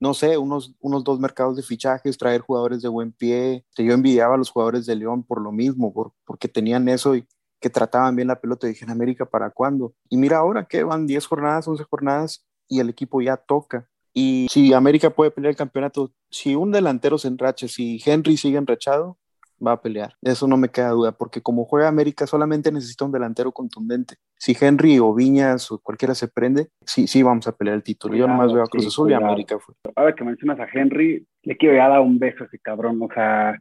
no 0.00 0.14
sé, 0.14 0.38
unos, 0.38 0.74
unos 0.80 1.04
dos 1.04 1.18
mercados 1.18 1.56
de 1.56 1.62
fichajes, 1.62 2.18
traer 2.18 2.40
jugadores 2.40 2.82
de 2.82 2.88
buen 2.88 3.12
pie. 3.12 3.64
Yo 3.76 3.92
envidiaba 3.92 4.34
a 4.34 4.38
los 4.38 4.50
jugadores 4.50 4.86
de 4.86 4.96
León 4.96 5.24
por 5.24 5.40
lo 5.40 5.52
mismo, 5.52 5.92
por, 5.92 6.12
porque 6.24 6.48
tenían 6.48 6.88
eso 6.88 7.16
y 7.16 7.26
que 7.60 7.70
trataban 7.70 8.14
bien 8.14 8.28
la 8.28 8.40
pelota. 8.40 8.66
Y 8.66 8.70
dije, 8.70 8.84
en 8.84 8.90
América, 8.90 9.26
¿para 9.26 9.50
cuándo? 9.50 9.94
Y 10.08 10.16
mira 10.16 10.38
ahora 10.38 10.66
que 10.66 10.84
van 10.84 11.06
10 11.06 11.26
jornadas, 11.26 11.66
11 11.66 11.84
jornadas 11.84 12.46
y 12.68 12.80
el 12.80 12.88
equipo 12.88 13.20
ya 13.20 13.36
toca. 13.36 13.88
Y 14.12 14.46
si 14.50 14.72
América 14.72 15.10
puede 15.10 15.30
pelear 15.30 15.50
el 15.50 15.56
campeonato, 15.56 16.12
si 16.30 16.54
un 16.54 16.72
delantero 16.72 17.18
se 17.18 17.28
enracha, 17.28 17.68
si 17.68 18.00
Henry 18.04 18.36
sigue 18.36 18.58
enrachado, 18.58 19.18
va 19.64 19.72
a 19.72 19.80
pelear. 19.80 20.12
Eso 20.22 20.46
no 20.46 20.56
me 20.56 20.68
queda 20.68 20.90
duda, 20.90 21.12
porque 21.12 21.40
como 21.40 21.64
juega 21.64 21.88
América 21.88 22.26
solamente 22.26 22.72
necesita 22.72 23.04
un 23.04 23.12
delantero 23.12 23.52
contundente. 23.52 24.14
Si 24.36 24.56
Henry 24.58 24.98
o 24.98 25.14
Viñas 25.14 25.70
o 25.70 25.78
cualquiera 25.78 26.14
se 26.14 26.28
prende, 26.28 26.68
sí, 26.84 27.06
sí 27.06 27.22
vamos 27.22 27.46
a 27.48 27.56
pelear 27.56 27.76
el 27.76 27.82
título. 27.82 28.14
Yo 28.16 28.28
nomás 28.28 28.52
veo 28.52 28.62
a 28.62 28.68
Cruz 28.68 28.86
Azul 28.86 29.10
y 29.10 29.14
América 29.14 29.58
fue. 29.58 29.74
Ahora 29.96 30.14
que 30.14 30.24
mencionas 30.24 30.60
a 30.60 30.68
Henry, 30.72 31.26
le 31.42 31.56
quiero 31.56 31.76
ya 31.76 31.88
dar 31.88 32.00
un 32.00 32.18
beso 32.18 32.44
a 32.44 32.46
ese 32.46 32.58
cabrón. 32.58 33.00
O 33.02 33.08
sea, 33.12 33.58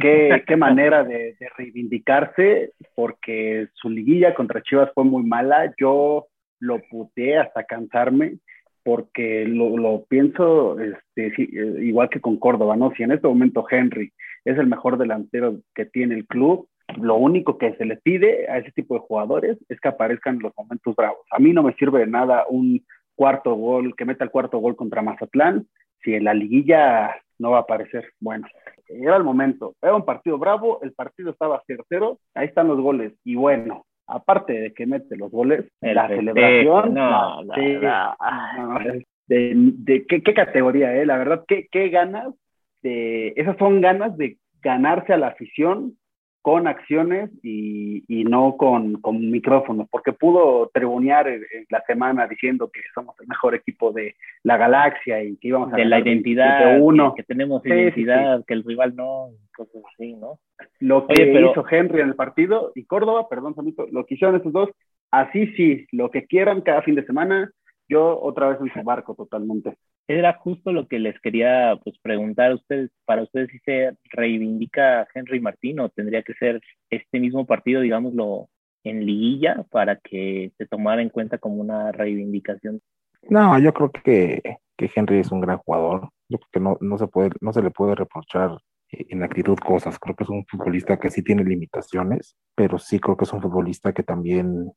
qué, 0.00 0.42
qué 0.46 0.56
manera 0.56 1.04
de, 1.04 1.36
de, 1.38 1.48
reivindicarse, 1.56 2.72
porque 2.94 3.68
su 3.74 3.90
liguilla 3.90 4.34
contra 4.34 4.62
Chivas 4.62 4.90
fue 4.94 5.04
muy 5.04 5.24
mala. 5.24 5.74
Yo 5.78 6.26
lo 6.60 6.80
puteé 6.90 7.38
hasta 7.38 7.64
cansarme 7.64 8.38
porque 8.82 9.44
lo, 9.46 9.76
lo 9.76 10.04
pienso 10.04 10.78
este, 10.80 11.26
eh, 11.26 11.84
igual 11.84 12.08
que 12.08 12.20
con 12.20 12.38
Córdoba, 12.38 12.76
¿no? 12.76 12.92
Si 12.96 13.02
en 13.02 13.12
este 13.12 13.28
momento 13.28 13.64
Henry 13.68 14.12
es 14.44 14.58
el 14.58 14.66
mejor 14.66 14.98
delantero 14.98 15.58
que 15.74 15.86
tiene 15.86 16.14
el 16.14 16.26
club. 16.26 16.68
Lo 17.00 17.16
único 17.16 17.58
que 17.58 17.74
se 17.76 17.84
le 17.84 17.96
pide 17.96 18.48
a 18.48 18.58
ese 18.58 18.72
tipo 18.72 18.94
de 18.94 19.00
jugadores 19.00 19.58
es 19.68 19.80
que 19.80 19.88
aparezcan 19.88 20.36
en 20.36 20.42
los 20.42 20.52
momentos 20.56 20.94
bravos. 20.96 21.24
A 21.30 21.38
mí 21.38 21.52
no 21.52 21.62
me 21.62 21.74
sirve 21.74 22.00
de 22.00 22.06
nada 22.06 22.44
un 22.48 22.84
cuarto 23.14 23.54
gol, 23.54 23.94
que 23.96 24.04
meta 24.04 24.24
el 24.24 24.30
cuarto 24.30 24.58
gol 24.58 24.76
contra 24.76 25.02
Mazatlán, 25.02 25.66
si 26.02 26.14
en 26.14 26.24
la 26.24 26.34
liguilla 26.34 27.14
no 27.38 27.52
va 27.52 27.58
a 27.58 27.62
aparecer. 27.62 28.12
Bueno, 28.18 28.46
era 28.88 29.16
el 29.16 29.24
momento. 29.24 29.74
Era 29.80 29.94
un 29.94 30.04
partido 30.04 30.38
bravo, 30.38 30.80
el 30.82 30.92
partido 30.92 31.30
estaba 31.30 31.62
0-0, 31.68 32.18
ahí 32.34 32.46
están 32.46 32.68
los 32.68 32.80
goles. 32.80 33.12
Y 33.24 33.34
bueno, 33.34 33.84
aparte 34.06 34.52
de 34.52 34.72
que 34.72 34.86
mete 34.86 35.16
los 35.16 35.30
goles, 35.30 35.66
la 35.80 36.08
celebración, 36.08 36.94
no, 36.94 37.42
no, 37.42 37.54
no, 37.54 38.78
de, 39.26 39.54
de, 39.54 40.06
¿qué, 40.06 40.22
qué, 40.22 40.34
categoría, 40.34 40.96
eh? 40.96 41.06
La 41.06 41.16
verdad, 41.16 41.44
qué, 41.46 41.68
qué 41.70 41.88
ganas 41.88 42.34
este, 42.82 43.40
esas 43.40 43.56
son 43.58 43.80
ganas 43.80 44.16
de 44.16 44.38
ganarse 44.62 45.12
a 45.12 45.18
la 45.18 45.28
afición 45.28 45.96
con 46.42 46.66
acciones 46.66 47.30
y, 47.42 48.02
y 48.08 48.24
no 48.24 48.56
con, 48.56 48.94
con, 49.02 49.30
micrófonos, 49.30 49.86
porque 49.90 50.14
pudo 50.14 50.70
tribunear 50.72 51.28
en, 51.28 51.42
la 51.68 51.82
semana 51.82 52.26
diciendo 52.26 52.70
que 52.72 52.80
somos 52.94 53.14
el 53.20 53.28
mejor 53.28 53.54
equipo 53.54 53.92
de 53.92 54.16
la 54.42 54.56
galaxia 54.56 55.22
y 55.22 55.36
que 55.36 55.48
íbamos 55.48 55.74
a 55.74 55.76
de 55.76 55.84
la 55.84 56.00
identidad, 56.00 56.80
uno. 56.80 57.12
Que, 57.14 57.22
que, 57.22 57.26
tenemos 57.26 57.62
sí, 57.62 57.68
identidad, 57.68 58.36
sí, 58.36 58.40
sí. 58.40 58.44
que 58.46 58.54
el 58.54 58.64
rival 58.64 58.96
no, 58.96 59.28
cosas 59.54 59.82
así, 59.92 60.14
¿no? 60.14 60.38
Lo 60.78 61.06
que 61.06 61.22
Oye, 61.22 61.32
pero... 61.34 61.50
hizo 61.50 61.64
Henry 61.70 62.00
en 62.00 62.08
el 62.08 62.14
partido 62.14 62.72
y 62.74 62.84
Córdoba, 62.84 63.28
perdón, 63.28 63.54
Samito, 63.54 63.86
lo 63.92 64.06
que 64.06 64.14
hicieron 64.14 64.36
estos 64.36 64.54
dos, 64.54 64.70
así 65.10 65.48
sí, 65.48 65.86
lo 65.92 66.10
que 66.10 66.24
quieran 66.24 66.62
cada 66.62 66.80
fin 66.80 66.94
de 66.94 67.04
semana, 67.04 67.52
yo 67.86 68.18
otra 68.18 68.48
vez 68.48 68.58
en 68.62 68.72
su 68.72 68.82
barco 68.82 69.14
totalmente 69.14 69.76
era 70.18 70.34
justo 70.34 70.72
lo 70.72 70.88
que 70.88 70.98
les 70.98 71.18
quería 71.20 71.78
pues, 71.84 71.96
preguntar 72.02 72.50
a 72.50 72.54
ustedes. 72.56 72.90
Para 73.04 73.22
ustedes, 73.22 73.50
si 73.50 73.58
se 73.60 73.96
reivindica 74.10 75.06
Henry 75.14 75.40
Martín 75.40 75.80
o 75.80 75.88
tendría 75.88 76.22
que 76.22 76.34
ser 76.34 76.60
este 76.90 77.20
mismo 77.20 77.46
partido, 77.46 77.80
digámoslo, 77.80 78.48
en 78.82 79.06
liguilla 79.06 79.64
para 79.70 79.96
que 79.96 80.52
se 80.58 80.66
tomara 80.66 81.02
en 81.02 81.10
cuenta 81.10 81.38
como 81.38 81.56
una 81.56 81.92
reivindicación. 81.92 82.80
No, 83.28 83.58
yo 83.58 83.72
creo 83.72 83.90
que, 83.92 84.42
que 84.76 84.90
Henry 84.94 85.20
es 85.20 85.30
un 85.30 85.42
gran 85.42 85.58
jugador. 85.58 86.08
Yo 86.28 86.38
creo 86.38 86.48
que 86.52 86.60
no, 86.60 86.78
no, 86.80 86.98
se 86.98 87.06
puede, 87.06 87.30
no 87.40 87.52
se 87.52 87.62
le 87.62 87.70
puede 87.70 87.94
reprochar 87.94 88.56
en 88.90 89.22
actitud 89.22 89.58
cosas. 89.58 89.98
Creo 89.98 90.16
que 90.16 90.24
es 90.24 90.30
un 90.30 90.44
futbolista 90.46 90.98
que 90.98 91.10
sí 91.10 91.22
tiene 91.22 91.44
limitaciones, 91.44 92.36
pero 92.56 92.78
sí 92.78 92.98
creo 92.98 93.16
que 93.16 93.24
es 93.24 93.32
un 93.32 93.42
futbolista 93.42 93.92
que 93.92 94.02
también 94.02 94.72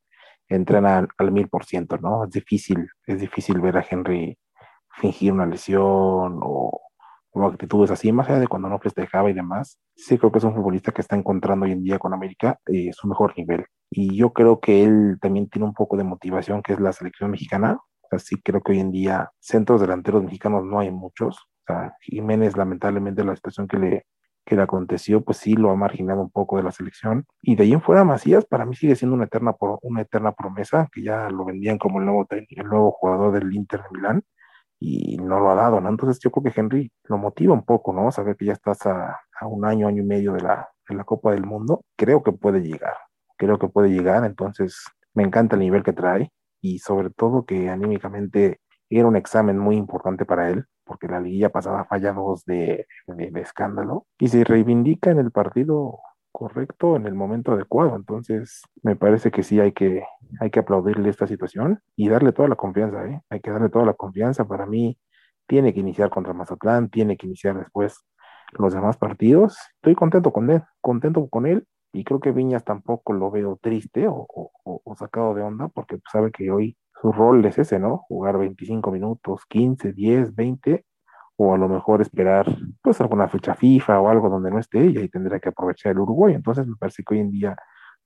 entrena 0.48 1.08
al 1.18 1.32
mil 1.32 1.48
por 1.48 1.66
ciento, 1.66 1.98
¿no? 1.98 2.26
Es 2.26 2.32
difícil, 2.32 2.88
es 3.08 3.20
difícil 3.20 3.60
ver 3.62 3.78
a 3.78 3.86
Henry 3.90 4.38
fingir 4.94 5.34
una 5.34 5.46
lesión 5.46 6.40
o, 6.42 6.82
o, 7.32 7.46
actitudes 7.48 7.92
así, 7.92 8.12
más 8.12 8.30
allá 8.30 8.40
de 8.40 8.48
cuando 8.48 8.70
no 8.70 8.80
festejaba 8.80 9.30
y 9.30 9.34
demás, 9.34 9.80
sí 9.96 10.18
creo 10.18 10.32
que 10.32 10.38
es 10.38 10.44
un 10.44 10.54
futbolista 10.54 10.92
que 10.92 11.02
está 11.02 11.16
encontrando 11.16 11.66
hoy 11.66 11.72
en 11.72 11.84
día 11.84 12.00
con 12.00 12.14
América 12.14 12.60
eh, 12.68 12.92
su 12.94 13.08
mejor 13.08 13.34
nivel. 13.38 13.66
Y 13.90 14.16
yo 14.16 14.34
creo 14.34 14.60
que 14.60 14.84
él 14.84 15.18
también 15.22 15.50
tiene 15.50 15.66
un 15.68 15.74
poco 15.74 15.98
de 15.98 16.04
motivación, 16.04 16.64
que 16.64 16.74
es 16.74 16.80
la 16.80 16.94
selección 16.94 17.32
mexicana. 17.32 17.80
O 18.02 18.08
sea, 18.10 18.20
sí 18.20 18.42
creo 18.42 18.62
que 18.62 18.72
hoy 18.72 18.80
en 18.80 18.92
día 18.92 19.32
centros 19.40 19.82
delanteros 19.82 20.24
mexicanos 20.24 20.64
no 20.66 20.80
hay 20.80 20.90
muchos. 20.92 21.38
O 21.38 21.64
sea, 21.68 21.96
Jiménez, 22.02 22.58
lamentablemente, 22.58 23.24
la 23.24 23.36
situación 23.36 23.68
que 23.68 23.78
le, 23.78 24.06
que 24.46 24.56
le 24.56 24.64
aconteció, 24.64 25.22
pues 25.24 25.38
sí 25.38 25.54
lo 25.54 25.70
ha 25.70 25.76
marginado 25.76 26.22
un 26.22 26.32
poco 26.32 26.58
de 26.58 26.64
la 26.64 26.72
selección. 26.72 27.26
Y 27.42 27.56
de 27.56 27.64
ahí 27.64 27.74
en 27.74 27.82
fuera, 27.82 28.04
Macías 28.04 28.46
para 28.46 28.66
mí 28.66 28.76
sigue 28.76 28.96
siendo 28.96 29.16
una 29.16 29.26
eterna, 29.26 29.56
una 29.82 30.02
eterna 30.02 30.32
promesa, 30.34 30.90
que 30.92 31.04
ya 31.04 31.30
lo 31.30 31.46
vendían 31.46 31.78
como 31.78 32.00
el 32.00 32.06
nuevo, 32.06 32.28
el 32.30 32.68
nuevo 32.68 32.92
jugador 32.92 33.32
del 33.34 33.54
Inter 33.54 33.82
de 33.82 33.98
Milán 33.98 34.24
y 34.86 35.16
no 35.18 35.40
lo 35.40 35.50
ha 35.50 35.56
dado, 35.56 35.80
¿no? 35.80 35.88
Entonces 35.88 36.20
yo 36.22 36.30
creo 36.30 36.52
que 36.52 36.60
Henry 36.60 36.92
lo 37.06 37.18
motiva 37.18 37.54
un 37.54 37.64
poco, 37.64 37.94
¿no? 37.94 38.12
Saber 38.12 38.36
que 38.36 38.46
ya 38.46 38.54
estás 38.54 38.86
a, 38.86 39.18
a 39.40 39.48
un 39.48 39.64
año, 39.64 39.88
año 39.88 40.04
y 40.04 40.06
medio 40.06 40.34
de 40.34 40.42
la, 40.42 40.70
de 40.90 40.96
la 40.96 41.06
Copa 41.06 41.32
del 41.32 41.46
Mundo, 41.46 41.86
creo 41.96 42.22
que 42.22 42.34
puede 42.34 42.62
llegar, 42.62 42.96
creo 43.38 43.58
que 43.58 43.70
puede 43.70 43.90
llegar, 43.90 44.26
entonces 44.26 44.84
me 45.14 45.24
encanta 45.24 45.56
el 45.56 45.62
nivel 45.62 45.84
que 45.84 45.94
trae 45.94 46.32
y 46.62 46.80
sobre 46.80 47.12
todo 47.12 47.46
que 47.46 47.70
anímicamente 47.70 48.60
era 48.90 49.08
un 49.08 49.16
examen 49.16 49.58
muy 49.58 49.78
importante 49.78 50.26
para 50.26 50.50
él, 50.50 50.66
porque 50.84 51.08
la 51.08 51.22
liguilla 51.22 51.50
pasada 51.50 51.86
falla 51.86 52.12
dos 52.12 52.44
de, 52.44 52.86
de, 53.08 53.42
escándalo 53.42 54.06
y 54.20 54.28
se 54.28 54.44
reivindica 54.44 55.12
en 55.12 55.20
el 55.20 55.32
partido 55.32 56.00
correcto 56.34 56.98
en 56.98 57.06
el 57.08 57.14
momento 57.14 57.54
adecuado. 57.54 57.96
Entonces, 57.96 58.64
me 58.82 58.98
parece 58.98 59.32
que 59.32 59.44
sí 59.44 59.62
hay 59.62 59.72
que, 59.72 60.04
hay 60.42 60.50
que 60.52 60.60
aplaudirle 60.60 61.10
esta 61.10 61.28
situación 61.28 61.80
y 61.96 62.10
darle 62.10 62.34
toda 62.34 62.50
la 62.50 62.56
confianza, 62.58 63.06
¿eh? 63.06 63.22
Hay 63.30 63.40
que 63.40 63.52
darle 63.52 63.70
toda 63.70 63.86
la 63.86 63.94
confianza. 63.94 64.46
Para 64.46 64.66
mí, 64.66 64.98
tiene 65.48 65.74
que 65.74 65.80
iniciar 65.80 66.10
contra 66.10 66.34
Mazatlán, 66.34 66.90
tiene 66.90 67.16
que 67.16 67.28
iniciar 67.28 67.58
después 67.58 68.04
los 68.58 68.74
demás 68.74 68.98
partidos. 68.98 69.58
Estoy 69.76 69.96
contento 69.96 70.34
con 70.34 70.50
él, 70.50 70.64
contento 70.82 71.28
con 71.30 71.46
él 71.46 71.66
y 71.94 72.04
creo 72.04 72.20
que 72.20 72.32
Viñas 72.32 72.64
tampoco 72.64 73.14
lo 73.14 73.32
veo 73.32 73.58
triste 73.62 74.08
o, 74.08 74.26
o, 74.28 74.96
sacado 74.96 75.34
de 75.36 75.44
onda 75.44 75.68
porque 75.70 76.00
sabe 76.12 76.32
que 76.32 76.52
hoy 76.52 76.78
su 77.02 77.12
rol 77.12 77.46
es 77.46 77.58
ese, 77.60 77.80
¿no? 77.80 78.00
Jugar 78.08 78.38
25 78.38 78.92
minutos, 78.92 79.44
15, 79.48 79.94
10, 79.94 80.36
20 80.36 80.86
o 81.38 81.54
a 81.54 81.58
lo 81.58 81.68
mejor 81.68 82.02
esperar 82.02 82.46
pues 82.82 83.02
alguna 83.02 83.28
fecha 83.28 83.56
FIFA 83.56 84.02
o 84.02 84.10
algo 84.10 84.30
donde 84.30 84.52
no 84.52 84.60
esté 84.60 84.86
y 84.86 84.98
ahí 84.98 85.10
tendrá 85.10 85.40
que 85.40 85.50
aprovechar 85.50 85.94
el 85.94 86.00
Uruguay. 86.00 86.36
Entonces 86.36 86.68
me 86.68 86.76
parece 86.76 87.04
que 87.04 87.16
hoy 87.16 87.22
en 87.22 87.32
día 87.32 87.56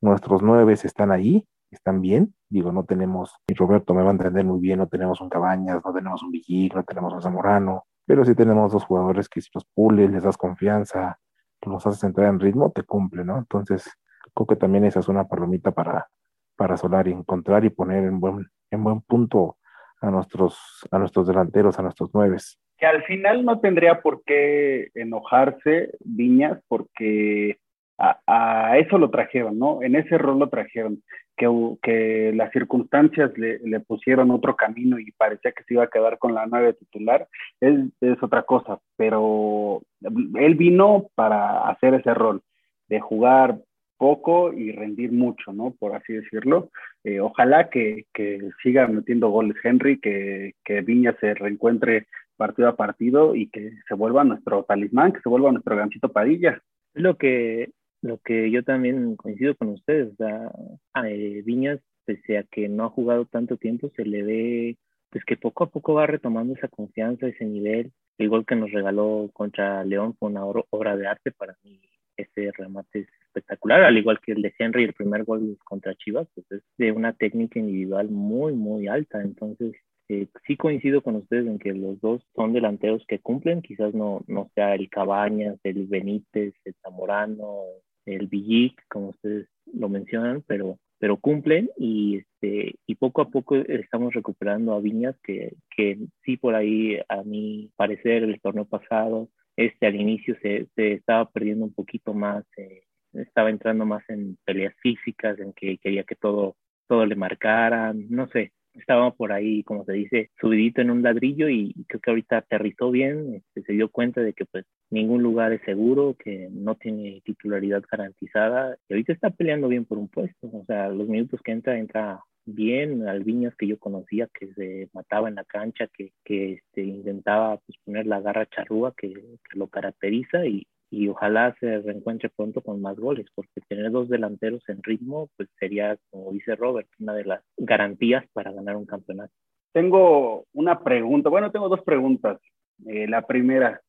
nuestros 0.01 0.41
nueve 0.41 0.73
están 0.73 1.11
ahí, 1.11 1.47
están 1.71 2.01
bien. 2.01 2.33
Digo, 2.49 2.71
no 2.71 2.85
tenemos, 2.85 3.35
y 3.47 3.53
Roberto 3.53 3.93
me 3.93 4.03
va 4.03 4.09
a 4.09 4.11
entender 4.13 4.45
muy 4.45 4.59
bien, 4.59 4.79
no 4.79 4.87
tenemos 4.87 5.19
un 5.19 5.29
Cabañas, 5.29 5.81
no 5.83 5.93
tenemos 5.93 6.23
un 6.23 6.31
Villig, 6.31 6.73
no 6.73 6.83
tenemos 6.83 7.13
un 7.13 7.21
Zamorano, 7.21 7.85
pero 8.05 8.23
sí 8.23 8.35
tenemos 8.35 8.71
dos 8.71 8.85
jugadores 8.85 9.27
que 9.27 9.41
si 9.41 9.49
los 9.53 9.65
pules, 9.65 10.09
les 10.09 10.23
das 10.23 10.37
confianza, 10.37 11.19
los 11.65 11.85
haces 11.85 12.03
entrar 12.03 12.29
en 12.29 12.39
ritmo, 12.39 12.71
te 12.71 12.83
cumple, 12.83 13.25
¿no? 13.25 13.37
Entonces, 13.37 13.91
creo 14.33 14.47
que 14.47 14.55
también 14.55 14.85
esa 14.85 15.01
es 15.01 15.09
una 15.09 15.27
palomita 15.27 15.71
para, 15.71 16.07
para 16.55 16.77
Solari, 16.77 17.11
encontrar 17.11 17.65
y 17.65 17.69
poner 17.69 18.05
en 18.05 18.19
buen, 18.21 18.49
en 18.71 18.83
buen 18.83 19.01
punto 19.01 19.57
a 19.99 20.09
nuestros, 20.09 20.57
a 20.91 20.99
nuestros 20.99 21.27
delanteros, 21.27 21.77
a 21.79 21.81
nuestros 21.81 22.13
nueves. 22.13 22.59
Que 22.77 22.85
al 22.85 23.03
final 23.03 23.43
no 23.43 23.59
tendría 23.59 24.01
por 24.01 24.23
qué 24.23 24.89
enojarse 24.93 25.91
Viñas, 25.99 26.59
porque 26.67 27.57
a, 27.97 28.77
eso 28.77 28.97
lo 28.97 29.09
trajeron, 29.09 29.57
¿no? 29.57 29.81
En 29.81 29.95
ese 29.95 30.17
rol 30.17 30.39
lo 30.39 30.49
trajeron, 30.49 31.01
que, 31.35 31.47
que 31.81 32.31
las 32.35 32.51
circunstancias 32.51 33.31
le, 33.37 33.59
le, 33.59 33.79
pusieron 33.79 34.31
otro 34.31 34.55
camino 34.55 34.99
y 34.99 35.11
parecía 35.11 35.51
que 35.51 35.63
se 35.63 35.75
iba 35.75 35.83
a 35.83 35.89
quedar 35.89 36.17
con 36.17 36.33
la 36.33 36.45
nueve 36.45 36.73
titular, 36.73 37.27
es, 37.59 37.75
es 38.01 38.21
otra 38.21 38.43
cosa, 38.43 38.79
pero 38.97 39.81
él 40.01 40.55
vino 40.55 41.07
para 41.15 41.69
hacer 41.69 41.95
ese 41.95 42.13
rol, 42.13 42.41
de 42.87 42.99
jugar 42.99 43.57
poco 43.97 44.53
y 44.53 44.71
rendir 44.71 45.11
mucho, 45.11 45.51
¿no? 45.53 45.73
Por 45.77 45.95
así 45.95 46.13
decirlo. 46.13 46.69
Eh, 47.03 47.19
ojalá 47.19 47.69
que, 47.69 48.05
que, 48.13 48.39
siga 48.61 48.87
metiendo 48.87 49.29
goles 49.29 49.57
Henry, 49.63 49.99
que, 49.99 50.53
que 50.63 50.81
Viña 50.81 51.15
se 51.19 51.33
reencuentre 51.33 52.07
partido 52.37 52.69
a 52.69 52.75
partido 52.75 53.35
y 53.35 53.49
que 53.49 53.71
se 53.87 53.93
vuelva 53.95 54.23
nuestro 54.23 54.63
talismán, 54.63 55.11
que 55.11 55.21
se 55.21 55.29
vuelva 55.29 55.51
nuestro 55.51 55.75
ganchito 55.75 56.09
Padilla. 56.09 56.61
Lo 56.93 57.17
que 57.17 57.71
lo 58.01 58.19
que 58.19 58.51
yo 58.51 58.63
también 58.63 59.15
coincido 59.15 59.55
con 59.55 59.69
ustedes, 59.69 60.13
a 60.21 61.09
eh, 61.09 61.41
Viñas, 61.43 61.79
pese 62.05 62.37
a 62.37 62.43
que 62.43 62.69
no 62.69 62.85
ha 62.85 62.89
jugado 62.89 63.25
tanto 63.25 63.57
tiempo, 63.57 63.91
se 63.95 64.05
le 64.05 64.23
ve 64.23 64.77
pues 65.09 65.23
que 65.25 65.37
poco 65.37 65.63
a 65.63 65.69
poco 65.69 65.93
va 65.95 66.05
retomando 66.05 66.53
esa 66.53 66.67
confianza, 66.67 67.27
ese 67.27 67.45
nivel. 67.45 67.91
El 68.17 68.29
gol 68.29 68.45
que 68.45 68.55
nos 68.55 68.71
regaló 68.71 69.29
contra 69.33 69.83
León 69.83 70.15
fue 70.17 70.29
una 70.29 70.45
obra 70.45 70.97
de 70.97 71.07
arte 71.07 71.31
para 71.31 71.55
mí. 71.63 71.79
Ese 72.17 72.51
remate 72.57 72.99
es 72.99 73.07
espectacular, 73.27 73.83
al 73.83 73.97
igual 73.97 74.19
que 74.19 74.31
el 74.31 74.41
de 74.41 74.53
Henry, 74.57 74.85
el 74.85 74.93
primer 74.93 75.23
gol 75.23 75.57
contra 75.63 75.95
Chivas, 75.95 76.27
pues 76.33 76.51
es 76.51 76.63
de 76.77 76.91
una 76.91 77.13
técnica 77.13 77.59
individual 77.59 78.09
muy, 78.09 78.53
muy 78.53 78.87
alta. 78.87 79.21
Entonces, 79.21 79.75
eh, 80.09 80.27
sí 80.45 80.55
coincido 80.55 81.01
con 81.01 81.15
ustedes 81.17 81.47
en 81.47 81.59
que 81.59 81.73
los 81.73 81.99
dos 81.99 82.21
son 82.35 82.53
delanteros 82.53 83.03
que 83.07 83.19
cumplen, 83.19 83.61
quizás 83.61 83.93
no, 83.93 84.23
no 84.27 84.49
sea 84.55 84.75
el 84.75 84.89
Cabañas, 84.89 85.59
el 85.63 85.87
Benítez, 85.87 86.53
el 86.63 86.75
Zamorano, 86.81 87.63
el 88.05 88.27
Villic, 88.27 88.81
como 88.87 89.09
ustedes 89.09 89.47
lo 89.73 89.89
mencionan, 89.89 90.43
pero, 90.47 90.79
pero 90.97 91.17
cumplen 91.17 91.69
y, 91.77 92.17
este, 92.17 92.75
y 92.85 92.95
poco 92.95 93.21
a 93.21 93.29
poco 93.29 93.55
estamos 93.55 94.13
recuperando 94.13 94.73
a 94.73 94.79
Viñas, 94.79 95.15
que, 95.23 95.55
que 95.75 95.97
sí 96.23 96.37
por 96.37 96.55
ahí 96.55 96.99
a 97.09 97.23
mi 97.23 97.69
parecer 97.75 98.23
el 98.23 98.39
torneo 98.39 98.65
pasado, 98.65 99.29
este 99.57 99.87
al 99.87 99.95
inicio 99.95 100.37
se, 100.41 100.67
se 100.75 100.93
estaba 100.93 101.29
perdiendo 101.29 101.65
un 101.65 101.73
poquito 101.73 102.13
más, 102.13 102.45
eh, 102.57 102.83
estaba 103.13 103.49
entrando 103.49 103.85
más 103.85 104.03
en 104.09 104.37
peleas 104.45 104.73
físicas, 104.81 105.37
en 105.39 105.51
que 105.53 105.77
quería 105.79 106.03
que 106.03 106.15
todo, 106.15 106.55
todo 106.87 107.05
le 107.05 107.15
marcaran, 107.15 108.07
no 108.09 108.27
sé, 108.29 108.53
estaba 108.79 109.11
por 109.11 109.31
ahí, 109.31 109.63
como 109.63 109.85
se 109.85 109.93
dice, 109.93 110.31
subidito 110.39 110.81
en 110.81 110.91
un 110.91 111.03
ladrillo 111.03 111.49
y 111.49 111.73
creo 111.87 112.01
que 112.01 112.11
ahorita 112.11 112.37
aterrizó 112.37 112.91
bien, 112.91 113.35
este, 113.35 113.63
se 113.63 113.73
dio 113.73 113.89
cuenta 113.89 114.21
de 114.21 114.33
que 114.33 114.45
pues 114.45 114.65
ningún 114.89 115.23
lugar 115.23 115.53
es 115.53 115.61
seguro, 115.63 116.15
que 116.17 116.49
no 116.51 116.75
tiene 116.75 117.21
titularidad 117.23 117.83
garantizada 117.89 118.77
y 118.87 118.93
ahorita 118.93 119.13
está 119.13 119.29
peleando 119.29 119.67
bien 119.67 119.85
por 119.85 119.97
un 119.97 120.07
puesto, 120.07 120.47
o 120.47 120.65
sea, 120.65 120.89
los 120.89 121.07
minutos 121.07 121.41
que 121.43 121.51
entra, 121.51 121.77
entra 121.77 122.21
bien, 122.45 123.07
Alviñas 123.07 123.55
que 123.55 123.67
yo 123.67 123.77
conocía, 123.77 124.27
que 124.33 124.47
se 124.53 124.89
mataba 124.93 125.27
en 125.27 125.35
la 125.35 125.43
cancha, 125.43 125.87
que, 125.93 126.13
que 126.23 126.53
este, 126.53 126.83
intentaba 126.83 127.57
pues, 127.57 127.77
poner 127.83 128.07
la 128.07 128.21
garra 128.21 128.45
charrúa 128.45 128.93
que, 128.95 129.13
que 129.13 129.59
lo 129.59 129.67
caracteriza 129.67 130.45
y, 130.45 130.65
y 130.89 131.07
ojalá 131.09 131.55
se 131.59 131.79
reencuentre 131.79 132.29
pronto 132.29 132.61
con 132.61 132.81
más 132.81 132.97
goles, 132.97 133.27
porque 133.35 133.61
tener 133.67 133.91
dos 133.91 134.09
delanteros 134.09 134.61
en 134.69 134.81
ritmo, 134.83 135.29
pues 135.35 135.49
sería, 135.59 135.97
como 136.09 136.31
dice 136.31 136.55
Robert, 136.55 136.87
una 136.99 137.13
de 137.13 137.25
las 137.25 137.41
garantías 137.57 138.25
para 138.33 138.51
ganar 138.51 138.77
un 138.77 138.85
campeonato. 138.85 139.33
Tengo 139.73 140.45
una 140.53 140.83
pregunta, 140.83 141.29
bueno, 141.29 141.51
tengo 141.51 141.69
dos 141.69 141.81
preguntas. 141.81 142.39
Eh, 142.85 143.07
la 143.07 143.25
primera, 143.27 143.81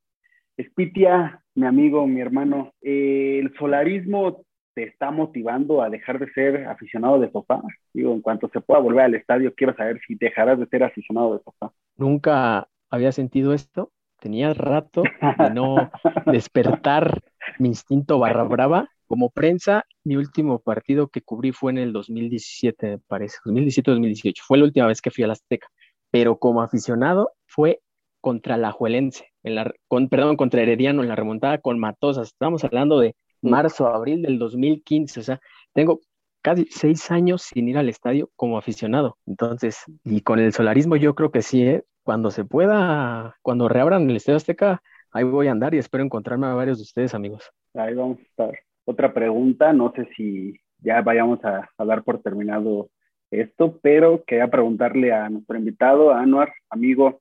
Spitia, 0.61 1.41
mi 1.55 1.67
amigo, 1.67 2.07
mi 2.07 2.21
hermano, 2.21 2.73
eh, 2.83 3.39
¿el 3.41 3.55
solarismo 3.57 4.45
te 4.75 4.85
está 4.85 5.11
motivando 5.11 5.83
a 5.83 5.91
dejar 5.91 6.19
de 6.19 6.31
ser 6.33 6.67
aficionado 6.67 7.21
de 7.21 7.31
sofá? 7.31 7.63
Digo, 7.93 8.13
en 8.13 8.21
cuanto 8.21 8.49
se 8.49 8.61
pueda 8.61 8.81
volver 8.81 9.05
al 9.05 9.15
estadio, 9.15 9.55
quiero 9.55 9.75
saber 9.77 10.01
si 10.07 10.15
dejarás 10.17 10.59
de 10.59 10.67
ser 10.67 10.83
aficionado 10.83 11.37
de 11.37 11.45
sofá. 11.45 11.73
Nunca 11.97 12.69
había 12.91 13.13
sentido 13.13 13.53
esto, 13.55 13.93
tenía 14.19 14.55
rato 14.55 15.03
de 15.03 15.51
no 15.51 15.91
despertar 16.27 17.23
mi 17.59 17.69
instinto 17.69 18.19
barra 18.19 18.45
brava. 18.45 18.89
Como 19.07 19.31
prensa, 19.31 19.85
mi 20.05 20.17
último 20.17 20.59
partido 20.59 21.09
que 21.09 21.23
cubrí 21.23 21.53
fue 21.53 21.73
en 21.73 21.79
el 21.79 21.93
2017, 21.93 22.87
me 22.87 22.99
parece, 22.99 23.39
2017-2018. 23.45 24.35
Fue 24.47 24.59
la 24.59 24.65
última 24.65 24.87
vez 24.87 25.01
que 25.01 25.11
fui 25.11 25.25
a 25.25 25.29
la 25.29 25.33
Azteca. 25.33 25.69
Pero 26.11 26.39
como 26.39 26.61
aficionado 26.61 27.31
fue 27.47 27.81
contra 28.21 28.57
la 28.57 28.73
Juelense, 28.73 29.33
en 29.43 29.55
la, 29.55 29.73
con, 29.87 30.09
perdón, 30.09 30.37
contra 30.37 30.63
Herediano 30.63 31.03
en 31.03 31.09
la 31.09 31.17
remontada 31.17 31.59
con 31.59 31.79
Matosas. 31.79 32.29
Estamos 32.29 32.65
hablando 32.65 32.99
de 32.99 33.17
marzo, 33.41 33.87
abril 33.87 34.23
del 34.23 34.39
2015. 34.39 35.21
O 35.21 35.23
sea, 35.23 35.41
tengo 35.73 36.01
casi 36.43 36.67
seis 36.71 37.11
años 37.11 37.43
sin 37.43 37.69
ir 37.69 37.79
al 37.79 37.89
estadio 37.89 38.31
como 38.37 38.59
aficionado. 38.59 39.17
Entonces, 39.27 39.85
y 40.05 40.21
con 40.21 40.39
el 40.39 40.53
solarismo 40.53 40.97
yo 40.97 41.15
creo 41.15 41.31
que 41.31 41.43
sí, 41.43 41.63
¿eh? 41.63 41.85
Cuando 42.09 42.31
se 42.31 42.47
pueda, 42.47 43.37
cuando 43.43 43.69
reabran 43.69 44.09
el 44.09 44.17
Estadio 44.17 44.39
Azteca, 44.39 44.81
ahí 45.13 45.25
voy 45.25 45.49
a 45.49 45.51
andar 45.51 45.75
y 45.75 45.79
espero 45.79 46.03
encontrarme 46.03 46.47
a 46.47 46.55
varios 46.55 46.79
de 46.79 46.85
ustedes, 46.85 47.13
amigos. 47.13 47.53
Ahí 47.75 47.93
vamos 47.95 48.17
a 48.19 48.23
estar. 48.23 48.59
Otra 48.87 49.13
pregunta, 49.13 49.75
no 49.75 49.93
sé 49.95 50.09
si 50.17 50.59
ya 50.79 51.03
vayamos 51.03 51.45
a, 51.45 51.69
dar 51.77 52.03
por 52.05 52.23
terminado 52.23 52.89
esto, 53.31 53.79
pero 53.83 54.25
quería 54.27 54.49
preguntarle 54.49 55.13
a 55.13 55.29
nuestro 55.29 55.59
invitado, 55.59 56.11
a 56.11 56.23
Anuar, 56.23 56.51
amigo, 56.71 57.21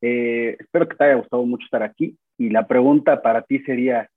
eh, 0.00 0.56
espero 0.58 0.88
que 0.88 0.96
te 0.96 1.04
haya 1.04 1.14
gustado 1.14 1.46
mucho 1.46 1.66
estar 1.66 1.84
aquí 1.84 2.18
y 2.36 2.50
la 2.50 2.66
pregunta 2.66 3.22
para 3.22 3.42
ti 3.42 3.60
sería, 3.60 4.10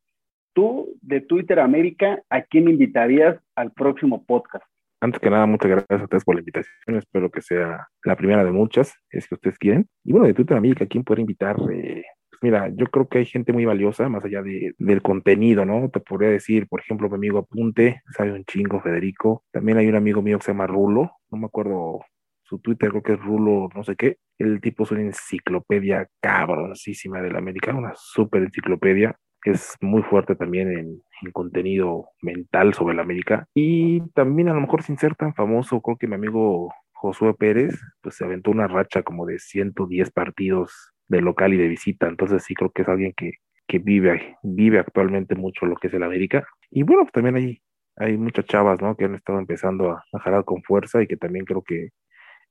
tú 0.53 0.95
de 1.03 1.21
Twitter 1.21 1.59
América, 1.59 2.23
¿a 2.31 2.41
quién 2.41 2.67
invitarías 2.67 3.37
al 3.53 3.71
próximo 3.71 4.23
podcast? 4.25 4.65
Antes 4.99 5.21
que 5.21 5.29
nada, 5.29 5.45
muchas 5.45 5.69
gracias 5.69 6.01
a 6.01 6.03
ustedes 6.03 6.23
por 6.23 6.35
la 6.35 6.41
invitación. 6.41 6.95
Espero 6.97 7.29
que 7.29 7.41
sea 7.41 7.87
la 8.03 8.15
primera 8.15 8.43
de 8.43 8.51
muchas, 8.51 8.93
es 9.11 9.27
que 9.27 9.35
ustedes 9.35 9.57
quieren. 9.59 9.87
Y 10.03 10.11
bueno, 10.11 10.25
de 10.25 10.33
Twitter 10.33 10.57
América, 10.57 10.87
¿quién 10.87 11.03
puede 11.03 11.21
invitar? 11.21 11.55
Eh, 11.71 12.03
pues 12.29 12.39
mira, 12.41 12.69
yo 12.75 12.87
creo 12.87 13.07
que 13.07 13.19
hay 13.19 13.25
gente 13.25 13.53
muy 13.53 13.65
valiosa, 13.65 14.09
más 14.09 14.25
allá 14.25 14.41
de, 14.41 14.73
del 14.79 15.03
contenido, 15.03 15.65
¿no? 15.65 15.89
Te 15.91 15.99
podría 15.99 16.29
decir, 16.29 16.67
por 16.67 16.81
ejemplo, 16.81 17.09
mi 17.09 17.15
amigo 17.15 17.39
Apunte, 17.39 18.01
sabe 18.15 18.33
un 18.33 18.43
chingo, 18.45 18.81
Federico. 18.81 19.43
También 19.51 19.77
hay 19.77 19.87
un 19.87 19.95
amigo 19.95 20.23
mío 20.23 20.39
que 20.39 20.45
se 20.45 20.51
llama 20.51 20.65
Rulo, 20.65 21.11
no 21.29 21.37
me 21.37 21.45
acuerdo 21.45 21.99
su 22.41 22.59
Twitter, 22.59 22.89
creo 22.89 23.03
que 23.03 23.13
es 23.13 23.19
Rulo, 23.19 23.69
no 23.75 23.83
sé 23.83 23.95
qué. 23.95 24.17
El 24.39 24.61
tipo 24.61 24.83
es 24.83 24.91
una 24.91 25.01
enciclopedia 25.01 26.07
cabroncísima 26.21 27.21
de 27.21 27.31
la 27.31 27.39
América, 27.39 27.73
una 27.73 27.93
súper 27.95 28.43
enciclopedia 28.43 29.15
es 29.49 29.75
muy 29.81 30.03
fuerte 30.03 30.35
también 30.35 30.71
en, 30.77 31.01
contenido 31.31 32.09
mental 32.21 32.73
sobre 32.73 32.95
la 32.95 33.01
América. 33.01 33.47
Y 33.53 34.01
también 34.11 34.49
a 34.49 34.53
lo 34.53 34.61
mejor 34.61 34.83
sin 34.83 34.97
ser 34.97 35.15
tan 35.15 35.33
famoso, 35.33 35.81
creo 35.81 35.97
que 35.97 36.07
mi 36.07 36.15
amigo 36.15 36.71
Josué 36.93 37.33
Pérez, 37.33 37.79
pues 38.01 38.15
se 38.15 38.25
aventó 38.25 38.51
una 38.51 38.67
racha 38.67 39.03
como 39.03 39.25
de 39.25 39.39
110 39.39 40.11
partidos 40.11 40.93
de 41.07 41.21
local 41.21 41.53
y 41.53 41.57
de 41.57 41.67
visita. 41.67 42.07
Entonces 42.07 42.43
sí 42.43 42.53
creo 42.53 42.71
que 42.71 42.83
es 42.83 42.87
alguien 42.87 43.13
que, 43.15 43.33
que 43.67 43.79
vive, 43.79 44.37
vive 44.43 44.79
actualmente 44.79 45.35
mucho 45.35 45.65
lo 45.65 45.75
que 45.75 45.87
es 45.87 45.93
el 45.93 46.03
América. 46.03 46.45
Y 46.69 46.83
bueno, 46.83 47.03
pues 47.03 47.13
también 47.13 47.35
hay, 47.35 47.61
hay 47.95 48.17
muchas 48.17 48.45
chavas, 48.45 48.81
¿no? 48.81 48.95
Que 48.95 49.05
han 49.05 49.15
estado 49.15 49.39
empezando 49.39 49.91
a, 49.91 50.03
a 50.13 50.19
jalar 50.19 50.45
con 50.45 50.61
fuerza 50.63 51.01
y 51.01 51.07
que 51.07 51.17
también 51.17 51.45
creo 51.45 51.63
que 51.63 51.89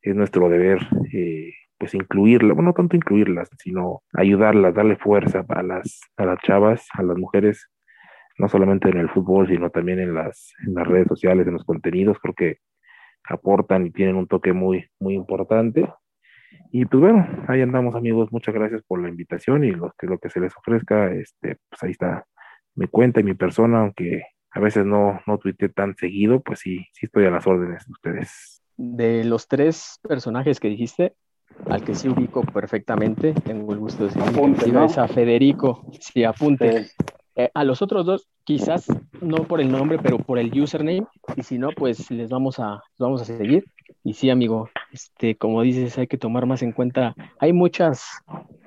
es 0.06 0.14
nuestro 0.16 0.48
deber, 0.48 0.78
eh, 1.12 1.52
pues 1.78 1.94
incluirlas, 1.94 2.54
bueno, 2.54 2.70
no 2.70 2.74
tanto 2.74 2.96
incluirlas, 2.96 3.50
sino 3.58 4.02
ayudarlas, 4.14 4.74
darle 4.74 4.96
fuerza 4.96 5.44
a 5.48 5.62
las, 5.62 6.00
a 6.16 6.24
las 6.24 6.38
chavas, 6.40 6.86
a 6.92 7.02
las 7.02 7.16
mujeres, 7.16 7.68
no 8.38 8.48
solamente 8.48 8.88
en 8.88 8.98
el 8.98 9.10
fútbol, 9.10 9.48
sino 9.48 9.70
también 9.70 9.98
en 9.98 10.14
las, 10.14 10.52
en 10.64 10.74
las 10.74 10.86
redes 10.86 11.08
sociales, 11.08 11.46
en 11.46 11.54
los 11.54 11.64
contenidos, 11.64 12.18
creo 12.20 12.34
que 12.34 12.58
aportan 13.24 13.86
y 13.86 13.90
tienen 13.90 14.16
un 14.16 14.28
toque 14.28 14.52
muy, 14.52 14.88
muy 15.00 15.14
importante. 15.14 15.88
Y 16.70 16.84
pues 16.86 17.00
bueno, 17.00 17.26
ahí 17.48 17.60
andamos 17.60 17.96
amigos, 17.96 18.30
muchas 18.30 18.54
gracias 18.54 18.82
por 18.86 19.02
la 19.02 19.08
invitación 19.08 19.64
y 19.64 19.72
lo 19.72 19.92
que, 19.98 20.06
lo 20.06 20.18
que 20.18 20.30
se 20.30 20.40
les 20.40 20.56
ofrezca, 20.56 21.12
este, 21.12 21.56
pues 21.68 21.82
ahí 21.82 21.90
está 21.90 22.24
mi 22.76 22.86
cuenta 22.86 23.20
y 23.20 23.24
mi 23.24 23.34
persona, 23.34 23.80
aunque 23.80 24.22
a 24.52 24.60
veces 24.60 24.86
no, 24.86 25.20
no 25.26 25.40
tan 25.74 25.96
seguido, 25.96 26.40
pues 26.42 26.60
sí, 26.60 26.86
sí 26.92 27.06
estoy 27.06 27.26
a 27.26 27.30
las 27.30 27.46
órdenes 27.46 27.84
de 27.86 27.92
ustedes. 27.92 28.62
De 28.76 29.24
los 29.24 29.48
tres 29.48 29.98
personajes 30.02 30.60
que 30.60 30.68
dijiste, 30.68 31.14
al 31.68 31.82
que 31.82 31.94
sí 31.94 32.08
ubico 32.08 32.42
perfectamente, 32.42 33.32
tengo 33.32 33.72
el 33.72 33.78
gusto 33.78 34.04
de 34.04 34.08
decir 34.08 34.22
Apunte, 34.22 34.70
¿no? 34.70 34.84
es 34.84 34.98
a 34.98 35.08
Federico, 35.08 35.86
sí, 36.00 36.24
apunte. 36.24 36.88
Eh, 37.38 37.50
a 37.52 37.64
los 37.64 37.82
otros 37.82 38.06
dos, 38.06 38.28
quizás 38.44 38.86
no 39.20 39.44
por 39.44 39.60
el 39.60 39.70
nombre, 39.70 39.98
pero 39.98 40.18
por 40.18 40.38
el 40.38 40.58
username, 40.58 41.06
y 41.36 41.42
si 41.42 41.58
no, 41.58 41.68
pues 41.76 42.10
les 42.10 42.30
vamos 42.30 42.58
a, 42.58 42.82
les 42.92 42.98
vamos 42.98 43.20
a 43.22 43.24
seguir. 43.26 43.64
Y 44.02 44.14
sí, 44.14 44.30
amigo, 44.30 44.70
este, 44.90 45.36
como 45.36 45.60
dices, 45.62 45.98
hay 45.98 46.06
que 46.06 46.16
tomar 46.16 46.46
más 46.46 46.62
en 46.62 46.72
cuenta, 46.72 47.14
hay 47.38 47.52
muchas 47.52 48.04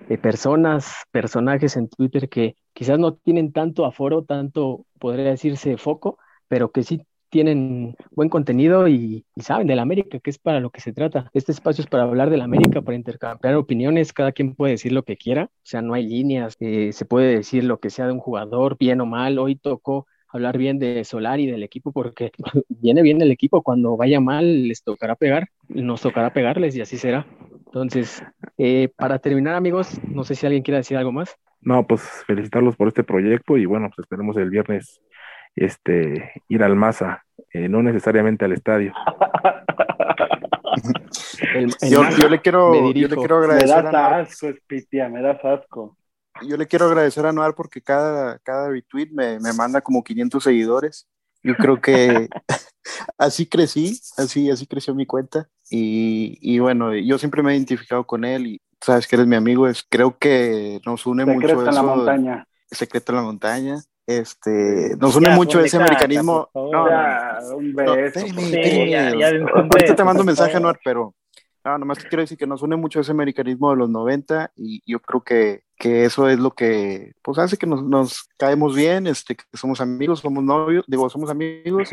eh, 0.10 0.18
personas, 0.18 0.94
personajes 1.12 1.78
en 1.78 1.90
Twitter 1.90 2.30
que 2.30 2.56
quizás 2.74 3.00
no 3.00 3.16
tienen 3.16 3.52
tanto 3.52 3.86
aforo, 3.86 4.24
tanto, 4.24 4.86
podría 5.00 5.32
decirse, 5.32 5.78
foco, 5.78 6.20
pero 6.48 6.72
que 6.72 6.84
sí 6.84 7.02
tienen 7.30 7.96
buen 8.12 8.30
contenido 8.30 8.88
y, 8.88 9.26
y 9.36 9.42
saben 9.42 9.68
de 9.68 9.76
la 9.76 9.84
América, 9.84 10.20
que 10.20 10.30
es 10.30 10.38
para 10.38 10.60
lo 10.60 10.70
que 10.72 10.82
se 10.82 10.94
trata. 10.94 11.30
Este 11.34 11.52
espacio 11.52 11.84
es 11.84 11.90
para 11.90 12.04
hablar 12.04 12.30
de 12.30 12.38
la 12.38 12.46
América, 12.46 12.82
para 12.82 12.96
intercambiar 12.98 13.56
opiniones, 13.56 14.14
cada 14.14 14.32
quien 14.32 14.56
puede 14.56 14.74
decir 14.74 14.92
lo 14.92 15.04
que 15.04 15.18
quiera, 15.18 15.46
o 15.46 15.50
sea, 15.64 15.82
no 15.82 15.94
hay 15.94 16.08
líneas, 16.08 16.56
eh, 16.60 16.92
se 16.94 17.06
puede 17.06 17.36
decir 17.36 17.64
lo 17.64 17.80
que 17.80 17.90
sea 17.90 18.08
de 18.08 18.14
un 18.14 18.20
jugador, 18.20 18.78
bien 18.78 19.02
o 19.02 19.06
mal, 19.06 19.40
hoy 19.40 19.56
tocó 19.56 20.08
hablar 20.32 20.58
bien 20.58 20.80
de 20.80 21.04
Solari, 21.04 21.48
del 21.48 21.64
equipo, 21.64 21.92
porque 21.92 22.32
viene 22.70 23.02
bien 23.02 23.22
el 23.22 23.32
equipo, 23.32 23.62
cuando 23.62 23.98
vaya 23.98 24.20
mal 24.20 24.68
les 24.68 24.84
tocará 24.84 25.16
pegar, 25.16 25.50
nos 25.68 26.02
tocará 26.02 26.34
pegarles 26.34 26.76
y 26.76 26.82
así 26.82 26.98
será. 26.98 27.26
Entonces, 27.66 28.24
eh, 28.58 28.90
para 28.96 29.20
terminar, 29.20 29.56
amigos, 29.56 30.00
no 30.08 30.24
sé 30.24 30.36
si 30.36 30.46
alguien 30.46 30.64
quiere 30.64 30.78
decir 30.78 30.98
algo 30.98 31.12
más. 31.12 31.36
No, 31.62 31.86
pues 31.86 32.02
felicitarlos 32.26 32.76
por 32.76 32.88
este 32.88 33.04
proyecto 33.04 33.58
y 33.58 33.66
bueno, 33.66 33.90
pues 33.90 34.06
esperemos 34.06 34.38
el 34.38 34.50
viernes 34.50 35.02
este, 35.66 36.32
ir 36.48 36.64
al 36.64 36.76
Masa, 36.76 37.24
eh, 37.54 37.68
no 37.70 37.82
necesariamente 37.84 38.46
al 38.46 38.54
estadio. 38.54 38.94
El- 41.54 41.74
el 41.82 41.90
Yo, 41.90 42.10
yo 42.18 42.30
le 42.30 42.42
quiero, 42.42 42.72
me 42.72 42.94
yo 42.94 43.08
le 43.08 43.16
quiero 43.16 43.40
Me 43.40 43.46
agradecer 43.46 43.78
a 43.78 43.82
das 43.84 43.92
Noar, 43.94 44.14
asco, 44.22 44.48
Spitia, 44.54 45.10
me 45.10 45.22
das 45.22 45.44
asco. 45.44 45.98
yo 46.48 46.58
le 46.58 46.68
quiero 46.68 46.86
agradecer 46.86 47.26
a 47.26 47.34
Noar 47.34 47.54
porque 47.56 47.82
cada, 47.82 48.40
cada 48.40 48.70
retweet 48.70 49.10
me, 49.12 49.40
me 49.40 49.54
manda 49.54 49.82
como 49.82 50.04
500 50.04 50.44
seguidores. 50.44 51.08
Yo 51.42 51.56
creo 51.56 51.80
que 51.82 52.30
así 53.18 53.46
crecí, 53.46 54.00
así, 54.18 54.50
así 54.52 54.68
creció 54.68 54.94
mi 54.94 55.06
cuenta. 55.06 55.48
Y, 55.70 56.38
y 56.42 56.60
bueno, 56.60 56.94
yo 56.96 57.18
siempre 57.18 57.42
me 57.44 57.52
he 57.54 57.56
identificado 57.56 58.06
con 58.06 58.26
él 58.26 58.48
y 58.48 58.62
sabes 58.82 59.08
que 59.08 59.16
eres 59.16 59.28
mi 59.28 59.36
amigo. 59.36 59.68
Es, 59.68 59.86
creo 59.90 60.18
que 60.18 60.80
nos 60.86 61.06
une 61.06 61.26
mucho 61.26 61.48
Secreto 61.48 61.70
en 61.70 61.76
la 61.76 61.84
montaña. 61.84 62.48
Secreto 62.70 63.12
en 63.12 63.16
la 63.18 63.22
montaña. 63.24 63.76
Este, 64.10 64.96
nos 65.00 65.16
une 65.16 65.28
Ya, 65.28 65.36
mucho 65.36 65.60
ese 65.60 65.78
americanismo. 65.78 66.50
favor. 66.52 66.72
No, 66.72 66.84
no, 66.84 66.90
Ya, 66.90 67.38
espérame, 68.06 68.42
Sí, 68.42 68.94
Ahorita 68.96 69.96
te 69.96 70.04
mando 70.04 70.22
un 70.22 70.26
mensaje. 70.26 70.58
Anuar, 70.58 70.80
pero 70.84 71.14
no, 71.64 71.78
nomás 71.78 72.00
te 72.00 72.08
quiero 72.08 72.22
decir 72.24 72.36
que 72.36 72.48
nos 72.48 72.64
une 72.64 72.76
mucho 72.76 73.00
ese 73.02 73.12
americanismo 73.12 73.70
de 73.70 73.78
los 73.78 73.90
90 73.90 74.52
y 74.56 74.82
yo 74.92 75.00
creo 75.00 75.22
que, 75.24 75.62
que 75.78 76.06
eso 76.06 76.28
es 76.28 76.40
lo 76.40 76.52
que 76.52 77.12
pues 77.22 77.38
hace 77.38 77.58
que 77.58 77.68
nos, 77.68 77.84
nos 77.84 78.28
caemos 78.38 78.76
bien, 78.76 79.06
este, 79.06 79.36
que 79.36 79.44
somos 79.54 79.80
amigos, 79.80 80.22
somos 80.22 80.44
novios, 80.44 80.86
digo, 80.88 81.08
somos 81.10 81.30
amigos 81.30 81.90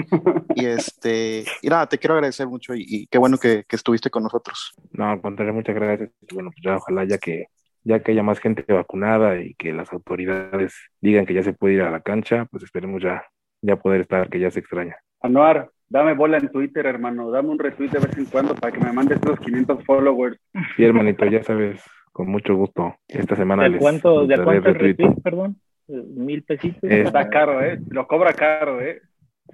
y 0.55 0.65
este, 0.65 1.45
y 1.61 1.69
nada, 1.69 1.87
te 1.87 1.99
quiero 1.99 2.15
agradecer 2.15 2.47
mucho 2.47 2.75
y, 2.75 2.87
y 2.89 3.07
qué 3.09 3.19
bueno 3.19 3.37
que, 3.37 3.65
que 3.69 3.77
estuviste 3.77 4.09
con 4.09 4.23
nosotros. 4.23 4.73
No, 4.93 5.11
al 5.11 5.21
contrario, 5.21 5.53
muchas 5.53 5.75
gracias. 5.75 6.11
Bueno, 6.33 6.51
pues 6.51 6.63
ya 6.65 6.77
ojalá 6.77 7.05
ya 7.05 7.19
que 7.19 7.49
ya 7.87 8.01
que 8.01 8.11
haya 8.11 8.25
más 8.25 8.41
gente 8.41 8.65
vacunada 8.67 9.41
y 9.41 9.55
que 9.55 9.73
las 9.73 9.93
autoridades 9.93 10.75
digan 11.01 11.25
que 11.25 11.35
ya 11.35 11.45
se 11.45 11.53
puede 11.53 11.75
ir 11.75 11.83
a 11.83 11.91
la 11.91 12.01
cancha, 12.01 12.47
pues 12.51 12.65
esperemos 12.65 13.01
ya, 13.01 13.23
ya 13.63 13.77
poder 13.77 14.01
estar, 14.01 14.29
que 14.29 14.41
ya 14.41 14.51
se 14.51 14.59
extraña. 14.59 14.97
Anuar, 15.21 15.71
dame 15.89 16.15
bola 16.15 16.39
en 16.39 16.49
Twitter, 16.49 16.85
hermano. 16.85 17.31
Dame 17.31 17.51
un 17.51 17.61
retweet 17.61 17.91
de 17.91 18.01
vez 18.01 18.19
en 18.19 18.25
cuando 18.25 18.57
para 18.57 18.73
que 18.73 18.81
me 18.81 18.93
mandes 18.93 19.25
los 19.25 19.39
500 19.39 19.85
followers. 19.85 20.37
Sí, 20.77 20.85
hermanito, 20.85 21.27
ya 21.27 21.45
sabes, 21.45 21.81
con 22.11 22.29
mucho 22.29 22.57
gusto. 22.57 22.97
Esta 23.07 23.37
semana 23.37 23.63
¿De 23.63 23.71
les 23.71 23.81
cuánto, 23.81 24.27
de 24.27 24.35
cuánto 24.43 24.69
el 24.69 24.75
retweet. 24.75 24.97
retweet, 24.97 25.23
perdón? 25.23 25.57
Eh, 25.87 26.03
¿Mil 26.17 26.43
pesitos? 26.43 26.83
Está 26.83 27.31
caro, 27.31 27.63
¿eh? 27.63 27.79
Lo 27.89 28.09
cobra 28.09 28.33
caro, 28.33 28.81
¿eh? 28.81 29.01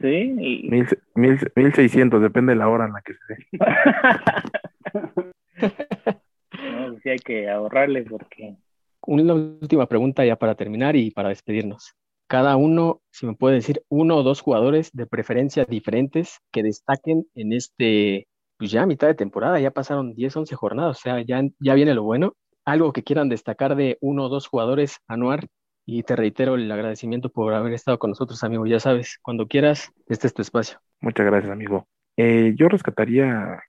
Sí, 0.00 0.34
y... 0.38 0.70
Mil, 0.70 0.88
mil, 1.14 1.38
mil 1.54 1.74
seiscientos, 1.74 2.22
depende 2.22 2.52
de 2.52 2.58
la 2.58 2.70
hora 2.70 2.86
en 2.86 2.94
la 2.94 3.02
que 3.02 3.12
se 3.12 3.34
dé. 3.34 3.46
hay 7.12 7.18
que 7.18 7.48
ahorrarle 7.48 8.02
porque 8.04 8.56
Una 9.06 9.34
última 9.34 9.86
pregunta 9.86 10.24
ya 10.24 10.36
para 10.36 10.54
terminar 10.54 10.96
y 10.96 11.10
para 11.10 11.28
despedirnos. 11.30 11.94
Cada 12.26 12.56
uno, 12.56 13.02
si 13.10 13.26
me 13.26 13.34
puede 13.34 13.56
decir, 13.56 13.82
uno 13.88 14.16
o 14.16 14.22
dos 14.22 14.40
jugadores 14.40 14.90
de 14.92 15.06
preferencia 15.06 15.64
diferentes 15.64 16.38
que 16.50 16.62
destaquen 16.62 17.26
en 17.34 17.52
este, 17.52 18.26
pues 18.56 18.70
ya 18.70 18.82
a 18.82 18.86
mitad 18.86 19.06
de 19.06 19.14
temporada, 19.14 19.60
ya 19.60 19.70
pasaron 19.70 20.14
10, 20.14 20.36
11 20.36 20.54
jornadas, 20.56 20.98
o 20.98 21.00
sea, 21.00 21.20
ya, 21.20 21.42
ya 21.60 21.74
viene 21.74 21.94
lo 21.94 22.04
bueno. 22.04 22.34
Algo 22.64 22.92
que 22.92 23.02
quieran 23.02 23.28
destacar 23.28 23.76
de 23.76 23.98
uno 24.00 24.26
o 24.26 24.28
dos 24.28 24.46
jugadores, 24.46 24.98
Anuar, 25.08 25.48
y 25.84 26.04
te 26.04 26.16
reitero 26.16 26.54
el 26.54 26.70
agradecimiento 26.70 27.28
por 27.28 27.52
haber 27.54 27.72
estado 27.72 27.98
con 27.98 28.10
nosotros, 28.10 28.42
amigo. 28.44 28.66
Ya 28.66 28.80
sabes, 28.80 29.18
cuando 29.20 29.46
quieras, 29.46 29.92
este 30.06 30.26
es 30.28 30.34
tu 30.34 30.42
espacio. 30.42 30.78
Muchas 31.00 31.26
gracias, 31.26 31.52
amigo. 31.52 31.86
Eh, 32.16 32.54
yo 32.56 32.68
rescataría 32.68 33.62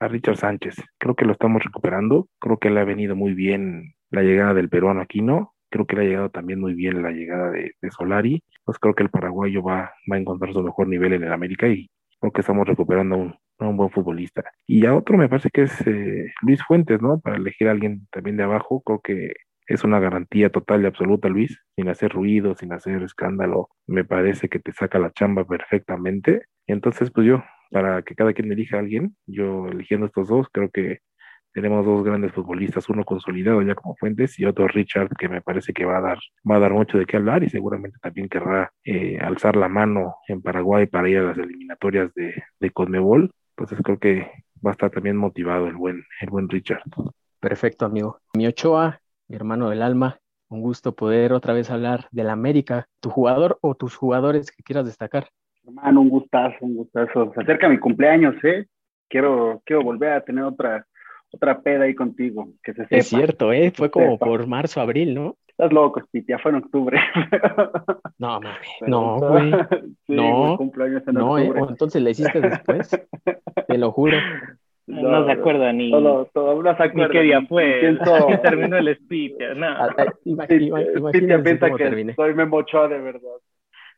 a 0.00 0.08
Richard 0.08 0.36
Sánchez. 0.36 0.76
Creo 0.98 1.14
que 1.14 1.24
lo 1.24 1.32
estamos 1.32 1.62
recuperando. 1.62 2.28
Creo 2.40 2.58
que 2.58 2.70
le 2.70 2.80
ha 2.80 2.84
venido 2.84 3.16
muy 3.16 3.34
bien 3.34 3.94
la 4.10 4.22
llegada 4.22 4.54
del 4.54 4.68
peruano 4.68 5.00
Aquino. 5.00 5.54
Creo 5.70 5.86
que 5.86 5.96
le 5.96 6.02
ha 6.02 6.08
llegado 6.08 6.30
también 6.30 6.60
muy 6.60 6.74
bien 6.74 7.02
la 7.02 7.10
llegada 7.10 7.50
de, 7.50 7.72
de 7.80 7.90
Solari. 7.90 8.42
Pues 8.64 8.78
creo 8.78 8.94
que 8.94 9.02
el 9.02 9.10
paraguayo 9.10 9.62
va, 9.62 9.92
va 10.10 10.16
a 10.16 10.18
encontrar 10.18 10.52
su 10.52 10.62
mejor 10.62 10.88
nivel 10.88 11.12
en 11.12 11.24
el 11.24 11.32
América 11.32 11.68
y 11.68 11.88
creo 12.20 12.32
que 12.32 12.40
estamos 12.40 12.66
recuperando 12.66 13.16
un, 13.16 13.34
a 13.58 13.68
un 13.68 13.76
buen 13.76 13.90
futbolista. 13.90 14.44
Y 14.66 14.86
a 14.86 14.94
otro 14.94 15.16
me 15.16 15.28
parece 15.28 15.50
que 15.50 15.62
es 15.62 15.86
eh, 15.86 16.32
Luis 16.42 16.62
Fuentes, 16.64 17.00
¿no? 17.00 17.20
Para 17.20 17.36
elegir 17.36 17.68
a 17.68 17.72
alguien 17.72 18.06
también 18.10 18.36
de 18.36 18.44
abajo. 18.44 18.82
Creo 18.84 19.00
que 19.00 19.32
es 19.66 19.84
una 19.84 19.98
garantía 19.98 20.50
total 20.50 20.82
y 20.82 20.86
absoluta, 20.86 21.28
Luis, 21.28 21.60
sin 21.74 21.88
hacer 21.88 22.12
ruido, 22.12 22.54
sin 22.54 22.72
hacer 22.72 23.02
escándalo. 23.02 23.68
Me 23.86 24.04
parece 24.04 24.48
que 24.48 24.60
te 24.60 24.72
saca 24.72 24.98
la 24.98 25.10
chamba 25.12 25.44
perfectamente. 25.44 26.42
Entonces, 26.66 27.10
pues 27.10 27.26
yo, 27.26 27.42
para 27.70 28.02
que 28.02 28.14
cada 28.14 28.32
quien 28.32 28.50
elija 28.52 28.76
a 28.76 28.80
alguien, 28.80 29.16
yo 29.26 29.66
eligiendo 29.68 30.06
estos 30.06 30.28
dos, 30.28 30.46
creo 30.52 30.70
que 30.70 31.00
tenemos 31.52 31.86
dos 31.86 32.04
grandes 32.04 32.32
futbolistas, 32.32 32.88
uno 32.90 33.02
consolidado 33.04 33.62
ya 33.62 33.74
como 33.74 33.96
Fuentes 33.96 34.38
y 34.38 34.44
otro 34.44 34.68
Richard, 34.68 35.08
que 35.18 35.26
me 35.26 35.40
parece 35.40 35.72
que 35.72 35.86
va 35.86 35.96
a 35.96 36.02
dar, 36.02 36.18
va 36.48 36.56
a 36.56 36.60
dar 36.60 36.72
mucho 36.72 36.98
de 36.98 37.06
qué 37.06 37.16
hablar 37.16 37.42
y 37.44 37.48
seguramente 37.48 37.98
también 38.02 38.28
querrá 38.28 38.70
eh, 38.84 39.18
alzar 39.18 39.56
la 39.56 39.68
mano 39.68 40.16
en 40.28 40.42
Paraguay 40.42 40.86
para 40.86 41.08
ir 41.08 41.16
a 41.16 41.22
las 41.22 41.38
eliminatorias 41.38 42.12
de, 42.14 42.42
de 42.60 42.70
Conmebol. 42.70 43.30
Entonces 43.56 43.78
creo 43.82 43.98
que 43.98 44.30
va 44.64 44.70
a 44.70 44.72
estar 44.72 44.90
también 44.90 45.16
motivado 45.16 45.66
el 45.66 45.76
buen, 45.76 46.04
el 46.20 46.28
buen 46.28 46.46
Richard. 46.50 46.82
Perfecto, 47.40 47.86
amigo. 47.86 48.20
Mi 48.34 48.46
Ochoa, 48.46 49.00
mi 49.26 49.36
hermano 49.36 49.70
del 49.70 49.80
alma, 49.80 50.20
un 50.48 50.60
gusto 50.60 50.94
poder 50.94 51.32
otra 51.32 51.54
vez 51.54 51.70
hablar 51.70 52.06
del 52.10 52.28
América, 52.28 52.86
tu 53.00 53.08
jugador 53.08 53.58
o 53.62 53.74
tus 53.74 53.96
jugadores 53.96 54.50
que 54.50 54.62
quieras 54.62 54.84
destacar. 54.84 55.30
Hermano, 55.66 56.00
un 56.00 56.08
gustazo, 56.08 56.56
un 56.60 56.76
gustazo. 56.76 57.32
Se 57.34 57.40
acerca 57.42 57.68
mi 57.68 57.78
cumpleaños, 57.78 58.34
¿eh? 58.44 58.66
Quiero, 59.08 59.62
quiero 59.64 59.82
volver 59.82 60.12
a 60.12 60.20
tener 60.20 60.44
otra, 60.44 60.86
otra 61.30 61.60
peda 61.60 61.84
ahí 61.84 61.94
contigo, 61.94 62.48
que 62.62 62.72
se 62.72 62.82
sepa. 62.84 62.96
Es 62.96 63.06
cierto, 63.08 63.52
¿eh? 63.52 63.72
Fue 63.74 63.90
como 63.90 64.12
sepa. 64.12 64.26
por 64.26 64.46
marzo, 64.46 64.80
abril, 64.80 65.14
¿no? 65.14 65.36
Estás 65.48 65.72
loco, 65.72 66.00
Spitia, 66.02 66.38
fue 66.38 66.50
en 66.52 66.56
octubre. 66.58 66.98
No, 68.18 68.40
mami. 68.40 68.56
Pero- 68.80 68.90
No, 68.90 69.16
güey. 69.18 69.50
Sí, 70.06 70.14
No, 70.14 70.50
mi 70.52 70.56
cumpleaños 70.56 71.02
en 71.06 71.14
No, 71.14 71.36
¿eh? 71.38 71.42
octubre. 71.42 71.60
O 71.62 71.68
entonces 71.68 72.02
le 72.02 72.10
hiciste 72.12 72.40
después. 72.40 72.88
Te 73.68 73.76
lo 73.78 73.90
juro. 73.92 74.16
no, 74.86 75.26
se 75.26 75.32
acuerda 75.32 75.72
ni, 75.72 75.90
Todo, 75.90 76.24
todo, 76.32 76.62
no 76.62 76.76
se 76.76 76.82
ni 76.84 76.88
acuerda. 76.90 77.12
qué 77.12 77.20
día 77.22 77.42
fue, 77.46 77.80
Pienso- 77.80 78.28
ni 78.30 78.36
terminó 78.38 78.76
el 78.78 78.96
speech, 78.96 79.34
no. 79.56 79.66
Ah, 79.66 79.94
ah, 79.98 80.04
ima- 80.24 80.46
Sí, 80.46 80.54
ima- 80.68 80.80
Spitia 80.80 80.98
Imagínense 80.98 81.38
piensa 81.42 81.70
que 81.70 81.76
terminé. 81.84 82.14
soy 82.14 82.34
Memo 82.34 82.56
Ochoa 82.58 82.88
de 82.88 82.98
verdad. 83.00 83.20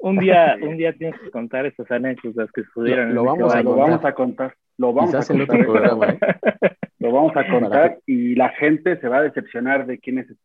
Un 0.00 0.16
día, 0.18 0.56
un 0.62 0.76
día 0.76 0.92
tienes 0.92 1.18
que 1.20 1.30
contar 1.30 1.66
esas 1.66 1.90
anécdotas 1.90 2.50
que 2.52 2.62
sucedieron. 2.64 3.06
Lo- 3.06 3.10
en 3.10 3.14
lo 3.16 3.24
vamos 3.24 3.54
a 3.54 3.62
lo 3.62 3.70
contar. 3.70 3.88
vamos 3.90 4.04
a 4.04 4.14
contar. 4.14 4.54
Lo 4.78 4.92
vamos 4.92 5.10
Quizás 5.10 5.30
a 5.30 5.34
contar. 5.34 5.56
otro 5.60 5.72
programa, 5.72 6.06
¿eh? 6.10 6.18
Lo 7.00 7.12
vamos 7.12 7.36
a 7.36 7.46
contar 7.48 7.98
y 8.06 8.34
la 8.34 8.48
gente 8.50 8.98
se 9.00 9.08
va 9.08 9.18
a 9.18 9.22
decepcionar 9.22 9.86
de 9.86 9.98
quién 9.98 10.18
es. 10.18 10.26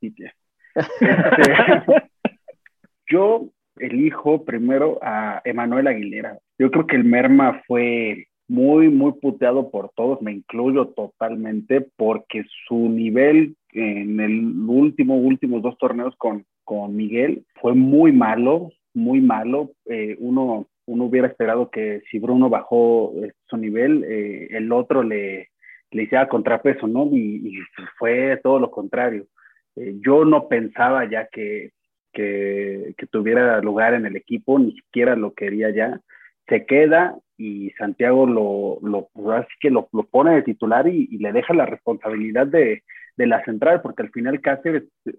Este, 3.06 3.96
dijo 3.96 4.46
primero 4.46 5.00
a 5.02 5.42
Emanuel 5.46 5.88
Aguilera. 5.88 6.38
Yo 6.60 6.72
creo 6.72 6.88
que 6.88 6.96
el 6.96 7.04
Merma 7.04 7.62
fue 7.68 8.28
muy, 8.48 8.90
muy 8.90 9.14
puteado 9.14 9.72
por 9.72 9.90
todos, 9.96 10.22
me 10.22 10.32
incluyo 10.32 10.88
totalmente, 10.90 11.86
porque 11.96 12.44
su 12.68 12.90
nivel 12.90 13.56
en 13.72 14.20
el 14.20 14.46
último, 14.68 15.18
últimos 15.18 15.62
dos 15.64 15.78
torneos 15.80 16.16
con, 16.18 16.46
con 16.64 16.96
Miguel 16.96 17.46
fue 17.60 17.74
muy 17.74 18.12
malo, 18.12 18.72
muy 18.94 19.22
malo. 19.22 19.72
Eh, 19.86 20.16
uno, 20.20 20.68
uno 20.86 21.04
hubiera 21.06 21.28
esperado 21.28 21.70
que 21.70 22.02
si 22.10 22.20
Bruno 22.20 22.50
bajó 22.50 23.14
eh, 23.24 23.34
su 23.48 23.58
nivel, 23.58 24.04
eh, 24.04 24.48
el 24.52 24.72
otro 24.72 25.04
le, 25.04 25.50
le 25.92 26.04
hiciera 26.04 26.28
contrapeso, 26.28 26.88
¿no? 26.88 27.10
Y, 27.12 27.60
fue 27.98 28.40
todo 28.44 28.60
lo 28.60 28.72
contrario. 28.72 29.28
yo 29.76 30.26
no 30.26 30.48
pensaba 30.48 31.10
ya 31.10 31.28
que, 31.32 31.72
que, 32.14 32.94
que, 32.98 33.08
tuviera 33.08 33.60
lugar 33.62 33.94
en 33.96 34.06
el 34.06 34.16
equipo, 34.16 34.60
ni 34.60 34.74
siquiera 34.74 35.16
lo 35.16 35.34
quería 35.34 35.70
ya. 35.72 36.00
Se 36.48 36.66
queda 36.66 37.16
y 37.38 37.72
Santiago 37.72 38.28
lo, 38.28 38.80
lo 38.88 39.10
pues, 39.14 39.40
así 39.40 39.54
que 39.60 39.70
lo, 39.72 39.90
lo, 39.94 40.04
pone 40.04 40.36
de 40.36 40.44
titular 40.44 40.88
y, 40.88 41.08
y, 41.12 41.18
le 41.18 41.32
deja 41.32 41.54
la 41.54 41.66
responsabilidad 41.66 42.48
de, 42.48 42.84
de 43.16 43.28
la 43.28 43.44
central, 43.44 43.82
porque 43.82 44.04
al 44.04 44.12
final 44.12 44.42
Cáceres 44.42 44.84
es, 45.06 45.14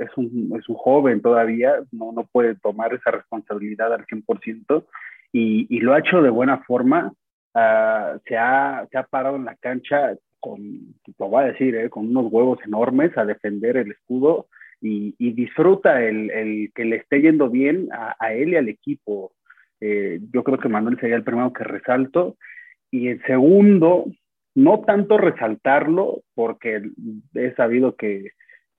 es, 0.00 0.16
un, 0.16 0.52
es 0.58 0.68
un 0.68 0.76
joven 0.76 1.22
todavía, 1.22 1.74
no, 1.90 2.12
no 2.12 2.28
puede 2.30 2.54
tomar 2.56 2.92
esa 2.94 3.10
responsabilidad 3.10 3.92
al 3.94 4.06
100%, 4.06 4.84
y, 5.32 5.66
y 5.74 5.80
lo 5.80 5.94
ha 5.94 6.00
hecho 6.00 6.22
de 6.22 6.30
buena 6.30 6.58
forma, 6.64 7.12
uh, 7.54 8.18
se, 8.26 8.36
ha, 8.36 8.86
se 8.90 8.98
ha 8.98 9.02
parado 9.04 9.36
en 9.36 9.44
la 9.44 9.56
cancha 9.56 10.14
con, 10.40 10.94
lo 11.18 11.28
voy 11.28 11.44
a 11.44 11.48
decir, 11.48 11.76
eh, 11.76 11.90
con 11.90 12.08
unos 12.08 12.32
huevos 12.32 12.58
enormes 12.64 13.16
a 13.16 13.24
defender 13.24 13.76
el 13.76 13.92
escudo 13.92 14.48
y, 14.80 15.14
y 15.18 15.32
disfruta 15.32 16.02
el, 16.02 16.30
el, 16.30 16.72
que 16.74 16.84
le 16.84 16.96
esté 16.96 17.20
yendo 17.20 17.50
bien 17.50 17.88
a, 17.92 18.16
a 18.18 18.32
él 18.32 18.50
y 18.50 18.56
al 18.56 18.68
equipo. 18.68 19.32
Eh, 19.80 20.20
yo 20.32 20.42
creo 20.42 20.58
que 20.58 20.68
Manuel 20.68 20.98
sería 20.98 21.16
el 21.16 21.24
primero 21.24 21.52
que 21.52 21.64
resalto. 21.64 22.36
Y 22.90 23.08
el 23.08 23.22
segundo, 23.24 24.06
no 24.54 24.80
tanto 24.80 25.18
resaltarlo, 25.18 26.22
porque 26.34 26.82
he 27.34 27.54
sabido 27.54 27.96
que, 27.96 28.32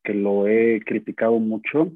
que 0.04 0.14
lo 0.14 0.48
he 0.48 0.82
criticado 0.86 1.40
mucho, 1.40 1.92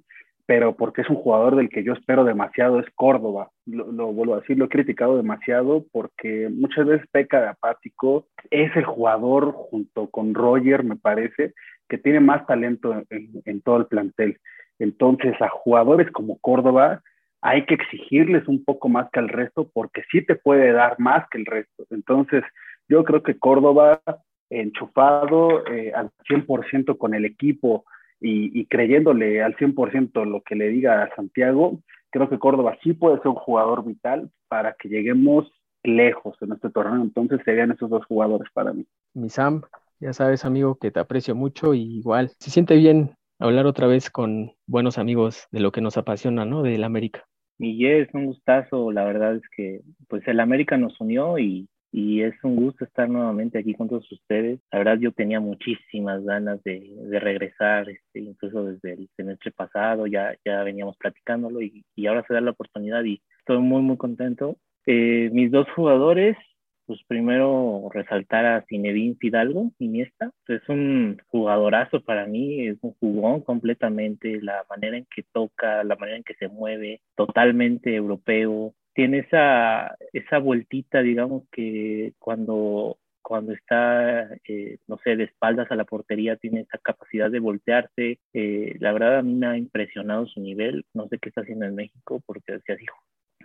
pero 0.45 0.75
porque 0.75 1.01
es 1.01 1.09
un 1.09 1.15
jugador 1.15 1.55
del 1.55 1.69
que 1.69 1.83
yo 1.83 1.93
espero 1.93 2.23
demasiado, 2.23 2.79
es 2.79 2.85
Córdoba. 2.95 3.49
Lo, 3.65 4.13
vuelvo 4.13 4.35
a 4.35 4.41
decir, 4.41 4.57
lo 4.57 4.65
he 4.65 4.69
criticado 4.69 5.17
demasiado 5.17 5.85
porque 5.91 6.49
muchas 6.49 6.85
veces 6.85 7.07
peca 7.11 7.41
de 7.41 7.47
apático. 7.47 8.27
Es 8.51 8.75
el 8.75 8.85
jugador, 8.85 9.53
junto 9.53 10.09
con 10.09 10.35
Roger, 10.35 10.83
me 10.83 10.97
parece, 10.97 11.53
que 11.89 11.97
tiene 11.97 12.19
más 12.19 12.45
talento 12.45 13.03
en, 13.09 13.31
en 13.45 13.61
todo 13.61 13.77
el 13.77 13.87
plantel. 13.87 14.37
Entonces, 14.77 15.33
a 15.41 15.49
jugadores 15.49 16.11
como 16.11 16.37
Córdoba 16.39 17.01
hay 17.41 17.65
que 17.65 17.75
exigirles 17.75 18.47
un 18.47 18.63
poco 18.63 18.89
más 18.89 19.07
que 19.11 19.19
al 19.19 19.29
resto 19.29 19.69
porque 19.71 20.03
sí 20.11 20.23
te 20.25 20.35
puede 20.35 20.71
dar 20.71 20.99
más 20.99 21.27
que 21.29 21.37
el 21.37 21.45
resto. 21.45 21.85
Entonces, 21.89 22.43
yo 22.87 23.03
creo 23.03 23.23
que 23.23 23.39
Córdoba, 23.39 24.01
enchufado 24.49 25.65
eh, 25.67 25.91
al 25.93 26.11
100% 26.29 26.97
con 26.97 27.13
el 27.13 27.25
equipo 27.25 27.85
y, 28.19 28.59
y, 28.59 28.65
creyéndole 28.67 29.43
al 29.43 29.55
100% 29.55 30.25
lo 30.25 30.41
que 30.41 30.55
le 30.55 30.69
diga 30.69 31.03
a 31.03 31.15
Santiago, 31.15 31.79
creo 32.11 32.29
que 32.29 32.39
Córdoba 32.39 32.77
sí 32.83 32.93
puede 32.93 33.17
ser 33.17 33.27
un 33.27 33.35
jugador 33.35 33.83
vital 33.83 34.29
para 34.47 34.73
que 34.73 34.87
lleguemos 34.87 35.51
lejos 35.83 36.35
en 36.41 36.53
este 36.53 36.69
torneo. 36.69 37.01
Entonces 37.01 37.41
serían 37.43 37.71
esos 37.71 37.89
dos 37.89 38.05
jugadores 38.05 38.47
para 38.53 38.73
mí. 38.73 38.85
Mi 39.13 39.29
Sam, 39.29 39.63
ya 39.99 40.13
sabes, 40.13 40.45
amigo, 40.45 40.75
que 40.75 40.91
te 40.91 40.99
aprecio 40.99 41.35
mucho 41.35 41.73
y 41.73 41.97
igual 41.97 42.29
se 42.39 42.51
siente 42.51 42.75
bien 42.75 43.11
hablar 43.39 43.65
otra 43.65 43.87
vez 43.87 44.09
con 44.09 44.53
buenos 44.67 44.97
amigos 44.97 45.47
de 45.51 45.59
lo 45.59 45.71
que 45.71 45.81
nos 45.81 45.97
apasiona, 45.97 46.45
¿no? 46.45 46.63
Del 46.63 46.83
América. 46.83 47.25
Miguel, 47.57 48.03
es 48.03 48.13
un 48.13 48.25
gustazo, 48.25 48.91
la 48.91 49.05
verdad 49.05 49.35
es 49.35 49.43
que 49.55 49.81
pues 50.09 50.27
el 50.27 50.39
América 50.39 50.77
nos 50.77 50.99
unió 50.99 51.37
y, 51.37 51.69
y 51.91 52.21
es 52.21 52.35
un 52.43 52.55
gusto 52.55 52.85
estar 52.85 53.09
nuevamente 53.09 53.57
aquí 53.57 53.73
con 53.73 53.87
todos 53.87 54.11
ustedes. 54.11 54.59
La 54.71 54.79
verdad 54.79 54.97
yo 54.99 55.11
tenía 55.11 55.39
muchísimas 55.39 56.23
ganas 56.23 56.63
de, 56.63 56.91
de 56.93 57.19
regresar, 57.19 57.89
este, 57.89 58.19
incluso 58.19 58.65
desde 58.65 58.93
el 58.93 59.09
semestre 59.15 59.51
pasado, 59.51 60.07
ya, 60.07 60.35
ya 60.45 60.63
veníamos 60.63 60.97
platicándolo 60.97 61.61
y, 61.61 61.85
y 61.95 62.07
ahora 62.07 62.25
se 62.27 62.33
da 62.33 62.41
la 62.41 62.51
oportunidad 62.51 63.03
y 63.03 63.21
estoy 63.39 63.59
muy, 63.59 63.81
muy 63.81 63.97
contento. 63.97 64.57
Eh, 64.85 65.29
mis 65.31 65.51
dos 65.51 65.67
jugadores, 65.75 66.37
pues 66.85 66.99
primero 67.07 67.89
resaltar 67.93 68.45
a 68.45 68.65
Zinedine 68.67 69.15
Fidalgo, 69.15 69.71
Iniesta, 69.79 70.31
es 70.47 70.61
un 70.69 71.17
jugadorazo 71.27 72.01
para 72.01 72.27
mí, 72.27 72.67
es 72.67 72.77
un 72.81 72.93
jugón 72.99 73.41
completamente, 73.41 74.41
la 74.41 74.63
manera 74.69 74.97
en 74.97 75.07
que 75.13 75.23
toca, 75.31 75.83
la 75.83 75.95
manera 75.95 76.17
en 76.17 76.23
que 76.23 76.35
se 76.35 76.47
mueve, 76.47 77.01
totalmente 77.15 77.95
europeo, 77.95 78.75
tiene 78.95 79.19
esa, 79.19 79.95
esa 80.13 80.39
vueltita, 80.39 81.01
digamos, 81.01 81.43
que 81.51 82.13
cuando, 82.17 82.97
cuando 83.21 83.51
está, 83.51 84.23
eh, 84.47 84.77
no 84.87 84.97
sé, 85.03 85.17
de 85.17 85.25
espaldas 85.25 85.69
a 85.69 85.75
la 85.75 85.83
portería, 85.83 86.37
tiene 86.37 86.61
esa 86.61 86.77
capacidad 86.77 87.29
de 87.29 87.39
voltearse. 87.39 88.19
Eh, 88.33 88.75
la 88.79 88.93
verdad, 88.93 89.19
a 89.19 89.21
mí 89.21 89.33
me 89.33 89.47
ha 89.47 89.57
impresionado 89.57 90.25
su 90.27 90.39
nivel. 90.39 90.85
No 90.93 91.07
sé 91.09 91.19
qué 91.19 91.29
está 91.29 91.41
haciendo 91.41 91.65
en 91.65 91.75
México, 91.75 92.21
porque 92.25 92.59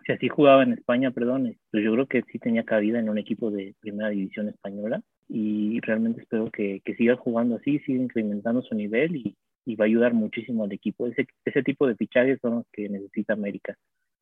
si 0.07 0.13
así 0.13 0.29
jugaba 0.29 0.63
en 0.63 0.73
España, 0.73 1.11
perdón, 1.11 1.57
pues 1.73 1.85
yo 1.85 1.93
creo 1.93 2.07
que 2.07 2.23
sí 2.31 2.39
tenía 2.39 2.65
cabida 2.65 3.01
en 3.01 3.09
un 3.09 3.19
equipo 3.19 3.51
de 3.51 3.75
primera 3.81 4.11
división 4.11 4.49
española 4.49 5.03
y 5.29 5.81
realmente 5.81 6.23
espero 6.23 6.51
que, 6.51 6.81
que 6.85 6.95
siga 6.95 7.17
jugando 7.17 7.57
así, 7.57 7.81
siga 7.81 8.03
incrementando 8.03 8.63
su 8.63 8.75
nivel 8.77 9.17
y, 9.17 9.37
y, 9.65 9.77
va 9.77 9.85
a 9.85 9.87
ayudar 9.87 10.15
muchísimo 10.15 10.65
al 10.65 10.73
equipo. 10.73 11.07
Ese, 11.07 11.27
ese 11.45 11.63
tipo 11.63 11.87
de 11.87 11.97
fichajes 11.97 12.39
son 12.41 12.57
los 12.57 12.67
que 12.73 12.89
necesita 12.89 13.33
América. 13.33 13.77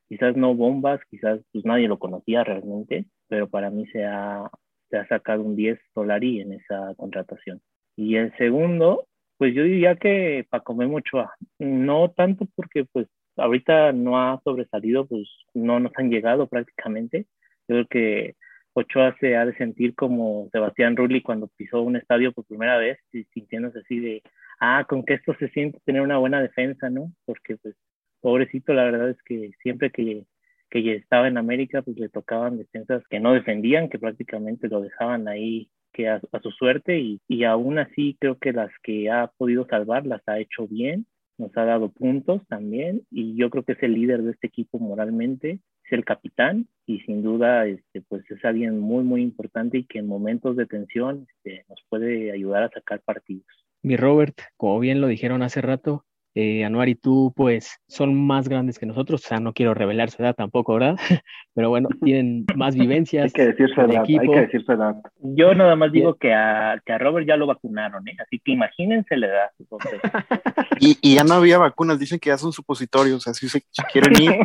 Quizás 0.08 0.36
no 0.36 0.54
bombas, 0.54 1.00
quizás 1.10 1.40
pues 1.52 1.64
nadie 1.64 1.88
lo 1.88 1.98
conocía 1.98 2.44
realmente, 2.44 3.06
pero 3.28 3.48
para 3.48 3.70
mí 3.70 3.86
se 3.88 4.04
ha, 4.04 4.50
se 4.90 4.96
ha 4.96 5.06
sacado 5.08 5.42
un 5.42 5.56
10 5.56 5.78
Solari 5.94 6.40
en 6.40 6.54
esa 6.54 6.94
contratación. 6.96 7.60
Y 7.96 8.16
el 8.16 8.36
segundo, 8.38 9.06
pues 9.36 9.54
yo 9.54 9.64
diría 9.64 9.96
que 9.96 10.46
Paco 10.50 10.74
Memo 10.74 10.96
Ochoa, 10.96 11.34
no 11.58 12.10
tanto 12.10 12.46
porque 12.54 12.84
pues 12.84 13.06
ahorita 13.36 13.92
no 13.92 14.20
ha 14.20 14.40
sobresalido, 14.44 15.06
pues 15.06 15.28
no 15.54 15.80
nos 15.80 15.92
han 15.96 16.10
llegado 16.10 16.46
prácticamente. 16.46 17.26
Yo 17.68 17.74
creo 17.74 17.86
que 17.88 18.36
Ochoa 18.74 19.16
se 19.20 19.36
ha 19.36 19.44
de 19.44 19.56
sentir 19.56 19.94
como 19.94 20.48
Sebastián 20.52 20.96
Rulli 20.96 21.22
cuando 21.22 21.48
pisó 21.56 21.82
un 21.82 21.96
estadio 21.96 22.32
por 22.32 22.46
primera 22.46 22.78
vez, 22.78 22.98
sintiéndose 23.32 23.80
así 23.80 23.98
de, 23.98 24.22
ah, 24.60 24.84
con 24.88 25.04
que 25.04 25.14
esto 25.14 25.34
se 25.38 25.48
siente 25.50 25.80
tener 25.84 26.02
una 26.02 26.18
buena 26.18 26.40
defensa, 26.40 26.90
¿no? 26.90 27.12
Porque 27.24 27.56
pues, 27.56 27.74
pobrecito, 28.20 28.72
la 28.72 28.84
verdad 28.84 29.10
es 29.10 29.22
que 29.24 29.52
siempre 29.62 29.90
que, 29.90 30.24
que 30.70 30.94
estaba 30.94 31.28
en 31.28 31.38
América, 31.38 31.82
pues 31.82 31.98
le 31.98 32.08
tocaban 32.08 32.58
defensas 32.58 33.02
que 33.08 33.20
no 33.20 33.32
defendían, 33.32 33.88
que 33.88 33.98
prácticamente 33.98 34.68
lo 34.68 34.80
dejaban 34.80 35.28
ahí 35.28 35.70
que 35.92 36.08
a, 36.08 36.20
a 36.32 36.40
su 36.40 36.50
suerte 36.50 36.98
y, 36.98 37.20
y 37.28 37.44
aún 37.44 37.78
así 37.78 38.16
creo 38.20 38.38
que 38.38 38.52
las 38.52 38.70
que 38.82 39.10
ha 39.10 39.32
podido 39.36 39.66
salvar 39.66 40.06
las 40.06 40.22
ha 40.28 40.38
hecho 40.38 40.66
bien 40.68 41.06
nos 41.38 41.56
ha 41.56 41.64
dado 41.64 41.90
puntos 41.90 42.42
también 42.48 43.02
y 43.10 43.36
yo 43.36 43.48
creo 43.50 43.62
que 43.62 43.72
es 43.72 43.82
el 43.82 43.92
líder 43.92 44.22
de 44.22 44.32
este 44.32 44.48
equipo 44.48 44.78
moralmente, 44.78 45.60
es 45.84 45.92
el 45.92 46.04
capitán 46.04 46.66
y 46.84 47.00
sin 47.00 47.22
duda 47.22 47.66
este, 47.66 48.02
pues 48.02 48.28
es 48.30 48.44
alguien 48.44 48.78
muy 48.78 49.04
muy 49.04 49.22
importante 49.22 49.78
y 49.78 49.84
que 49.84 50.00
en 50.00 50.08
momentos 50.08 50.56
de 50.56 50.66
tensión 50.66 51.26
este, 51.30 51.64
nos 51.68 51.80
puede 51.88 52.32
ayudar 52.32 52.64
a 52.64 52.70
sacar 52.70 53.00
partidos. 53.00 53.46
Mi 53.82 53.96
Robert, 53.96 54.36
como 54.56 54.80
bien 54.80 55.00
lo 55.00 55.06
dijeron 55.06 55.42
hace 55.42 55.60
rato, 55.60 56.04
eh, 56.34 56.64
Anuar 56.64 56.88
y 56.88 56.94
tú, 56.94 57.32
pues, 57.34 57.80
son 57.88 58.14
más 58.14 58.48
grandes 58.48 58.78
que 58.78 58.86
nosotros, 58.86 59.24
o 59.24 59.28
sea, 59.28 59.40
no 59.40 59.52
quiero 59.52 59.74
revelar 59.74 60.10
su 60.10 60.22
edad 60.22 60.34
tampoco, 60.34 60.74
¿verdad? 60.74 60.96
Pero 61.54 61.70
bueno, 61.70 61.88
tienen 62.02 62.44
más 62.54 62.74
vivencias. 62.74 63.24
hay 63.24 63.30
que 63.30 63.46
decir 63.46 63.68
su 63.74 63.80
edad, 63.80 64.04
hay 64.06 64.18
que 64.18 64.40
decir 64.40 64.64
su 64.64 64.72
edad. 64.72 64.94
Yo 65.20 65.54
nada 65.54 65.76
más 65.76 65.90
digo 65.92 66.14
que 66.14 66.32
a, 66.32 66.80
que 66.84 66.92
a 66.92 66.98
Robert 66.98 67.26
ya 67.26 67.36
lo 67.36 67.46
vacunaron, 67.46 68.06
¿eh? 68.08 68.16
Así 68.18 68.40
que 68.44 68.52
imagínense 68.52 69.16
la 69.16 69.26
edad. 69.26 69.50
y, 70.80 70.96
y, 71.00 71.16
ya 71.16 71.24
no 71.24 71.34
había 71.34 71.58
vacunas, 71.58 71.98
dicen 71.98 72.18
que 72.18 72.30
ya 72.30 72.38
son 72.38 72.52
supositorios, 72.52 73.26
así 73.26 73.48
si 73.48 73.60
quieren 73.92 74.12
ir. 74.20 74.36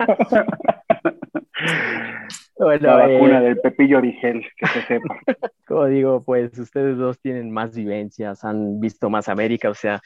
Bueno, 2.58 2.88
la 2.88 3.08
vacuna 3.08 3.40
eh, 3.40 3.44
del 3.44 3.58
Pepillo 3.60 3.98
Origel, 3.98 4.46
que 4.58 4.68
se 4.68 4.82
sepa. 4.84 5.20
Como 5.68 5.86
digo, 5.86 6.24
pues 6.24 6.58
ustedes 6.58 6.98
dos 6.98 7.20
tienen 7.20 7.52
más 7.52 7.76
vivencias, 7.76 8.44
han 8.44 8.80
visto 8.80 9.10
más 9.10 9.28
América, 9.28 9.70
o 9.70 9.74
sea, 9.74 10.02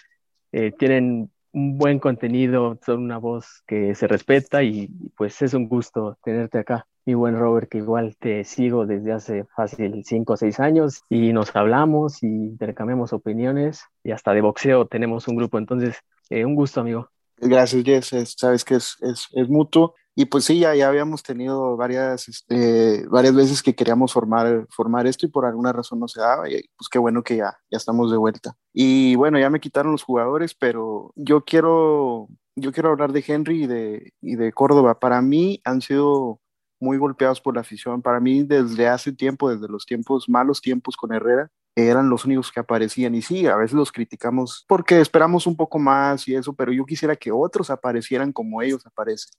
eh, 0.52 0.72
tienen 0.78 1.30
un 1.54 1.78
buen 1.78 2.00
contenido, 2.00 2.78
son 2.86 3.04
una 3.04 3.18
voz 3.18 3.64
que 3.68 3.96
se 3.96 4.08
respeta 4.08 4.64
y 4.64 4.90
pues 5.16 5.42
es 5.42 5.54
un 5.54 5.68
gusto 5.68 6.18
tenerte 6.24 6.60
acá. 6.60 6.88
Mi 7.06 7.14
buen 7.14 7.38
Robert, 7.38 7.70
que 7.70 7.78
igual 7.80 8.18
te 8.18 8.44
sigo 8.44 8.86
desde 8.86 9.14
hace 9.14 9.46
fácil 9.56 10.04
cinco 10.06 10.34
o 10.34 10.38
seis 10.38 10.60
años 10.60 11.04
y 11.10 11.32
nos 11.34 11.56
hablamos 11.56 12.22
y 12.24 12.28
intercambiamos 12.28 13.14
opiniones 13.14 13.86
y 14.04 14.12
hasta 14.12 14.34
de 14.34 14.42
boxeo 14.42 14.88
tenemos 14.88 15.28
un 15.28 15.38
grupo. 15.38 15.58
Entonces, 15.58 15.98
eh, 16.30 16.46
un 16.46 16.56
gusto, 16.56 16.82
amigo. 16.82 17.10
Gracias, 17.38 17.84
Jess. 17.84 18.36
sabes 18.38 18.66
que 18.66 18.76
es, 18.76 18.98
es, 19.02 19.28
es 19.34 19.50
mutuo. 19.50 19.96
Y 20.16 20.26
pues 20.26 20.46
sí, 20.46 20.60
ya, 20.60 20.74
ya 20.74 20.88
habíamos 20.88 21.22
tenido 21.22 21.78
varias, 21.78 22.28
este, 22.28 23.06
varias 23.08 23.36
veces 23.36 23.62
que 23.62 23.76
queríamos 23.76 24.12
formar, 24.14 24.66
formar 24.72 25.06
esto 25.06 25.28
y 25.28 25.30
por 25.30 25.46
alguna 25.46 25.72
razón 25.72 26.00
no 26.00 26.08
se 26.08 26.20
daba. 26.20 26.50
Y 26.50 26.68
pues 26.76 26.90
qué 26.92 26.98
bueno 26.98 27.24
que 27.24 27.38
ya, 27.38 27.56
ya 27.70 27.78
estamos 27.78 28.10
de 28.10 28.18
vuelta. 28.18 28.56
Y 28.74 29.16
bueno, 29.16 29.38
ya 29.40 29.52
me 29.52 29.60
quitaron 29.60 29.92
los 29.92 30.04
jugadores, 30.04 30.56
pero 30.56 31.14
yo 31.16 31.46
quiero 31.46 32.30
yo 32.58 32.72
quiero 32.72 32.90
hablar 32.90 33.12
de 33.14 33.24
Henry 33.26 33.64
y 33.64 33.68
de, 33.68 34.14
y 34.22 34.36
de 34.36 34.52
Córdoba. 34.52 35.00
Para 35.00 35.22
mí 35.22 35.62
han 35.64 35.82
sido 35.82 36.42
muy 36.80 36.98
golpeados 36.98 37.40
por 37.40 37.54
la 37.54 37.62
afición. 37.62 38.02
Para 38.02 38.20
mí, 38.20 38.44
desde 38.44 38.88
hace 38.88 39.14
tiempo, 39.14 39.50
desde 39.50 39.68
los 39.68 39.86
tiempos, 39.86 40.28
malos 40.28 40.62
tiempos 40.62 40.98
con 40.98 41.14
Herrera, 41.14 41.52
eran 41.78 42.10
los 42.10 42.26
únicos 42.26 42.52
que 42.52 42.60
aparecían. 42.60 43.14
Y 43.14 43.22
sí, 43.22 43.46
a 43.46 43.56
veces 43.56 43.74
los 43.76 43.92
criticamos 43.92 44.66
porque 44.68 45.00
esperamos 45.00 45.46
un 45.46 45.56
poco 45.56 45.78
más 45.78 46.28
y 46.28 46.36
eso, 46.36 46.54
pero 46.54 46.72
yo 46.72 46.86
quisiera 46.86 47.16
que 47.16 47.32
otros 47.32 47.70
aparecieran 47.70 48.34
como 48.34 48.62
ellos 48.64 48.86
aparecen. 48.86 49.32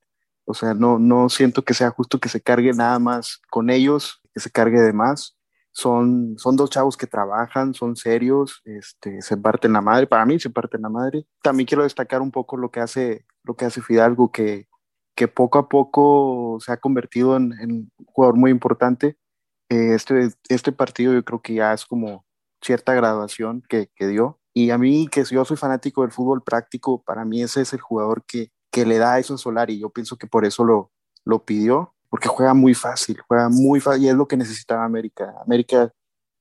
O 0.45 0.55
sea, 0.55 0.73
no, 0.73 0.99
no 0.99 1.29
siento 1.29 1.65
que 1.65 1.75
sea 1.75 1.91
justo 1.91 2.21
que 2.21 2.29
se 2.29 2.41
cargue 2.41 2.73
nada 2.73 2.99
más 3.01 3.41
con 3.51 3.71
ellos, 3.71 4.23
que 4.33 4.41
se 4.41 4.51
cargue 4.51 4.81
de 4.81 4.93
más. 4.93 5.37
Son, 5.73 6.37
son 6.39 6.57
dos 6.57 6.71
chavos 6.71 6.97
que 6.97 7.07
trabajan, 7.07 7.75
son 7.75 7.97
serios, 7.97 8.63
este, 8.65 9.21
se 9.21 9.37
parten 9.37 9.73
la 9.73 9.81
madre. 9.81 10.07
Para 10.07 10.25
mí 10.25 10.39
se 10.39 10.51
parten 10.51 10.83
la 10.83 10.89
madre. 10.89 11.27
También 11.43 11.67
quiero 11.67 11.83
destacar 11.83 12.23
un 12.23 12.31
poco 12.31 12.57
lo 12.57 12.71
que 12.71 12.81
hace, 12.81 13.27
lo 13.43 13.57
que 13.57 13.65
hace 13.65 13.83
Fidalgo, 13.83 14.31
que, 14.31 14.69
que 15.17 15.27
poco 15.27 15.59
a 15.59 15.69
poco 15.69 16.59
se 16.61 16.71
ha 16.73 16.77
convertido 16.77 17.37
en, 17.37 17.53
un 17.61 17.93
jugador 18.07 18.37
muy 18.37 18.53
importante. 18.53 19.17
Eh, 19.69 19.95
este, 19.95 20.31
este 20.49 20.73
partido 20.73 21.13
yo 21.13 21.25
creo 21.25 21.43
que 21.43 21.55
ya 21.55 21.75
es 21.75 21.85
como 21.85 22.25
cierta 22.63 22.95
graduación 22.95 23.63
que, 23.69 23.91
que, 23.95 24.07
dio. 24.07 24.41
Y 24.55 24.71
a 24.71 24.79
mí, 24.79 25.09
que 25.09 25.25
yo 25.25 25.45
soy 25.45 25.57
fanático 25.57 26.03
del 26.03 26.11
fútbol 26.11 26.43
práctico, 26.43 27.03
para 27.03 27.25
mí 27.25 27.43
ese 27.43 27.63
es 27.63 27.73
el 27.73 27.81
jugador 27.81 28.25
que, 28.25 28.51
que 28.71 28.87
le 28.87 28.99
da 28.99 29.19
eso 29.19 29.35
a 29.35 29.39
Solari. 29.39 29.79
Yo 29.79 29.91
pienso 29.91 30.17
que 30.17 30.27
por 30.27 30.45
eso 30.45 30.65
lo, 30.65 30.91
lo 31.25 31.45
pidió, 31.45 31.95
porque 32.09 32.29
juega 32.29 32.55
muy 32.55 32.75
fácil, 32.75 33.21
juega 33.27 33.49
muy 33.49 33.81
fácil 33.81 34.05
y 34.05 34.09
es 34.09 34.15
lo 34.15 34.27
que 34.27 34.37
necesitaba 34.37 34.85
América. 34.85 35.35
América 35.45 35.93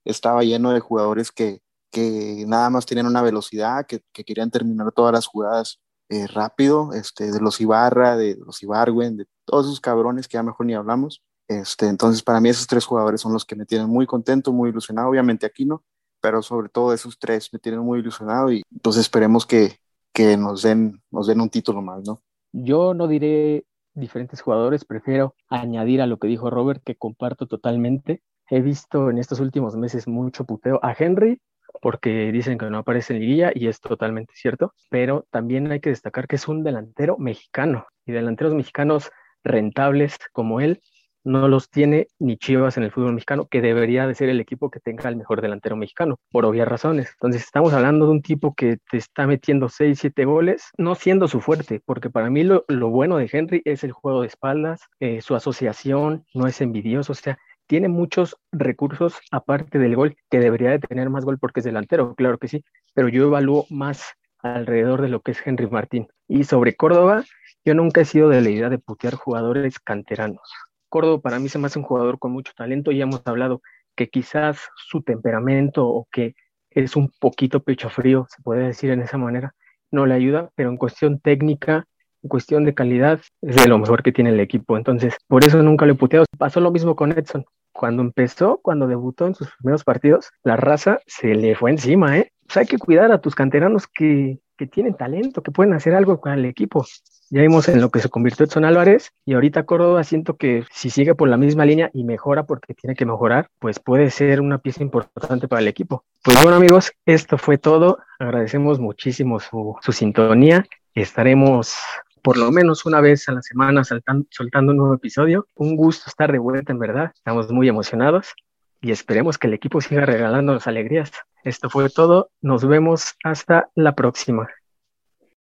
estaba 0.05 0.43
lleno 0.43 0.72
de 0.72 0.80
jugadores 0.80 1.32
que, 1.32 1.61
que 1.91 2.45
nada 2.47 2.70
más 2.70 2.86
tenían 2.86 3.07
una 3.07 3.22
velocidad, 3.22 3.86
que, 3.86 4.01
que 4.13 4.24
querían 4.24 4.51
terminar 4.51 4.91
todas 4.91 5.13
las 5.13 5.28
jugadas 5.28 5.80
eh, 6.09 6.26
rápido, 6.28 6.93
este, 6.93 7.32
de 7.32 7.41
los 7.41 7.59
Ibarra, 7.59 8.15
de 8.15 8.38
los 8.38 8.63
Ibarwen, 8.63 9.18
de 9.18 9.28
todos 9.45 9.65
esos 9.65 9.82
cabrones 9.82 10.28
que 10.28 10.36
ya 10.36 10.43
mejor 10.43 10.65
ni 10.65 10.74
hablamos. 10.74 11.22
Este, 11.49 11.88
entonces, 11.88 12.24
para 12.24 12.39
mí 12.39 12.49
esos 12.49 12.68
tres 12.68 12.86
jugadores 12.86 13.20
son 13.20 13.34
los 13.34 13.45
que 13.45 13.55
me 13.55 13.65
tienen 13.65 13.89
muy 13.89 14.05
contento, 14.05 14.53
muy 14.53 14.70
ilusionado. 14.70 15.09
Obviamente 15.09 15.45
aquí 15.45 15.65
no, 15.65 15.84
pero 16.28 16.42
sobre 16.42 16.68
todo 16.68 16.92
esos 16.92 17.18
tres 17.18 17.54
me 17.54 17.60
tienen 17.60 17.80
muy 17.80 18.00
ilusionado 18.00 18.52
y 18.52 18.62
entonces 18.70 19.04
esperemos 19.04 19.46
que, 19.46 19.78
que 20.12 20.36
nos, 20.36 20.62
den, 20.62 21.02
nos 21.10 21.26
den 21.26 21.40
un 21.40 21.50
título 21.50 21.82
más, 21.82 22.06
¿no? 22.06 22.22
Yo 22.52 22.94
no 22.94 23.08
diré 23.08 23.64
diferentes 23.94 24.42
jugadores, 24.42 24.84
prefiero 24.84 25.36
añadir 25.48 26.02
a 26.02 26.06
lo 26.06 26.18
que 26.18 26.28
dijo 26.28 26.50
Robert, 26.50 26.84
que 26.84 26.96
comparto 26.96 27.48
totalmente. 27.48 28.22
He 28.50 28.60
visto 28.60 29.10
en 29.10 29.20
estos 29.20 29.40
últimos 29.40 29.78
meses 29.78 30.06
mucho 30.06 30.44
puteo 30.44 30.82
a 30.84 30.94
Henry 31.00 31.40
porque 31.82 32.30
dicen 32.34 32.58
que 32.58 32.70
no 32.70 32.80
aparece 32.80 33.14
en 33.14 33.22
liguilla 33.22 33.54
y 33.56 33.70
es 33.70 33.80
totalmente 33.80 34.34
cierto, 34.36 34.74
pero 34.90 35.26
también 35.30 35.72
hay 35.72 35.80
que 35.80 35.92
destacar 35.92 36.28
que 36.28 36.36
es 36.36 36.46
un 36.50 36.62
delantero 36.62 37.18
mexicano 37.18 37.88
y 38.06 38.12
delanteros 38.12 38.54
mexicanos 38.54 39.12
rentables 39.46 40.18
como 40.34 40.60
él 40.60 40.82
no 41.28 41.48
los 41.50 41.70
tiene 41.70 42.08
ni 42.20 42.38
Chivas 42.38 42.78
en 42.78 42.84
el 42.84 42.92
fútbol 42.92 43.14
mexicano, 43.14 43.48
que 43.48 43.62
debería 43.62 44.08
de 44.08 44.16
ser 44.16 44.30
el 44.30 44.40
equipo 44.40 44.72
que 44.72 44.80
tenga 44.80 45.10
el 45.10 45.18
mejor 45.18 45.42
delantero 45.42 45.76
mexicano, 45.76 46.20
por 46.32 46.46
obvias 46.46 46.68
razones. 46.68 47.10
Entonces 47.14 47.44
estamos 47.44 47.74
hablando 47.74 48.06
de 48.06 48.12
un 48.12 48.22
tipo 48.22 48.56
que 48.56 48.78
te 48.90 48.98
está 48.98 49.28
metiendo 49.28 49.68
6, 49.68 50.00
7 50.00 50.26
goles, 50.26 50.70
no 50.78 50.96
siendo 50.96 51.28
su 51.28 51.42
fuerte, 51.42 51.82
porque 51.86 52.10
para 52.10 52.30
mí 52.30 52.44
lo, 52.44 52.64
bueno 52.90 53.18
de 53.18 53.30
Henry 53.32 53.62
es 53.66 53.84
el 53.84 53.92
juego 53.92 54.22
de 54.22 54.28
espaldas, 54.28 54.82
eh, 55.02 55.22
su 55.22 55.36
asociación, 55.36 56.26
no 56.34 56.48
es 56.48 56.62
envidioso, 56.62 57.12
o 57.12 57.16
sea, 57.16 57.38
tiene 57.68 57.90
muchos 57.90 58.38
recursos 58.54 59.20
aparte 59.30 59.80
del 59.80 59.98
gol, 59.98 60.16
que 60.30 60.40
debería 60.40 60.70
de 60.70 60.80
tener 60.80 61.10
más 61.10 61.26
gol 61.26 61.38
porque 61.40 61.60
es 61.60 61.66
delantero, 61.66 62.16
claro 62.16 62.38
que 62.38 62.48
sí, 62.48 62.64
pero 62.94 63.10
yo 63.10 63.24
evalúo 63.24 63.66
más 63.70 64.14
alrededor 64.42 65.02
de 65.02 65.10
lo 65.10 65.20
que 65.20 65.32
es 65.32 65.46
Henry 65.46 65.68
Martín. 65.68 66.08
Y 66.30 66.46
sobre 66.46 66.76
Córdoba, 66.76 67.26
yo 67.66 67.74
nunca 67.74 68.00
he 68.00 68.06
sido 68.06 68.30
de 68.30 68.40
la 68.40 68.50
idea 68.50 68.70
de 68.70 68.80
putear 68.80 69.16
jugadores 69.16 69.80
canteranos. 69.80 70.50
Córdoba 70.90 71.22
para 71.22 71.40
mí 71.40 71.50
se 71.50 71.60
me 71.60 71.68
hace 71.68 71.80
un 71.80 71.86
jugador 71.86 72.20
con 72.20 72.32
mucho 72.32 72.54
talento 72.56 72.92
y 72.92 73.02
hemos 73.02 73.22
hablado 73.26 73.62
que 73.96 74.10
quizás 74.10 74.60
su 74.76 75.02
temperamento 75.02 75.88
o 75.88 76.08
que 76.12 76.36
es 76.70 76.96
un 76.96 77.12
poquito 77.20 77.62
pecho 77.62 77.90
frío, 77.90 78.28
se 78.30 78.42
puede 78.44 78.68
decir 78.68 78.92
en 78.92 79.02
esa 79.02 79.18
manera, 79.18 79.54
no 79.92 80.06
le 80.06 80.14
ayuda, 80.14 80.52
pero 80.56 80.70
en 80.70 80.78
cuestión 80.78 81.20
técnica, 81.20 81.86
en 82.22 82.30
cuestión 82.30 82.66
de 82.66 82.76
calidad, 82.76 83.20
es 83.42 83.56
de 83.56 83.68
lo 83.68 83.80
mejor 83.80 84.04
que 84.04 84.12
tiene 84.12 84.30
el 84.30 84.40
equipo. 84.40 84.78
Entonces, 84.78 85.16
por 85.28 85.44
eso 85.44 85.62
nunca 85.64 85.86
le 85.86 85.94
he 85.94 85.96
puteado. 85.96 86.26
Pasó 86.38 86.60
lo 86.60 86.72
mismo 86.72 86.96
con 86.96 87.12
Edson 87.12 87.46
cuando 87.78 88.02
empezó, 88.02 88.60
cuando 88.64 88.88
debutó 88.88 89.28
en 89.28 89.36
sus 89.36 89.50
primeros 89.58 89.84
partidos, 89.84 90.32
la 90.44 90.58
raza 90.58 91.00
se 91.06 91.36
le 91.36 91.56
fue 91.56 91.70
encima, 91.70 92.18
¿eh? 92.18 92.32
Pues 92.48 92.58
hay 92.58 92.66
que 92.66 92.80
cuidar 92.80 93.12
a 93.12 93.22
tus 93.22 93.36
canteranos 93.36 93.86
que, 93.88 94.40
que 94.58 94.66
tienen 94.66 94.96
talento, 94.96 95.44
que 95.44 95.52
pueden 95.52 95.74
hacer 95.74 95.94
algo 95.94 96.20
con 96.20 96.32
el 96.34 96.46
equipo. 96.46 96.84
Ya 97.30 97.42
vimos 97.42 97.68
en 97.68 97.82
lo 97.82 97.90
que 97.90 98.00
se 98.00 98.08
convirtió 98.08 98.46
Edson 98.46 98.64
Álvarez 98.64 99.12
y 99.26 99.34
ahorita 99.34 99.66
Córdoba 99.66 100.04
siento 100.06 100.38
que 100.38 100.64
si 100.72 100.90
sigue 100.90 101.14
por 101.14 101.28
la 101.28 101.36
misma 101.36 101.66
línea 101.66 101.90
y 101.94 102.06
mejora 102.06 102.44
porque 102.44 102.74
tiene 102.74 102.96
que 102.96 103.06
mejorar, 103.06 103.50
pues 103.60 103.80
puede 103.80 104.10
ser 104.12 104.40
una 104.40 104.60
pieza 104.60 104.82
importante 104.82 105.50
para 105.50 105.62
el 105.62 105.68
equipo. 105.68 106.06
Pues 106.24 106.42
bueno 106.42 106.56
amigos, 106.56 106.94
esto 107.06 107.38
fue 107.38 107.58
todo. 107.58 108.00
Agradecemos 108.18 108.80
muchísimo 108.80 109.42
su, 109.42 109.76
su 109.82 109.92
sintonía. 109.92 110.66
Estaremos 110.94 111.76
por 112.22 112.38
lo 112.38 112.50
menos 112.52 112.86
una 112.86 113.02
vez 113.02 113.28
a 113.28 113.34
la 113.34 113.42
semana 113.42 113.84
soltando 113.84 114.72
un 114.72 114.78
nuevo 114.78 114.94
episodio. 114.94 115.48
Un 115.56 115.76
gusto 115.76 116.10
estar 116.10 116.32
de 116.32 116.40
vuelta, 116.40 116.72
en 116.72 116.80
verdad. 116.80 117.12
Estamos 117.14 117.52
muy 117.52 117.68
emocionados 117.68 118.34
y 118.82 118.92
esperemos 118.92 119.38
que 119.38 119.48
el 119.48 119.54
equipo 119.54 119.82
siga 119.82 120.06
regalándonos 120.06 120.66
alegrías. 120.68 121.12
Esto 121.44 121.70
fue 121.70 121.90
todo. 121.90 122.30
Nos 122.42 122.66
vemos 122.66 123.16
hasta 123.24 123.70
la 123.76 123.96
próxima. 123.96 124.50